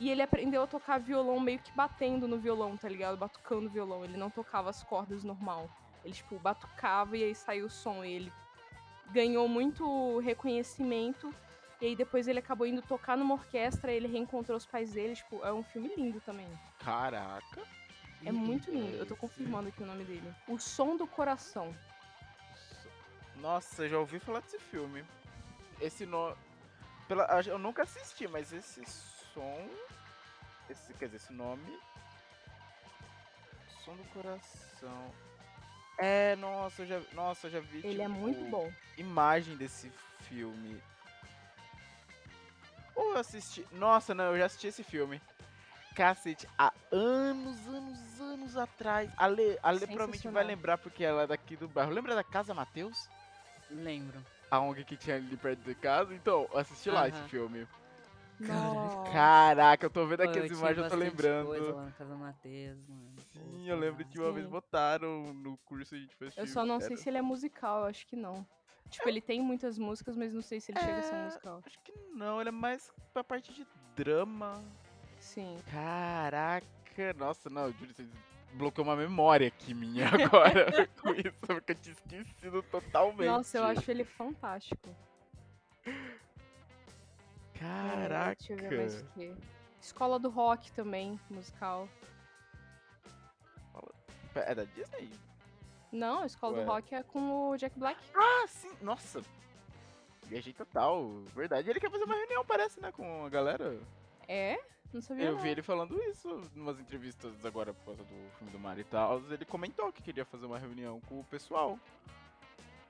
E 0.00 0.10
ele 0.10 0.22
aprendeu 0.22 0.62
a 0.62 0.66
tocar 0.66 0.98
violão 0.98 1.38
meio 1.38 1.58
que 1.58 1.70
batendo 1.72 2.26
no 2.26 2.38
violão, 2.38 2.76
tá 2.76 2.88
ligado? 2.88 3.16
Batucando 3.16 3.66
o 3.66 3.70
violão. 3.70 4.04
Ele 4.04 4.16
não 4.16 4.30
tocava 4.30 4.70
as 4.70 4.82
cordas 4.82 5.22
normal. 5.22 5.68
Ele, 6.04 6.14
tipo, 6.14 6.38
batucava 6.38 7.16
e 7.16 7.24
aí 7.24 7.34
saiu 7.34 7.66
o 7.66 7.70
som. 7.70 8.04
E 8.04 8.12
ele 8.12 8.32
ganhou 9.10 9.48
muito 9.48 10.18
reconhecimento. 10.18 11.32
E 11.80 11.86
aí 11.86 11.96
depois 11.96 12.28
ele 12.28 12.38
acabou 12.38 12.66
indo 12.66 12.80
tocar 12.82 13.16
numa 13.16 13.34
orquestra, 13.34 13.92
ele 13.92 14.06
reencontrou 14.06 14.56
os 14.56 14.64
pais 14.64 14.92
dele. 14.92 15.14
Tipo, 15.14 15.44
é 15.44 15.52
um 15.52 15.62
filme 15.62 15.92
lindo 15.96 16.20
também. 16.20 16.48
Caraca. 16.78 17.62
É 18.24 18.32
muito 18.32 18.70
lindo. 18.70 18.96
Eu 18.96 19.04
tô 19.04 19.14
confirmando 19.16 19.68
aqui 19.68 19.82
o 19.82 19.86
nome 19.86 20.04
dele. 20.04 20.34
O 20.48 20.58
Som 20.58 20.96
do 20.96 21.06
Coração. 21.06 21.76
Nossa, 23.36 23.82
eu 23.82 23.88
já 23.90 23.98
ouvi 23.98 24.18
falar 24.18 24.40
desse 24.40 24.58
filme. 24.58 25.04
Esse 25.80 26.06
nome. 26.06 26.36
Eu 27.46 27.58
nunca 27.58 27.82
assisti, 27.82 28.26
mas 28.26 28.52
esse 28.52 28.82
som. 29.34 29.68
Esse, 30.70 30.94
quer 30.94 31.06
dizer, 31.06 31.16
esse 31.16 31.32
nome. 31.34 31.78
Som 33.84 33.94
do 33.96 34.04
coração. 34.04 35.12
É, 35.98 36.34
nossa, 36.36 36.82
eu 36.82 36.86
já, 36.86 37.00
nossa, 37.12 37.46
eu 37.46 37.50
já 37.52 37.60
vi. 37.60 37.80
Ele 37.84 38.02
é 38.02 38.06
tipo, 38.06 38.18
muito 38.18 38.44
bom. 38.50 38.72
Imagem 38.96 39.56
desse 39.56 39.92
filme. 40.20 40.82
Ou 42.94 43.12
eu 43.12 43.18
assisti. 43.18 43.66
Nossa, 43.72 44.14
não, 44.14 44.24
eu 44.26 44.38
já 44.38 44.46
assisti 44.46 44.68
esse 44.68 44.82
filme. 44.82 45.20
Cacete, 45.94 46.48
há 46.58 46.72
anos, 46.90 47.66
anos, 47.68 48.20
anos 48.20 48.56
atrás. 48.56 49.10
A 49.16 49.26
Lê, 49.26 49.58
a 49.62 49.70
Lê 49.70 49.86
provavelmente 49.86 50.28
vai 50.28 50.42
lembrar 50.42 50.76
porque 50.78 51.04
ela 51.04 51.22
é 51.22 51.26
daqui 51.26 51.56
do 51.56 51.68
bairro. 51.68 51.92
Lembra 51.92 52.16
da 52.16 52.24
Casa 52.24 52.52
Matheus? 52.52 53.08
Lembro. 53.70 54.20
a 54.50 54.60
ONG 54.60 54.84
que 54.84 54.96
tinha 54.96 55.16
ali 55.16 55.36
perto 55.36 55.60
de 55.60 55.74
casa. 55.74 56.14
Então, 56.14 56.48
assisti 56.54 56.90
lá 56.90 57.08
esse 57.08 57.22
filme. 57.28 57.66
Nossa. 58.40 59.12
Caraca, 59.12 59.86
eu 59.86 59.90
tô 59.90 60.06
vendo 60.06 60.22
aqui 60.22 60.38
as 60.38 60.50
imagens, 60.50 60.78
eu 60.78 60.88
tô 60.88 60.96
bastante 60.96 61.16
Coisa 61.16 61.34
lembrando. 61.34 61.74
lá 61.76 61.90
Casa 61.92 62.16
Matheus, 62.16 62.88
mano. 62.88 63.14
Sim, 63.32 63.68
eu 63.68 63.78
lembro 63.78 64.04
que 64.04 64.18
uma 64.18 64.32
vez 64.32 64.44
Sim. 64.44 64.50
botaram 64.50 65.32
no 65.34 65.56
curso 65.58 65.94
a 65.94 65.98
gente 65.98 66.14
foi 66.16 66.28
Eu 66.36 66.46
só 66.46 66.64
não 66.64 66.80
sei 66.80 66.96
se 66.96 67.08
ele 67.08 67.18
é 67.18 67.22
musical, 67.22 67.80
eu 67.80 67.86
acho 67.86 68.06
que 68.06 68.16
não. 68.16 68.46
Tipo, 68.90 69.08
ele 69.08 69.20
tem 69.20 69.40
muitas 69.40 69.78
músicas, 69.78 70.16
mas 70.16 70.32
não 70.32 70.42
sei 70.42 70.60
se 70.60 70.72
ele 70.72 70.78
chega 70.80 71.00
a 71.00 71.02
ser 71.02 71.14
É. 71.16 71.18
musical. 71.18 71.62
Acho 71.64 71.78
que 71.80 71.92
não, 72.14 72.40
ele 72.40 72.48
é 72.50 72.52
mais 72.52 72.90
pra 73.12 73.24
parte 73.24 73.52
de 73.52 73.66
drama. 73.96 74.62
Sim. 75.18 75.58
Caraca, 75.70 76.66
nossa, 77.16 77.48
não, 77.48 77.72
Júlio, 77.72 77.94
você 77.94 78.06
bloqueou 78.52 78.86
uma 78.86 78.94
memória 78.96 79.48
aqui 79.48 79.74
minha 79.74 80.06
agora 80.14 80.66
com 81.00 81.12
isso, 81.14 81.38
porque 81.46 81.72
eu 81.72 81.76
tinha 81.76 81.92
esquecido 81.92 82.62
totalmente. 82.64 83.26
Nossa, 83.26 83.58
eu 83.58 83.64
acho 83.64 83.90
ele 83.90 84.04
fantástico. 84.04 84.94
Caraca. 87.66 88.36
deixa 88.36 88.52
eu 88.52 88.56
ver 88.56 88.78
mais 88.78 89.02
o. 89.02 89.36
Escola 89.80 90.18
do 90.18 90.30
Rock 90.30 90.72
também, 90.72 91.18
musical. 91.30 91.88
É 94.34 94.54
da 94.54 94.64
Disney? 94.64 95.10
Não, 95.92 96.22
a 96.22 96.26
Escola 96.26 96.56
Ué. 96.58 96.64
do 96.64 96.70
Rock 96.70 96.94
é 96.94 97.02
com 97.04 97.50
o 97.50 97.56
Jack 97.56 97.78
Black. 97.78 98.00
Ah, 98.14 98.46
sim, 98.48 98.72
nossa. 98.80 99.22
Viajei 100.24 100.52
total, 100.52 101.06
verdade. 101.34 101.70
Ele 101.70 101.78
quer 101.78 101.90
fazer 101.90 102.04
uma 102.04 102.16
reunião, 102.16 102.44
parece, 102.44 102.80
né, 102.80 102.90
com 102.90 103.24
a 103.24 103.28
galera. 103.28 103.78
É? 104.26 104.58
Não 104.92 105.00
sabia 105.00 105.26
Eu 105.26 105.32
não. 105.34 105.40
vi 105.42 105.50
ele 105.50 105.62
falando 105.62 106.00
isso 106.04 106.28
em 106.56 106.60
umas 106.60 106.80
entrevistas 106.80 107.44
agora 107.44 107.74
por 107.74 107.84
causa 107.84 108.02
do 108.02 108.30
filme 108.38 108.52
do 108.52 108.58
Mario 108.58 108.80
e 108.82 108.84
tal. 108.84 109.20
Ele 109.30 109.44
comentou 109.44 109.92
que 109.92 110.02
queria 110.02 110.24
fazer 110.24 110.46
uma 110.46 110.58
reunião 110.58 111.00
com 111.02 111.20
o 111.20 111.24
pessoal. 111.24 111.78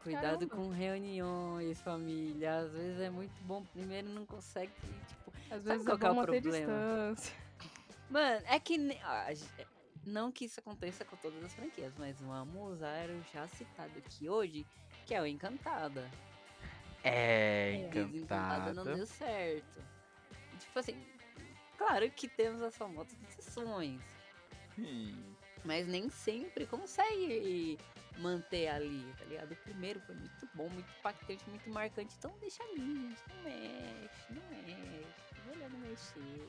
Cuidado 0.05 0.47
Caramba. 0.47 0.55
com 0.55 0.69
reuniões, 0.69 1.81
família. 1.81 2.59
Às 2.59 2.73
vezes 2.73 3.01
é 3.01 3.09
muito 3.09 3.43
bom. 3.45 3.65
Primeiro 3.65 4.09
não 4.11 4.27
consegue, 4.27 4.71
tipo... 5.09 5.33
Às 5.51 5.65
vezes 5.65 5.85
qual 5.85 5.97
é 5.97 6.01
que 6.01 6.05
é 6.05 6.09
bom 6.09 6.13
o 6.13 6.17
manter 6.17 6.43
problema? 6.43 6.73
distância. 6.73 7.37
Mano, 8.11 8.45
é 8.47 8.61
que... 8.61 8.79
Não 10.05 10.31
que 10.31 10.45
isso 10.45 10.61
aconteça 10.61 11.07
com 11.07 11.17
todas 11.17 11.43
as 11.43 11.55
franquias, 11.55 11.95
mas 11.99 12.21
vamos 12.21 12.75
usar 12.75 13.09
o 13.09 13.23
já 13.33 13.49
citado 13.49 13.99
aqui 13.99 14.29
hoje, 14.29 14.67
que 15.07 15.15
é 15.15 15.23
o 15.23 15.27
Encantada. 15.27 16.11
É, 17.03 17.89
Desencantada 17.91 18.75
não 18.75 18.85
deu 18.85 19.07
certo. 19.07 19.83
Tipo 20.59 20.79
assim, 20.79 21.03
claro 21.79 22.11
que 22.11 22.29
temos 22.29 22.61
as 22.61 22.77
famosas 22.77 23.17
exceções, 23.23 24.03
Sim. 24.75 25.34
Mas 25.65 25.87
nem 25.87 26.09
sempre 26.09 26.67
consegue 26.67 27.79
manter 28.19 28.69
ali, 28.69 29.05
tá 29.19 29.25
ligado? 29.25 29.53
O 29.53 29.57
primeiro 29.57 30.01
foi 30.01 30.15
muito 30.15 30.49
bom, 30.55 30.69
muito 30.69 30.89
impactante, 30.99 31.49
muito 31.49 31.69
marcante, 31.71 32.15
então 32.19 32.33
deixa 32.41 32.62
ali, 32.62 32.77
gente, 32.77 33.23
não 33.29 33.43
mexe, 33.43 34.31
não 34.31 34.43
mexe, 34.51 35.49
melhor 35.49 35.71
não 35.71 35.79
mexer. 35.81 36.49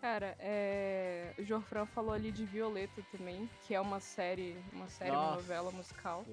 Cara, 0.00 0.36
é... 0.38 1.34
o 1.38 1.42
Jorfran 1.42 1.86
falou 1.86 2.12
ali 2.12 2.30
de 2.30 2.44
Violeta 2.44 3.02
também, 3.10 3.48
que 3.66 3.74
é 3.74 3.80
uma 3.80 3.98
série, 3.98 4.56
uma 4.72 4.88
série, 4.88 5.10
uma 5.10 5.22
Nossa. 5.22 5.36
novela 5.36 5.70
musical. 5.72 6.24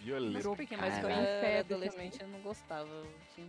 Violeta. 0.00 0.32
Mas 0.34 0.44
por 0.44 0.56
que? 0.56 0.76
Mas 0.76 0.94
cara. 0.94 1.00
quando 1.00 1.16
Bem 1.16 1.24
eu 1.24 1.44
era 1.44 1.60
adolescente 1.60 2.18
também. 2.18 2.34
eu 2.34 2.38
não 2.38 2.44
gostava, 2.44 2.88
eu 2.88 3.14
tinha 3.34 3.46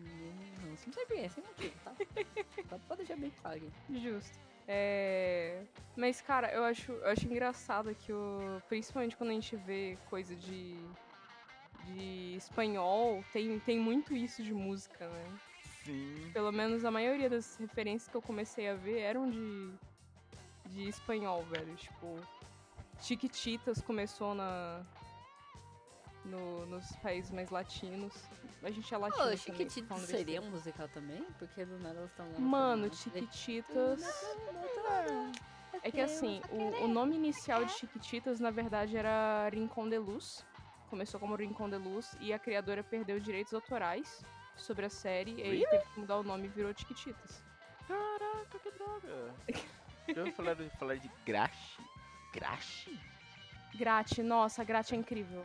ranço, 0.62 0.84
não 0.88 0.94
sei 0.94 1.06
por 1.06 1.16
quê, 1.16 1.30
sem 1.30 1.44
motivo, 1.44 1.76
tá? 1.84 1.94
Só 2.70 2.78
pra 2.88 2.96
deixar 2.96 3.18
bem 3.18 3.32
claro 3.42 3.58
aqui. 3.68 4.00
Justo. 4.00 4.40
É... 4.68 5.64
Mas, 5.96 6.22
cara, 6.22 6.52
eu 6.52 6.64
acho, 6.64 6.92
eu 6.92 7.08
acho 7.08 7.26
engraçado 7.26 7.94
que 7.96 8.12
o. 8.12 8.62
Principalmente 8.68 9.16
quando 9.16 9.30
a 9.30 9.34
gente 9.34 9.56
vê 9.56 9.98
coisa 10.10 10.36
de. 10.36 10.78
de 11.86 12.36
espanhol, 12.36 13.24
tem, 13.32 13.60
tem 13.60 13.80
muito 13.80 14.16
isso 14.16 14.44
de 14.44 14.54
música, 14.54 15.08
né? 15.08 15.40
Sim. 15.84 16.32
Pelo 16.34 16.52
menos 16.52 16.84
a 16.84 16.92
maioria 16.92 17.30
das 17.30 17.56
referências 17.58 18.10
que 18.10 18.16
eu 18.16 18.22
comecei 18.22 18.68
a 18.68 18.76
ver 18.76 19.00
eram 19.00 19.30
de. 19.30 19.72
de 20.66 20.90
espanhol, 20.90 21.44
velho. 21.44 21.76
Tipo. 21.76 22.20
Chiquititas 23.00 23.82
começou 23.82 24.34
na. 24.34 24.84
No- 26.26 26.66
nos 26.66 26.92
países 26.98 27.32
mais 27.32 27.50
latinos. 27.50 28.14
A 28.64 28.72
gente 28.72 28.94
é 28.94 28.98
latino. 28.98 29.22
Ô, 29.22 29.24
também, 29.26 29.38
Chiquititas 29.38 30.00
seria 30.02 30.42
um 30.42 30.50
musical 30.50 30.88
também? 30.90 31.24
Porque 31.38 31.64
do 31.66 31.78
nada 31.80 32.00
elas 32.00 32.10
estão 32.10 32.32
lá. 32.32 32.40
Mano, 32.40 32.94
Chiquititas. 32.94 34.02
É 35.84 35.92
que 35.92 36.02
assim, 36.02 36.42
o, 36.50 36.86
o 36.86 36.88
nome 36.88 37.16
inicial 37.16 37.64
de 37.64 37.72
Chiquititas, 37.74 38.40
na 38.40 38.50
verdade, 38.50 38.98
era 38.98 39.48
Rincon 39.50 39.88
de 39.88 39.98
Luz. 40.00 40.44
Começou 40.90 41.20
como 41.20 41.36
Rincon 41.36 41.70
de 41.70 41.78
Luz 41.78 42.16
e 42.20 42.34
a 42.34 42.40
criadora 42.40 42.84
perdeu 42.84 43.20
direitos 43.20 43.54
autorais 43.54 44.24
sobre 44.56 44.86
a 44.86 44.90
série 44.90 45.36
e 45.36 45.44
aí 45.44 45.66
teve 45.70 45.84
que 45.94 46.00
mudar 46.00 46.18
o 46.18 46.24
nome 46.24 46.46
e 46.46 46.50
virou 46.50 46.74
Chiquititas. 46.76 47.44
Caraca, 47.88 48.60
que 48.60 48.72
droga. 48.72 49.36
Já 50.08 50.20
ouviu 50.22 50.34
falar 50.34 50.54
de, 50.56 50.70
falar 50.78 50.96
de 50.98 51.12
Grashi? 51.26 51.82
Grashi? 52.34 53.00
Grate, 53.76 54.24
nossa, 54.24 54.64
Grate 54.64 54.94
é 54.96 54.98
incrível. 54.98 55.44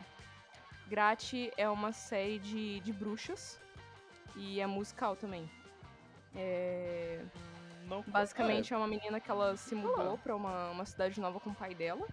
Grate 0.91 1.53
é 1.55 1.69
uma 1.69 1.93
série 1.93 2.37
de, 2.37 2.81
de 2.81 2.91
bruxas 2.91 3.57
e 4.35 4.59
é 4.59 4.67
musical 4.67 5.15
também. 5.15 5.49
É, 6.35 7.21
Não 7.85 8.03
Basicamente 8.05 8.73
é 8.73 8.77
uma 8.77 8.89
menina 8.89 9.17
que 9.21 9.31
ela 9.31 9.55
se 9.55 9.73
mudou 9.73 10.17
pra 10.17 10.35
uma, 10.35 10.71
uma 10.71 10.85
cidade 10.85 11.21
nova 11.21 11.39
com 11.39 11.51
o 11.51 11.55
pai 11.55 11.73
dela. 11.73 12.05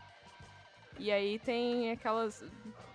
E 0.96 1.10
aí 1.10 1.40
tem 1.40 1.90
aquelas 1.90 2.44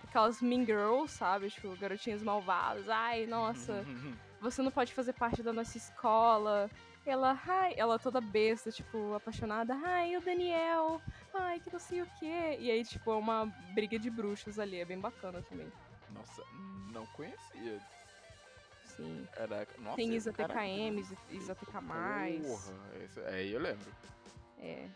aquelas 0.08 0.40
mean 0.40 0.64
girls, 0.64 1.12
sabe? 1.12 1.50
Tipo, 1.50 1.76
garotinhas 1.76 2.22
malvadas. 2.22 2.88
Ai, 2.88 3.26
nossa, 3.26 3.84
você 4.40 4.62
não 4.62 4.70
pode 4.70 4.94
fazer 4.94 5.12
parte 5.12 5.42
da 5.42 5.52
nossa 5.52 5.76
escola. 5.76 6.70
Ela, 7.04 7.38
ai, 7.46 7.74
ela 7.76 7.98
toda 7.98 8.22
besta, 8.22 8.70
tipo, 8.70 9.12
apaixonada. 9.12 9.78
Ai, 9.84 10.16
o 10.16 10.22
Daniel. 10.22 11.02
Ai, 11.34 11.60
que 11.60 11.72
não 11.72 11.80
sei 11.80 12.02
o 12.02 12.06
quê. 12.18 12.56
E 12.58 12.70
aí, 12.70 12.84
tipo, 12.84 13.10
é 13.10 13.16
uma 13.16 13.46
briga 13.72 13.98
de 13.98 14.08
bruxas 14.10 14.58
ali. 14.58 14.78
É 14.78 14.84
bem 14.84 14.98
bacana 14.98 15.42
também. 15.42 15.70
Nossa, 16.10 16.42
não 16.92 17.04
conhecia. 17.06 17.80
Sim. 18.84 19.26
Caraca, 19.32 19.72
nossa. 19.80 19.96
Tem 19.96 20.14
Isa 20.14 20.32
TKM, 20.32 21.00
Isa- 21.30 21.54
TK+. 21.54 21.72
Porra, 21.72 22.74
esse, 23.04 23.20
aí 23.20 23.52
eu 23.52 23.60
lembro. 23.60 23.90
É. 24.60 24.88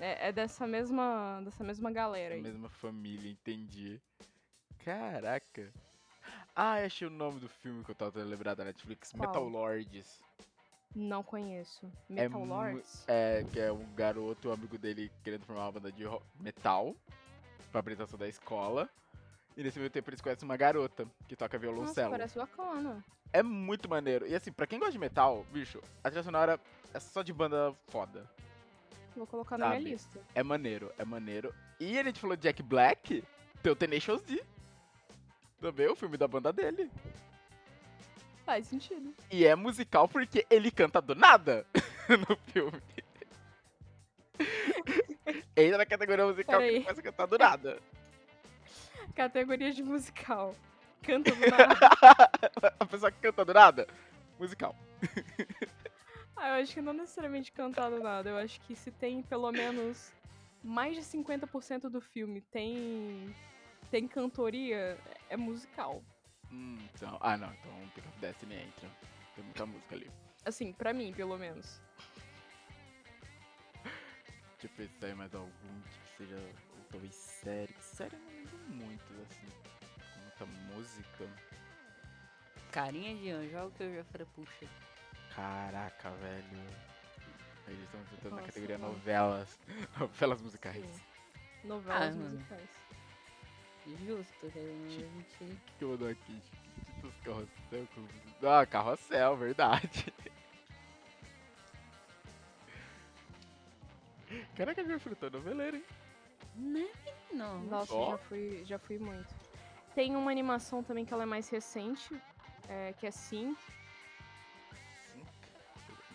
É, 0.00 0.28
é 0.28 0.32
dessa 0.32 0.66
mesma, 0.66 1.40
dessa 1.44 1.62
mesma 1.62 1.90
galera 1.92 2.34
aí. 2.34 2.40
Mesma 2.42 2.68
família, 2.68 3.30
entendi. 3.30 4.00
Caraca. 4.84 5.72
Ah, 6.56 6.74
achei 6.84 7.06
o 7.06 7.10
nome 7.10 7.38
do 7.40 7.48
filme 7.48 7.84
que 7.84 7.90
eu 7.90 7.94
tava 7.94 8.12
tentando 8.12 8.30
lembrar 8.30 8.54
da 8.54 8.64
Netflix. 8.64 9.12
Qual? 9.12 9.20
Metal 9.20 9.48
Lords. 9.48 10.20
Não 10.94 11.22
conheço. 11.22 11.90
É 12.10 12.12
Metal 12.28 12.40
mu- 12.40 12.46
Lords? 12.46 13.04
É, 13.08 13.44
que 13.52 13.58
é 13.58 13.72
um 13.72 13.84
garoto, 13.94 14.48
um 14.48 14.52
amigo 14.52 14.78
dele 14.78 15.10
querendo 15.22 15.44
formar 15.44 15.62
uma 15.66 15.72
banda 15.72 15.90
de 15.92 16.04
metal 16.40 16.94
pra 17.72 17.80
apresentação 17.80 18.18
da 18.18 18.28
escola. 18.28 18.88
E 19.56 19.62
nesse 19.62 19.78
meio 19.78 19.90
tempo 19.90 20.10
eles 20.10 20.20
conhecem 20.20 20.44
uma 20.48 20.56
garota 20.56 21.06
que 21.28 21.34
toca 21.36 21.56
Nossa, 21.56 21.58
violoncelo. 21.72 22.10
parece 22.10 22.38
bacana. 22.38 23.04
É 23.32 23.42
muito 23.42 23.88
maneiro. 23.88 24.26
E 24.26 24.34
assim, 24.34 24.52
pra 24.52 24.66
quem 24.66 24.78
gosta 24.78 24.92
de 24.92 24.98
metal, 24.98 25.44
bicho, 25.52 25.80
a 26.02 26.08
trilha 26.10 26.22
sonora 26.22 26.60
é 26.92 27.00
só 27.00 27.22
de 27.22 27.32
banda 27.32 27.74
foda. 27.88 28.28
Vou 29.16 29.26
colocar 29.26 29.56
na 29.58 29.66
minha 29.68 29.78
Sabe? 29.80 29.90
lista. 29.90 30.20
É 30.34 30.42
maneiro, 30.42 30.92
é 30.98 31.04
maneiro. 31.04 31.52
E 31.80 31.98
a 31.98 32.02
gente 32.04 32.20
falou 32.20 32.36
de 32.36 32.42
Jack 32.42 32.62
Black, 32.62 33.22
tem 33.62 33.72
o 33.72 33.76
Tenacious 33.76 34.22
D. 34.22 34.42
Também 35.60 35.88
o 35.88 35.96
filme 35.96 36.16
da 36.16 36.26
banda 36.28 36.52
dele. 36.52 36.90
Faz 38.44 38.66
sentido. 38.66 39.14
E 39.30 39.44
é 39.46 39.54
musical 39.54 40.06
porque 40.08 40.46
ele 40.50 40.70
canta 40.70 41.00
do 41.00 41.14
nada 41.14 41.66
no 42.28 42.36
filme. 42.52 42.82
Entra 45.56 45.78
na 45.78 45.86
categoria 45.86 46.26
musical 46.26 46.58
que 46.60 46.66
Peraí. 46.66 46.74
ele 46.76 46.84
começa 46.84 47.00
a 47.00 47.04
cantar 47.04 47.26
do 47.26 47.38
nada. 47.38 47.78
Categoria 49.14 49.72
de 49.72 49.82
musical. 49.82 50.54
Canta 51.02 51.30
do 51.34 51.40
nada. 51.50 51.76
a 52.80 52.84
pessoa 52.86 53.10
que 53.12 53.20
canta 53.20 53.44
do 53.44 53.54
nada, 53.54 53.86
musical. 54.38 54.74
ah, 56.36 56.48
eu 56.58 56.62
acho 56.62 56.74
que 56.74 56.80
não 56.82 56.92
necessariamente 56.92 57.52
cantar 57.52 57.90
do 57.90 58.00
nada. 58.00 58.30
Eu 58.30 58.36
acho 58.36 58.60
que 58.62 58.74
se 58.74 58.90
tem 58.90 59.22
pelo 59.22 59.50
menos 59.52 60.12
mais 60.62 60.96
de 60.96 61.02
50% 61.02 61.88
do 61.88 62.00
filme 62.00 62.40
tem 62.40 63.34
tem 63.90 64.08
cantoria, 64.08 64.98
é 65.30 65.36
musical. 65.36 66.02
Hum, 66.54 66.78
então, 66.94 67.18
ah 67.20 67.36
não, 67.36 67.52
então 67.52 67.88
Pick 67.94 68.06
of 68.06 68.18
Destiny 68.20 68.54
entra. 68.54 68.88
Tem 69.34 69.44
muita 69.44 69.66
música 69.66 69.96
ali. 69.96 70.08
Assim, 70.44 70.72
pra 70.72 70.92
mim, 70.92 71.12
pelo 71.12 71.36
menos. 71.36 71.80
Deixa 73.82 74.66
eu 74.66 74.70
pensar 74.88 75.08
em 75.10 75.14
mais 75.14 75.34
algum 75.34 75.50
que 75.82 76.16
seja, 76.16 76.36
ou 76.36 76.84
talvez 76.90 77.14
série. 77.14 77.72
Que 77.72 77.84
série 77.84 78.14
eu 78.14 78.20
não 78.20 78.28
lembro 78.28 78.58
muitos, 78.68 79.20
assim. 79.20 79.48
Muita 80.22 80.46
música. 80.46 81.28
Carinha 82.70 83.14
de 83.16 83.30
anjo, 83.30 83.56
olha 83.56 83.66
o 83.66 83.70
que 83.72 83.82
eu 83.82 83.94
já 83.96 84.04
falei, 84.04 84.26
puxa. 84.34 84.66
Caraca, 85.34 86.10
velho. 86.10 86.64
Eles 87.66 87.82
estão 87.84 88.00
entrando 88.00 88.36
na 88.36 88.42
categoria 88.42 88.78
mano. 88.78 88.92
novelas. 88.92 89.58
novelas 89.98 90.40
musicais. 90.40 90.84
Sim. 90.84 91.00
Novelas 91.64 92.14
Ah, 92.14 92.18
mano. 92.18 92.46
Justo, 93.86 94.46
a 94.46 94.48
gente... 94.48 95.04
O 95.04 95.46
que, 95.46 95.72
que 95.78 95.84
eu 95.84 95.90
mandou 95.90 96.08
aqui? 96.08 96.40
Títulos 96.94 97.14
carrossel. 97.22 97.86
Ah, 98.42 98.66
carrossel, 98.66 99.36
verdade. 99.36 100.12
Caraca, 104.56 104.82
meu 104.82 104.98
filho, 104.98 105.16
tá 105.16 105.28
noveleiro, 105.30 105.76
hein? 105.76 105.84
Né? 106.56 106.88
Não. 107.32 107.62
Nossa, 107.64 107.94
Ó. 107.94 108.12
já 108.12 108.18
fui, 108.18 108.62
já 108.64 108.78
fui 108.78 108.98
muito. 108.98 109.34
Tem 109.94 110.16
uma 110.16 110.30
animação 110.30 110.82
também 110.82 111.04
que 111.04 111.12
ela 111.12 111.24
é 111.24 111.26
mais 111.26 111.48
recente, 111.48 112.20
é, 112.68 112.92
que 112.94 113.06
é 113.06 113.10
Sim. 113.10 113.56
Sim. 115.12 115.22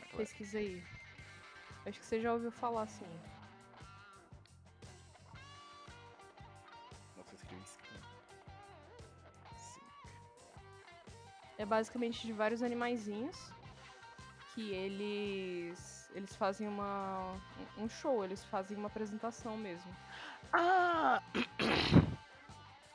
É 0.01 0.13
é. 0.13 0.17
Pesquisa 0.17 0.57
aí. 0.57 0.83
Acho 1.85 1.99
que 1.99 2.05
você 2.05 2.19
já 2.19 2.33
ouviu 2.33 2.51
falar, 2.51 2.87
sim. 2.87 3.05
É 11.59 11.65
basicamente 11.65 12.25
de 12.25 12.31
vários 12.31 12.63
animaizinhos 12.63 13.35
que 14.55 14.71
eles 14.73 16.09
eles 16.15 16.33
fazem 16.35 16.67
uma 16.67 17.35
um 17.77 17.87
show, 17.87 18.23
eles 18.23 18.43
fazem 18.45 18.77
uma 18.77 18.87
apresentação 18.87 19.57
mesmo. 19.57 19.93
Ah! 20.53 21.21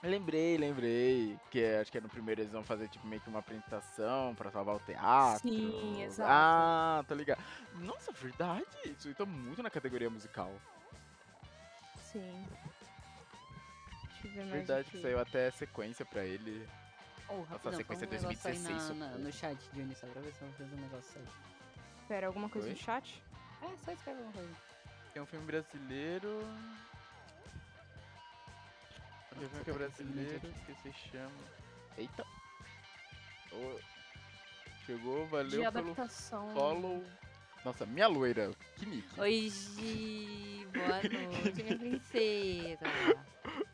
Lembrei, 0.03 0.59
lembrei. 0.59 1.39
Que 1.51 1.63
é- 1.63 1.81
acho 1.81 1.91
que 1.91 1.97
é 1.97 2.01
no 2.01 2.11
primeiro 2.11 2.41
eles 2.43 2.53
vão 2.53 2.63
fazer 2.63 2.89
tipo 2.89 3.07
meio 3.07 3.23
que 3.23 3.29
uma 3.31 3.39
apresentação 3.39 4.35
pra 4.35 4.51
salvar 4.51 4.77
o 4.77 4.81
teatro. 4.81 5.49
Sim, 5.49 6.03
exato. 6.03 6.31
Ah, 6.31 7.05
tá 7.09 7.15
ligado. 7.15 7.43
Nossa, 7.77 8.13
verdade. 8.13 8.67
Isso 8.85 9.09
aí 9.09 9.15
tá 9.15 9.25
muito 9.25 9.63
na 9.63 9.71
categoria 9.71 10.11
musical. 10.11 10.53
Sim. 12.03 12.47
Deixa 14.11 14.27
eu 14.27 14.31
ver 14.33 14.41
mais 14.41 14.51
Verdade, 14.53 14.91
que 14.91 15.01
saiu 15.01 15.19
até 15.19 15.51
sequência 15.53 16.05
pra 16.05 16.23
ele. 16.25 16.67
Oh, 17.29 17.43
rapidão, 17.43 17.73
sequência 17.77 18.07
um 18.07 18.11
negócio 18.11 18.29
aí 18.29 18.55
2016, 18.55 18.99
na, 18.99 19.07
na- 19.11 19.19
no 19.19 19.33
chat, 19.33 19.59
Johnny, 19.73 19.95
só 19.95 20.07
pra 20.09 20.21
ver 20.21 20.33
se 20.33 20.43
eu 20.43 20.49
vou 20.49 20.57
fazer 20.59 20.75
um 20.75 20.81
negócio 20.81 21.21
aí. 21.21 21.27
Pera, 22.09 22.27
alguma 22.27 22.49
coisa 22.49 22.69
Oi? 22.69 22.75
no 22.75 22.79
chat? 22.79 23.23
É, 23.63 23.77
só 23.85 23.93
escreve 23.93 24.21
uma 24.21 24.33
coisa. 24.33 24.55
Tem 25.13 25.23
um 25.23 25.27
filme 25.27 25.47
brasileiro. 25.47 26.41
Tem 29.31 29.47
um 29.47 29.49
filme 29.49 29.65
que 29.65 29.71
é 29.71 29.73
brasileiro 29.73 30.41
que 30.67 30.75
se 30.75 30.93
chama. 30.93 31.45
Eita! 31.97 32.27
Ô, 33.53 33.79
Chegou, 34.85 35.27
valeu 35.29 35.49
de 35.49 35.57
pelo 35.57 35.67
adaptação. 35.93 36.53
follow. 36.53 37.03
Nossa, 37.65 37.87
minha 37.87 38.07
loira, 38.07 38.51
que 38.77 38.85
nick. 38.85 39.19
Oi, 39.19 39.49
Gi, 39.49 40.69
boa 40.75 41.01
noite, 41.09 41.63
minha 41.63 41.79
princesa. 41.79 42.85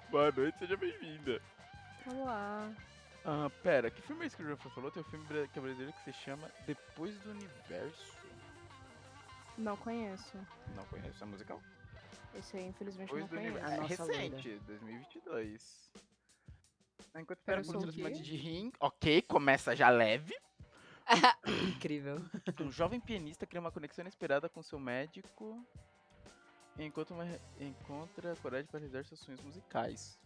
Boa 0.09 0.31
noite, 0.31 0.57
seja 0.59 0.77
bem-vinda. 0.77 1.43
Olá. 2.07 2.71
Ah, 3.25 3.51
pera, 3.63 3.91
que 3.91 4.01
filme 4.03 4.25
é 4.25 4.27
esse 4.27 4.37
que 4.37 4.43
o 4.43 4.49
Rafa 4.49 4.71
falou? 4.71 4.91
Tem 4.91 5.03
um 5.03 5.07
filme 5.07 5.27
que 5.27 5.59
é 5.59 5.63
brasileiro 5.63 5.93
que 5.93 6.05
se 6.05 6.13
chama 6.13 6.51
Depois 6.67 7.19
do 7.21 7.31
Universo. 7.31 8.19
Não 9.59 9.77
conheço. 9.77 10.39
Não 10.75 10.85
conheço, 10.87 11.23
é 11.23 11.27
musical? 11.27 11.63
Esse 12.35 12.57
aí, 12.57 12.67
infelizmente, 12.67 13.09
Depois 13.09 13.23
não 13.23 13.29
do 13.29 13.37
conheço. 13.37 13.57
Universo. 13.57 13.75
É 13.75 13.89
nossa 13.89 14.13
recente, 14.13 14.59
2022. 14.67 15.91
Enquanto 17.17 17.41
Pera, 17.41 17.61
espera 17.61 17.63
por 17.63 17.77
o 17.77 17.81
transplante 17.81 18.23
de 18.23 18.37
rim, 18.37 18.73
ok, 18.81 19.23
começa 19.23 19.75
já 19.77 19.91
leve. 19.91 20.35
Incrível. 21.77 22.23
Um 22.61 22.71
jovem 22.71 23.01
pianista 23.01 23.47
cria 23.47 23.61
uma 23.61 23.73
conexão 23.73 24.03
inesperada 24.03 24.49
com 24.49 24.63
seu 24.63 24.79
médico 24.79 25.63
enquanto 26.79 27.13
uma, 27.13 27.27
encontra 27.59 28.35
coragem 28.37 28.67
para 28.67 28.79
realizar 28.79 29.05
seus 29.05 29.21
sonhos 29.21 29.41
musicais. 29.43 30.19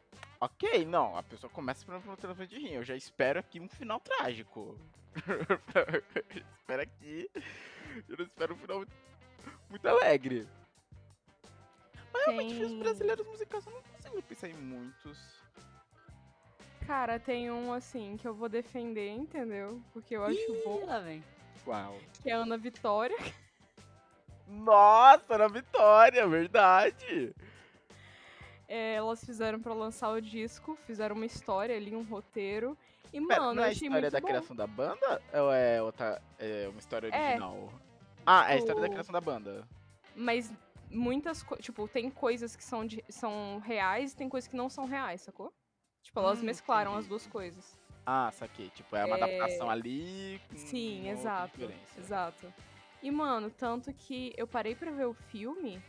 Ok, 0.45 0.84
não, 0.84 1.16
a 1.16 1.22
pessoa 1.22 1.51
começa 1.51 1.86
por 1.86 1.95
um 1.95 2.16
transplante 2.16 2.55
de 2.55 2.59
rim. 2.59 2.72
Eu 2.74 2.84
já 2.84 2.95
espero 2.95 3.40
aqui 3.40 3.59
um 3.59 3.66
final 3.66 3.99
trágico. 3.99 4.78
espero 6.59 6.82
aqui. 6.82 7.30
Eu 8.07 8.18
não 8.18 8.24
espero 8.26 8.53
um 8.53 8.59
final 8.59 8.76
muito, 8.76 8.92
muito 9.70 9.88
alegre. 9.88 10.47
Mas 12.12 12.26
realmente, 12.26 12.55
filmes 12.57 12.78
brasileiros 12.78 13.26
musicais 13.26 13.66
eu 13.66 13.72
não 13.72 13.82
consigo 13.82 14.22
pensar 14.22 14.49
em 14.51 14.55
muitos. 14.55 15.18
Cara, 16.86 17.18
tem 17.18 17.51
um 17.51 17.72
assim 17.72 18.18
que 18.18 18.28
eu 18.28 18.34
vou 18.34 18.51
defender, 18.51 19.09
entendeu? 19.12 19.80
Porque 19.95 20.14
eu 20.14 20.24
acho 20.24 20.36
Ih, 20.36 20.62
bom. 20.62 20.84
lá 20.84 20.99
vem. 20.99 21.24
Uau. 21.66 21.99
Que 22.22 22.28
é 22.28 22.34
a 22.34 22.36
Ana 22.36 22.59
Vitória. 22.59 23.16
Nossa, 24.47 25.38
na 25.38 25.49
vitória, 25.49 26.28
verdade. 26.28 27.34
É, 28.67 28.95
elas 28.95 29.25
fizeram 29.25 29.61
pra 29.61 29.75
lançar 29.75 30.11
o 30.11 30.21
disco, 30.21 30.77
fizeram 30.87 31.15
uma 31.17 31.27
história 31.27 31.77
ali, 31.77 31.95
um 31.95 32.03
roteiro. 32.03 32.77
E, 33.12 33.21
Pera, 33.27 33.41
mano, 33.43 33.55
não 33.55 33.62
é 33.65 33.69
a 33.69 33.73
história 33.73 34.11
da 34.11 34.21
bom. 34.21 34.27
criação 34.27 34.57
da 34.57 34.67
banda? 34.67 35.23
Ou 35.33 35.53
é 35.53 35.83
outra. 35.83 36.21
É 36.39 36.67
uma 36.69 36.79
história 36.79 37.09
É. 37.09 37.27
original? 37.29 37.73
Ah, 38.27 38.51
é 38.51 38.55
a 38.55 38.57
história 38.57 38.81
da 38.81 38.89
criação 38.89 39.12
da 39.12 39.21
banda. 39.21 39.69
Mas 40.17 40.53
muitas 40.91 41.43
coisas. 41.43 41.65
Tipo, 41.65 41.87
tem 41.87 42.11
coisas 42.11 42.57
que 42.57 42.65
são, 42.65 42.85
de- 42.87 43.05
são 43.09 43.61
reais 43.65 44.12
e 44.12 44.17
tem 44.17 44.29
coisas 44.29 44.49
que 44.49 44.57
não 44.57 44.69
são 44.69 44.87
reais, 44.87 45.21
sacou? 45.21 45.53
Tipo, 46.03 46.21
elas 46.21 46.41
Hum, 46.41 46.47
mesclaram 46.47 46.91
entendi. 46.93 47.05
as 47.05 47.09
duas 47.09 47.27
coisas. 47.27 47.79
Ah, 48.07 48.31
saquei. 48.33 48.71
Tipo, 48.71 48.97
é 48.97 49.05
uma 49.05 49.17
É, 49.19 49.23
adaptação 49.23 49.71
ali. 49.71 50.41
Com 50.51 50.57
Sim, 50.57 51.09
exato. 51.09 51.61
Exato. 51.99 52.53
E, 53.03 53.11
mano, 53.11 53.51
tanto 53.51 53.93
que 53.93 54.33
eu 54.37 54.47
parei 54.47 54.75
pra 54.75 54.91
ver 54.91 55.07
o 55.07 55.15
filme 55.15 55.83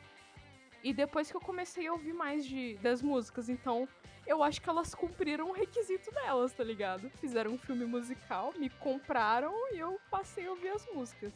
e 0.85 0.93
depois 0.93 1.31
que 1.31 1.35
eu 1.35 1.41
comecei 1.41 1.87
a 1.87 1.93
ouvir 1.93 2.13
mais 2.13 2.45
de, 2.45 2.75
das 2.77 3.01
músicas, 3.01 3.49
então 3.49 3.87
eu 4.27 4.43
acho 4.43 4.61
que 4.61 4.69
elas 4.69 4.93
cumpriram 4.93 5.49
o 5.49 5.51
requisito 5.51 6.11
delas, 6.11 6.53
tá 6.53 6.63
ligado? 6.63 7.09
Fizeram 7.19 7.53
um 7.53 7.57
filme 7.57 7.85
musical, 7.85 8.53
me 8.55 8.69
compraram 8.69 9.51
e 9.73 9.79
eu 9.79 9.99
passei 10.11 10.45
a 10.45 10.51
ouvir 10.51 10.69
as 10.69 10.85
músicas. 10.93 11.33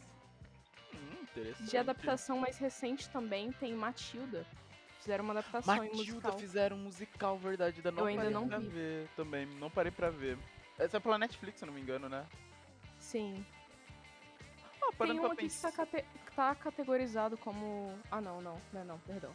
Hum, 0.94 1.24
interessante. 1.24 1.68
De 1.68 1.78
adaptação 1.78 2.38
mais 2.38 2.60
recente 2.60 3.10
também 3.10 3.52
tem 3.54 3.74
Matilda. 3.74 4.46
Fizeram 5.00 5.24
uma 5.24 5.34
adaptação 5.34 5.76
em 5.78 5.80
Matilda 5.80 5.98
musical. 5.98 6.38
fizeram 6.40 6.78
um 6.78 6.84
musical, 6.84 7.38
verdade. 7.40 7.78
Ainda 7.78 7.92
não 7.92 8.00
Eu 8.02 8.06
ainda 8.06 8.30
não 8.30 8.48
vi. 8.48 8.68
ver 8.68 9.08
também. 9.16 9.48
Não 9.48 9.72
parei 9.72 9.92
pra 9.92 10.12
ver. 10.12 10.38
Essa 10.78 10.98
é 10.98 11.00
pela 11.00 11.18
Netflix, 11.18 11.58
se 11.58 11.66
eu 11.66 11.68
não 11.68 11.74
me 11.74 11.82
engano, 11.82 12.08
né? 12.08 12.24
Sim. 13.00 13.44
Ah, 14.90 15.06
Tem 15.06 15.20
um 15.20 15.22
pra 15.22 15.32
aqui 15.34 15.48
que 15.48 15.62
tá, 15.62 15.68
pensar. 15.72 15.72
cate- 15.86 16.06
tá 16.36 16.56
categorizado 16.56 17.38
como. 17.38 17.98
Ah, 18.12 18.20
não, 18.22 18.42
não. 18.42 18.60
Não, 18.74 18.82
é 18.82 18.84
não, 18.84 19.00
perdão. 19.00 19.32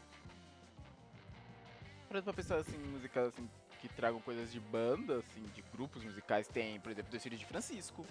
Parando 2.08 2.24
pra 2.24 2.32
pensar 2.32 2.56
assim, 2.58 2.76
musicais 2.78 3.28
assim, 3.28 3.48
que 3.80 3.88
tragam 3.88 4.20
coisas 4.20 4.52
de 4.52 4.60
banda, 4.60 5.18
assim, 5.18 5.42
de 5.54 5.62
grupos 5.72 6.04
musicais, 6.04 6.46
tem, 6.48 6.78
por 6.80 6.92
exemplo, 6.92 7.10
Dois 7.10 7.22
Filhos 7.22 7.40
de 7.40 7.46
Francisco. 7.46 8.06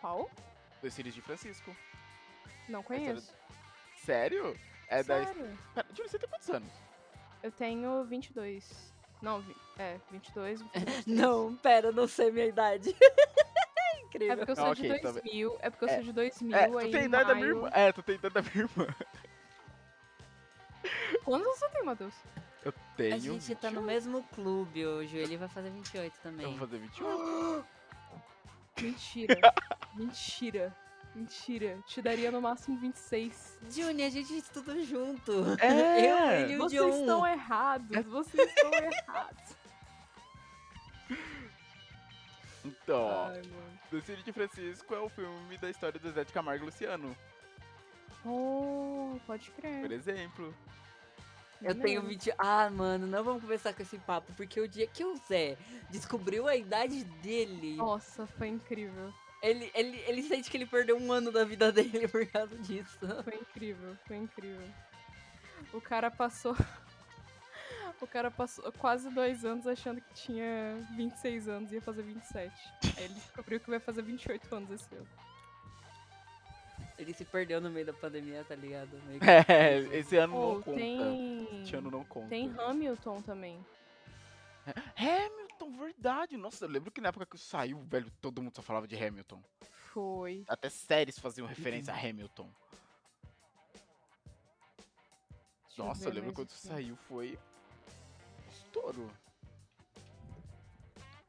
Qual? 0.00 0.30
Dois 0.80 0.94
Filhos 0.94 1.14
de 1.14 1.22
Francisco. 1.22 1.74
Não 2.68 2.82
conheço. 2.82 3.32
Sério? 4.04 4.58
É 4.88 5.02
da. 5.02 5.24
Sério? 5.24 5.58
Pera, 5.74 5.86
Júlio, 5.94 6.10
você 6.10 6.18
tem 6.18 6.28
quantos 6.28 6.50
anos? 6.50 6.70
Eu 7.42 7.50
tenho 7.50 8.04
22. 8.04 8.92
Não, 9.22 9.40
vi- 9.40 9.56
é, 9.78 9.98
22. 10.10 10.60
23. 10.62 11.06
Não, 11.06 11.56
pera, 11.56 11.88
eu 11.88 11.92
não 11.92 12.08
sei 12.08 12.30
minha 12.32 12.46
idade. 12.46 12.94
É 14.12 14.16
Incrível. 14.16 14.36
porque 14.36 14.50
eu 14.52 14.56
sou 14.56 14.66
Ah, 14.66 14.74
de 14.74 14.86
ok, 14.86 15.00
tá 15.00 15.12
bem. 15.12 15.22
2000. 15.22 15.56
É 15.60 15.70
porque 15.70 15.84
eu 15.84 15.88
É, 15.88 15.94
sou 15.94 16.02
de 16.04 16.12
2000. 16.12 16.56
É, 16.56 16.66
tu 16.68 16.78
aí 16.78 16.90
tem 16.90 17.02
em 17.02 17.04
idade 17.06 17.28
da 17.28 17.34
minha 17.34 17.46
irmã. 17.48 17.70
É, 17.72 17.92
tu 17.92 18.02
tem 18.02 18.14
idade 18.16 18.34
da 18.34 18.42
minha 18.42 18.56
irmã. 18.56 18.86
Quantos 21.24 21.58
você 21.58 21.68
tem, 21.70 21.84
Matheus? 21.84 22.14
Eu 22.64 22.72
tenho. 22.96 23.14
A 23.14 23.18
gente 23.18 23.54
tá 23.56 23.70
no 23.70 23.80
21. 23.80 23.86
mesmo 23.86 24.22
clube 24.34 24.86
hoje. 24.86 25.16
Ele 25.16 25.36
vai 25.36 25.48
fazer 25.48 25.70
28 25.70 26.12
também. 26.22 26.44
Eu 26.44 26.50
vou 26.52 26.60
fazer 26.60 26.78
28. 26.78 27.64
Mentira. 28.80 29.54
Mentira. 29.94 30.76
Mentira. 31.14 31.78
Te 31.86 32.00
daria 32.00 32.30
no 32.30 32.40
máximo 32.40 32.78
26. 32.78 33.58
Juni, 33.70 34.02
a 34.02 34.10
gente 34.10 34.34
estuda 34.36 34.80
junto. 34.82 35.32
É, 35.60 35.68
eu, 36.10 36.30
ele 36.44 36.52
e 36.54 36.56
o 36.56 36.58
Vocês 36.60 36.82
John. 36.82 37.00
estão 37.00 37.26
errados. 37.26 38.06
Vocês 38.06 38.48
estão 38.48 38.70
errados. 38.72 39.56
Então, 42.64 43.02
ó, 43.02 43.28
Ai, 43.28 43.42
Filhos 44.02 44.24
de 44.24 44.32
Francisco 44.32 44.94
é 44.94 45.00
o 45.00 45.08
filme 45.08 45.58
da 45.58 45.68
história 45.68 45.98
do 45.98 46.10
Zé 46.12 46.24
de 46.24 46.32
Camargo 46.32 46.64
e 46.64 46.66
Luciano, 46.66 47.16
Oh, 48.24 49.18
pode 49.26 49.50
crer. 49.50 49.80
por 49.80 49.90
exemplo. 49.90 50.54
Eu 51.60 51.74
tenho 51.76 52.02
20. 52.02 52.32
Ah, 52.38 52.70
mano, 52.70 53.06
não 53.06 53.22
vamos 53.22 53.42
conversar 53.42 53.72
com 53.74 53.82
esse 53.82 53.98
papo, 53.98 54.32
porque 54.36 54.60
o 54.60 54.68
dia 54.68 54.86
que 54.86 55.04
o 55.04 55.16
Zé 55.28 55.56
descobriu 55.90 56.46
a 56.48 56.56
idade 56.56 57.04
dele, 57.04 57.76
Nossa, 57.76 58.26
foi 58.26 58.48
incrível. 58.48 59.12
ele, 59.42 59.70
ele, 59.74 59.96
ele 60.06 60.22
sente 60.22 60.50
que 60.50 60.56
ele 60.56 60.66
perdeu 60.66 60.96
um 60.96 61.10
ano 61.12 61.30
da 61.32 61.44
vida 61.44 61.70
dele 61.72 62.06
por 62.08 62.24
causa 62.26 62.56
disso. 62.58 62.98
Foi 63.24 63.34
incrível, 63.34 63.96
foi 64.06 64.16
incrível. 64.16 64.68
O 65.72 65.80
cara 65.80 66.10
passou. 66.10 66.56
O 68.00 68.06
cara 68.06 68.30
passou 68.30 68.70
quase 68.72 69.08
dois 69.10 69.44
anos 69.44 69.66
achando 69.66 70.00
que 70.00 70.12
tinha 70.14 70.76
26 70.96 71.48
anos 71.48 71.70
e 71.72 71.76
ia 71.76 71.82
fazer 71.82 72.02
27. 72.02 72.52
Aí 72.96 73.04
ele 73.04 73.14
descobriu 73.14 73.60
que 73.60 73.70
vai 73.70 73.78
fazer 73.78 74.02
28 74.02 74.54
anos 74.54 74.70
esse 74.70 74.94
ano. 74.94 75.08
Ele 76.98 77.14
se 77.14 77.24
perdeu 77.24 77.60
no 77.60 77.70
meio 77.70 77.86
da 77.86 77.92
pandemia, 77.92 78.44
tá 78.44 78.54
ligado? 78.54 78.90
Meio 79.06 79.18
que- 79.20 79.26
É, 79.52 79.78
esse 79.98 80.16
ano 80.16 80.36
Oh, 80.36 80.54
não 80.54 80.62
conta. 80.62 80.76
tem. 80.78 81.62
Esse 81.62 81.76
ano 81.76 81.90
não 81.90 82.04
conta. 82.04 82.28
Tem 82.28 82.52
Hamilton 82.58 83.22
também. 83.22 83.64
Hamilton, 84.96 85.76
verdade. 85.78 86.36
Nossa, 86.36 86.64
eu 86.64 86.68
lembro 86.68 86.90
que 86.90 87.00
na 87.00 87.08
época 87.08 87.26
que 87.26 87.38
saiu, 87.38 87.80
velho, 87.82 88.10
todo 88.20 88.42
mundo 88.42 88.54
só 88.54 88.62
falava 88.62 88.86
de 88.86 88.96
Hamilton. 88.96 89.42
Foi. 89.92 90.44
Até 90.48 90.68
séries 90.68 91.18
faziam 91.18 91.46
referência 91.46 91.92
a 91.92 91.96
Hamilton. 91.98 92.48
Deixa 95.68 95.82
Nossa, 95.84 96.00
ver 96.04 96.10
eu 96.10 96.14
lembro 96.14 96.32
quando 96.34 96.48
aqui. 96.50 96.60
saiu, 96.60 96.96
foi 97.08 97.38
estouro. 98.72 99.10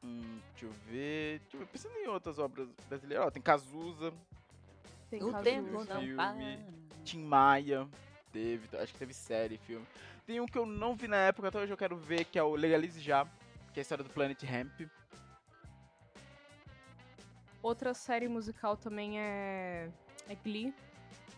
Hum, 0.02 0.40
deixa 0.52 0.66
eu 0.66 0.72
ver. 0.86 1.38
Deixa 1.40 1.56
eu 1.56 1.60
ver. 1.60 1.66
Pensando 1.66 1.96
em 1.98 2.06
outras 2.08 2.38
obras 2.38 2.68
brasileiras. 2.88 3.26
Ó, 3.26 3.30
tem 3.30 3.42
Cazuza, 3.42 4.12
Tem 5.10 5.22
O 5.22 5.32
tempo 5.42 5.84
não 5.84 6.00
filme. 6.00 6.16
para. 6.16 6.58
Tim 7.04 7.22
Maia. 7.22 7.86
Teve, 8.32 8.76
acho 8.78 8.92
que 8.92 8.98
teve 8.98 9.14
série, 9.14 9.58
filme. 9.58 9.86
Tem 10.26 10.40
um 10.40 10.46
que 10.46 10.58
eu 10.58 10.66
não 10.66 10.96
vi 10.96 11.06
na 11.06 11.16
época, 11.18 11.48
até 11.48 11.58
hoje 11.60 11.72
eu 11.72 11.76
quero 11.76 11.96
ver, 11.96 12.24
que 12.24 12.38
é 12.38 12.42
o 12.42 12.56
Legalize 12.56 12.98
Já, 13.00 13.24
que 13.72 13.78
é 13.78 13.80
a 13.80 13.82
história 13.82 14.02
do 14.02 14.10
Planet 14.10 14.42
Hemp. 14.42 14.88
Outra 17.62 17.94
série 17.94 18.26
musical 18.26 18.76
também 18.76 19.20
é. 19.20 19.88
É 20.28 20.34
Glee. 20.34 20.74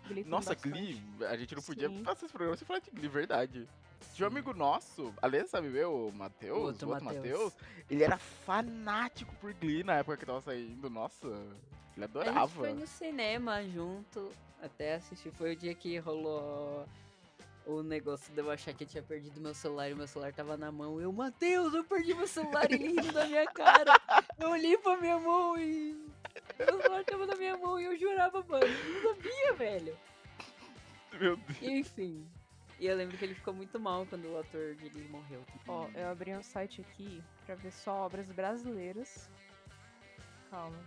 Glee 0.06 0.24
Nossa, 0.24 0.54
bastante. 0.54 0.72
Glee, 0.72 1.02
a 1.26 1.36
gente 1.36 1.54
não 1.54 1.62
podia 1.62 1.88
Sim. 1.88 2.02
fazer 2.04 2.24
esse 2.24 2.32
programa 2.32 2.56
sem 2.56 2.66
falar 2.66 2.78
de 2.78 2.90
Glee, 2.90 3.08
verdade. 3.08 3.68
Tinha 4.14 4.28
um 4.28 4.32
amigo 4.32 4.54
nosso, 4.54 5.12
aliás, 5.20 5.50
sabe 5.50 5.68
ver 5.68 5.86
o 5.86 6.10
Matheus, 6.12 6.58
o 6.58 6.62
Outro 6.62 6.88
outro 6.88 7.04
Matheus. 7.04 7.52
Ele 7.90 8.02
era 8.02 8.16
fanático 8.18 9.34
por 9.36 9.52
Glee 9.54 9.84
na 9.84 9.96
época 9.96 10.16
que 10.16 10.26
tava 10.26 10.40
saindo, 10.40 10.88
nossa, 10.88 11.26
ele 11.26 11.36
A 11.96 12.00
gente 12.00 12.04
adorava. 12.04 12.48
foi 12.48 12.72
no 12.72 12.86
cinema 12.86 13.62
junto, 13.64 14.30
até 14.62 14.94
assistir. 14.94 15.30
Foi 15.32 15.52
o 15.52 15.56
dia 15.56 15.74
que 15.74 15.98
rolou 15.98 16.86
o 17.66 17.82
negócio 17.82 18.32
de 18.32 18.40
eu 18.40 18.50
achar 18.50 18.72
que 18.72 18.84
eu 18.84 18.88
tinha 18.88 19.02
perdido 19.02 19.40
meu 19.40 19.52
celular 19.52 19.90
e 19.90 19.94
meu 19.94 20.06
celular 20.06 20.32
tava 20.32 20.56
na 20.56 20.70
mão. 20.72 21.00
Eu, 21.00 21.12
Matheus, 21.12 21.74
eu 21.74 21.84
perdi 21.84 22.14
meu 22.14 22.26
celular 22.26 22.70
e 22.70 22.74
ele 22.74 22.88
rindo 22.88 23.12
da 23.12 23.26
minha 23.26 23.46
cara. 23.46 24.00
Eu 24.38 24.50
olhei 24.50 24.78
pra 24.78 24.96
minha 24.96 25.18
mão 25.18 25.58
e. 25.58 25.94
Meu 26.58 26.80
celular 26.80 27.04
tava 27.04 27.26
na 27.26 27.34
minha 27.34 27.56
mão 27.56 27.78
e 27.80 27.84
eu 27.84 27.98
jurava, 27.98 28.42
mano. 28.48 28.64
Eu 28.64 29.02
não 29.02 29.14
sabia, 29.14 29.52
velho. 29.54 29.96
Meu 31.18 31.36
Deus. 31.36 31.62
Enfim. 31.62 32.26
E 32.78 32.86
eu 32.86 32.96
lembro 32.96 33.16
que 33.16 33.24
ele 33.24 33.34
ficou 33.34 33.54
muito 33.54 33.80
mal 33.80 34.04
quando 34.06 34.26
o 34.30 34.38
ator 34.38 34.74
de 34.74 34.88
Glee 34.90 35.08
morreu. 35.08 35.42
Ó, 35.66 35.88
eu 35.94 36.08
abri 36.08 36.34
um 36.34 36.42
site 36.42 36.82
aqui 36.82 37.22
pra 37.46 37.54
ver 37.54 37.72
só 37.72 38.04
obras 38.04 38.30
brasileiras. 38.30 39.30
Calma. 40.50 40.78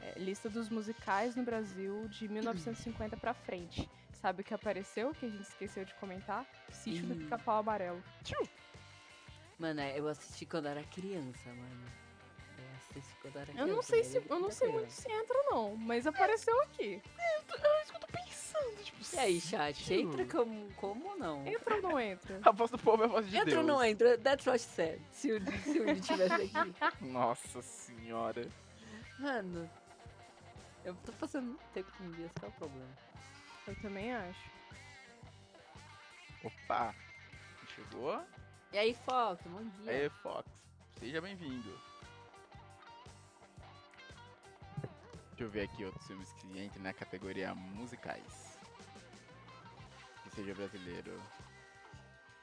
É, 0.00 0.18
lista 0.18 0.48
dos 0.48 0.68
musicais 0.68 1.34
no 1.34 1.42
Brasil 1.42 2.08
de 2.08 2.28
1950 2.28 3.16
pra 3.16 3.34
frente. 3.34 3.88
Sabe 4.12 4.42
o 4.42 4.44
que 4.44 4.54
apareceu, 4.54 5.12
que 5.12 5.26
a 5.26 5.28
gente 5.28 5.42
esqueceu 5.42 5.84
de 5.84 5.92
comentar? 5.94 6.46
Sítio 6.70 7.06
do. 7.06 7.16
Pica-Pau 7.16 7.58
Amarelo. 7.58 8.02
Mano, 9.58 9.80
é, 9.80 9.98
eu 9.98 10.06
assisti 10.06 10.46
quando 10.46 10.66
era 10.66 10.84
criança, 10.84 11.48
mano. 11.48 11.86
Eu 12.58 12.76
assisti 12.76 13.16
quando 13.20 13.36
era 13.36 13.46
criança. 13.46 13.68
Eu 13.68 13.74
não 13.74 13.82
sei 13.82 14.04
se 14.04 14.16
eu 14.16 14.40
não 14.40 14.50
sei 14.50 14.68
muito 14.68 14.92
se 14.92 15.10
entra 15.10 15.36
não, 15.50 15.76
mas 15.76 16.06
apareceu 16.06 16.60
aqui. 16.62 17.02
Eu 17.02 17.42
tipo, 17.84 17.91
E 19.14 19.18
aí, 19.18 19.40
chat, 19.40 19.92
entra 19.92 20.24
como, 20.24 20.72
como 20.74 21.08
ou 21.10 21.18
não? 21.18 21.46
Entra 21.46 21.76
ou 21.76 21.82
não 21.82 22.00
entra? 22.00 22.40
A 22.42 22.50
voz 22.50 22.70
do 22.70 22.78
povo 22.78 23.02
é 23.02 23.06
a 23.06 23.08
voz 23.08 23.28
de 23.28 23.36
Entra 23.36 23.46
Deus. 23.50 23.58
ou 23.58 23.64
não 23.66 23.84
entra? 23.84 24.16
That's 24.18 24.46
what 24.46 24.58
she 24.60 24.68
said. 24.68 25.00
Se 25.10 25.32
o 25.32 25.40
se 25.62 25.80
o 25.80 25.90
Udi 25.90 26.00
tivesse 26.00 26.34
aqui. 26.34 27.04
Nossa 27.04 27.60
senhora. 27.60 28.48
Mano, 29.18 29.68
eu 30.84 30.94
tô 31.04 31.12
passando 31.12 31.46
muito 31.46 31.64
tempo 31.74 31.92
com 31.98 32.10
dias, 32.12 32.30
qual 32.40 32.50
é 32.50 32.54
o 32.54 32.58
problema? 32.58 32.98
Eu 33.66 33.76
também 33.82 34.12
acho. 34.14 34.50
Opa, 36.44 36.94
chegou? 37.74 38.20
E 38.72 38.78
aí, 38.78 38.94
Fox, 39.04 39.42
bom 39.46 39.62
dia. 39.82 39.92
Aí, 39.92 40.08
Fox, 40.22 40.48
seja 40.98 41.20
bem-vindo. 41.20 41.78
Deixa 45.30 45.44
eu 45.44 45.50
ver 45.50 45.62
aqui 45.62 45.84
outros 45.84 46.06
filmes 46.06 46.32
que 46.34 46.46
entrem 46.46 46.82
na 46.82 46.92
categoria 46.92 47.54
musicais. 47.54 48.51
Que 50.32 50.36
seja 50.36 50.54
brasileiro. 50.54 51.20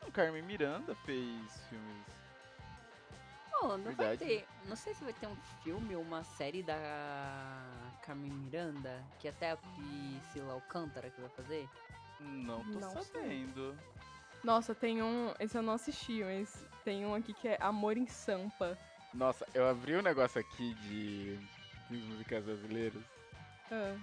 O 0.08 0.12
Carmen 0.12 0.44
Miranda 0.44 0.96
fez 1.06 1.60
filmes. 1.70 2.06
Oh, 3.62 3.70
não 3.78 3.84
vai 3.84 3.96
Verdade. 3.96 4.18
ter. 4.26 4.48
Não 4.66 4.76
sei 4.76 4.94
se 4.94 5.04
vai 5.04 5.14
ter 5.14 5.28
um 5.28 5.36
filme 5.64 5.96
ou 5.96 6.02
uma 6.02 6.24
série 6.24 6.64
da 6.64 6.78
Carmen 8.04 8.32
Miranda, 8.32 9.04
que 9.20 9.28
até 9.28 9.52
a 9.52 9.58
Priscila 9.58 10.54
Alcântara 10.54 11.10
que 11.10 11.20
vai 11.20 11.30
fazer. 11.32 11.68
Não 12.20 12.64
tô 12.72 12.80
Não 12.80 12.92
sei. 12.92 13.04
sabendo. 13.04 13.78
Nossa, 14.44 14.74
tem 14.74 15.02
um. 15.04 15.34
Esse 15.40 15.58
eu 15.58 15.62
não 15.62 15.74
assisti, 15.74 16.24
mas 16.24 16.66
tem 16.86 17.06
um 17.06 17.14
aqui 17.16 17.34
que 17.34 17.48
é 17.48 17.58
Amor 17.60 17.98
em 17.98 18.08
Sampa. 18.08 18.78
Nossa, 19.14 19.46
eu 19.54 19.68
abri 19.68 19.96
um 19.98 20.02
negócio 20.02 20.40
aqui 20.40 20.74
de 20.76 21.38
filmes 21.88 22.06
musicais 22.08 22.46
brasileiros. 22.46 23.04
Ah, 23.72 23.96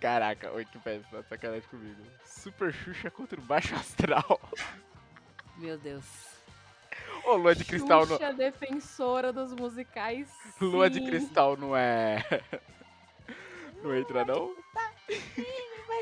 Caraca, 0.00 0.52
oi 0.52 0.64
que 0.64 0.78
peça, 0.78 1.04
tá 1.10 1.20
de 1.20 1.28
sacanagem 1.28 1.68
comigo. 1.68 2.02
Super 2.24 2.72
Xuxa 2.72 3.10
contra 3.10 3.40
o 3.40 3.42
Baixo 3.42 3.74
Astral. 3.74 4.40
Meu 5.56 5.78
Deus. 5.78 6.04
Ô, 7.24 7.34
Lua 7.34 7.54
de 7.54 7.64
Cristal 7.64 8.06
não. 8.06 8.16
Xuxa, 8.18 8.32
defensora 8.32 9.32
dos 9.32 9.52
musicais. 9.52 10.30
Lua 10.60 10.90
de 10.90 11.00
sim. 11.00 11.06
Cristal 11.06 11.56
não 11.56 11.76
é. 11.76 12.18
Não 13.82 13.94
entra, 13.94 14.24
não? 14.24 14.56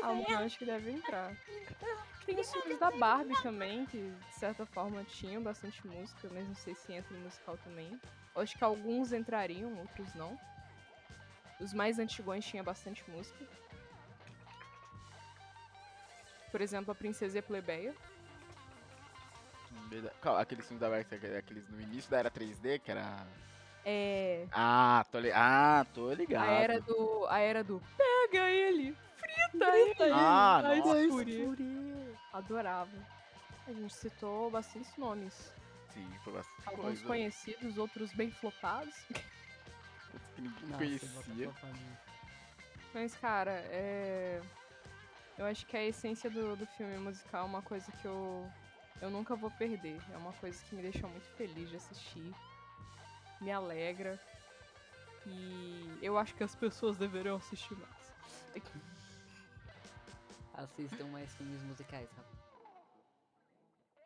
Ah, 0.01 0.13
eu 0.29 0.37
acho 0.39 0.57
que 0.57 0.65
deve 0.65 0.89
entrar. 0.89 1.35
Tem 2.25 2.39
os 2.39 2.51
filmes 2.51 2.79
da 2.79 2.89
Barbie 2.89 3.39
também, 3.43 3.85
que 3.85 3.97
de 3.97 4.35
certa 4.35 4.65
forma 4.65 5.03
tinham 5.03 5.43
bastante 5.43 5.85
música, 5.85 6.27
mas 6.31 6.47
não 6.47 6.55
sei 6.55 6.73
se 6.73 6.93
entra 6.93 7.15
em 7.15 7.19
musical 7.19 7.57
também. 7.63 7.99
Acho 8.35 8.57
que 8.57 8.63
alguns 8.63 9.13
entrariam, 9.13 9.77
outros 9.77 10.11
não. 10.15 10.39
Os 11.59 11.73
mais 11.73 11.99
antigões 11.99 12.45
tinha 12.45 12.63
bastante 12.63 13.03
música. 13.09 13.45
Por 16.55 16.61
exemplo, 16.61 16.93
a 16.93 16.95
Princesa 16.95 17.35
e 17.35 17.39
a 17.39 17.43
Plebeia. 17.43 17.93
Qual, 20.21 20.37
aqueles 20.37 20.65
filmes 20.65 20.79
da 20.79 20.89
Barbie, 20.89 21.35
aqueles 21.37 21.67
no 21.67 21.81
início 21.81 22.09
da 22.09 22.19
era 22.19 22.31
3D, 22.31 22.79
que 22.79 22.91
era... 22.91 23.27
É. 23.83 24.47
Ah, 24.53 25.05
tô, 25.11 25.19
li... 25.19 25.33
ah, 25.33 25.85
tô 25.93 26.13
ligado. 26.13 26.47
A 26.47 26.53
era 26.53 26.79
do. 26.79 27.27
A 27.27 27.39
era 27.39 27.61
do. 27.61 27.83
Pega 27.97 28.49
ele! 28.49 28.95
Frita 29.17 29.65
ele! 29.77 30.13
Ah, 30.13 30.61
Ai, 30.63 30.79
nossa. 30.79 31.01
escure. 31.01 32.15
Adorava. 32.31 33.05
A 33.67 33.73
gente 33.73 33.93
citou 33.93 34.49
bastantes 34.49 34.95
nomes. 34.95 35.51
Sim, 35.93 36.09
foi 36.23 36.31
bastante 36.31 36.69
Alguns 36.69 36.85
coisa. 36.85 37.05
conhecidos, 37.05 37.77
outros 37.77 38.13
bem 38.13 38.31
flopados. 38.31 38.95
Outros 39.09 40.31
que 40.35 40.41
ninguém 40.41 40.69
Nossa, 40.69 40.77
conhecia. 40.77 41.51
Mas, 42.93 43.13
cara, 43.15 43.51
é. 43.51 44.41
Eu 45.37 45.45
acho 45.45 45.65
que 45.65 45.75
a 45.75 45.83
essência 45.83 46.29
do, 46.29 46.55
do 46.55 46.65
filme 46.65 46.97
musical 46.97 47.41
é 47.41 47.45
uma 47.49 47.61
coisa 47.61 47.91
que 47.91 48.05
eu, 48.05 48.49
eu 49.01 49.09
nunca 49.09 49.35
vou 49.35 49.51
perder. 49.51 49.99
É 50.13 50.17
uma 50.17 50.31
coisa 50.33 50.63
que 50.63 50.75
me 50.75 50.81
deixa 50.81 51.07
muito 51.07 51.27
feliz 51.35 51.69
de 51.69 51.75
assistir. 51.75 52.33
Me 53.41 53.51
alegra. 53.51 54.17
E 55.27 55.99
eu 56.01 56.17
acho 56.17 56.33
que 56.35 56.43
as 56.43 56.55
pessoas 56.55 56.97
deveriam 56.97 57.35
assistir 57.35 57.75
mais. 57.75 58.13
Assistam 60.53 61.07
mais 61.07 61.33
filmes 61.35 61.61
musicais, 61.63 62.09
rapaz. 62.15 62.44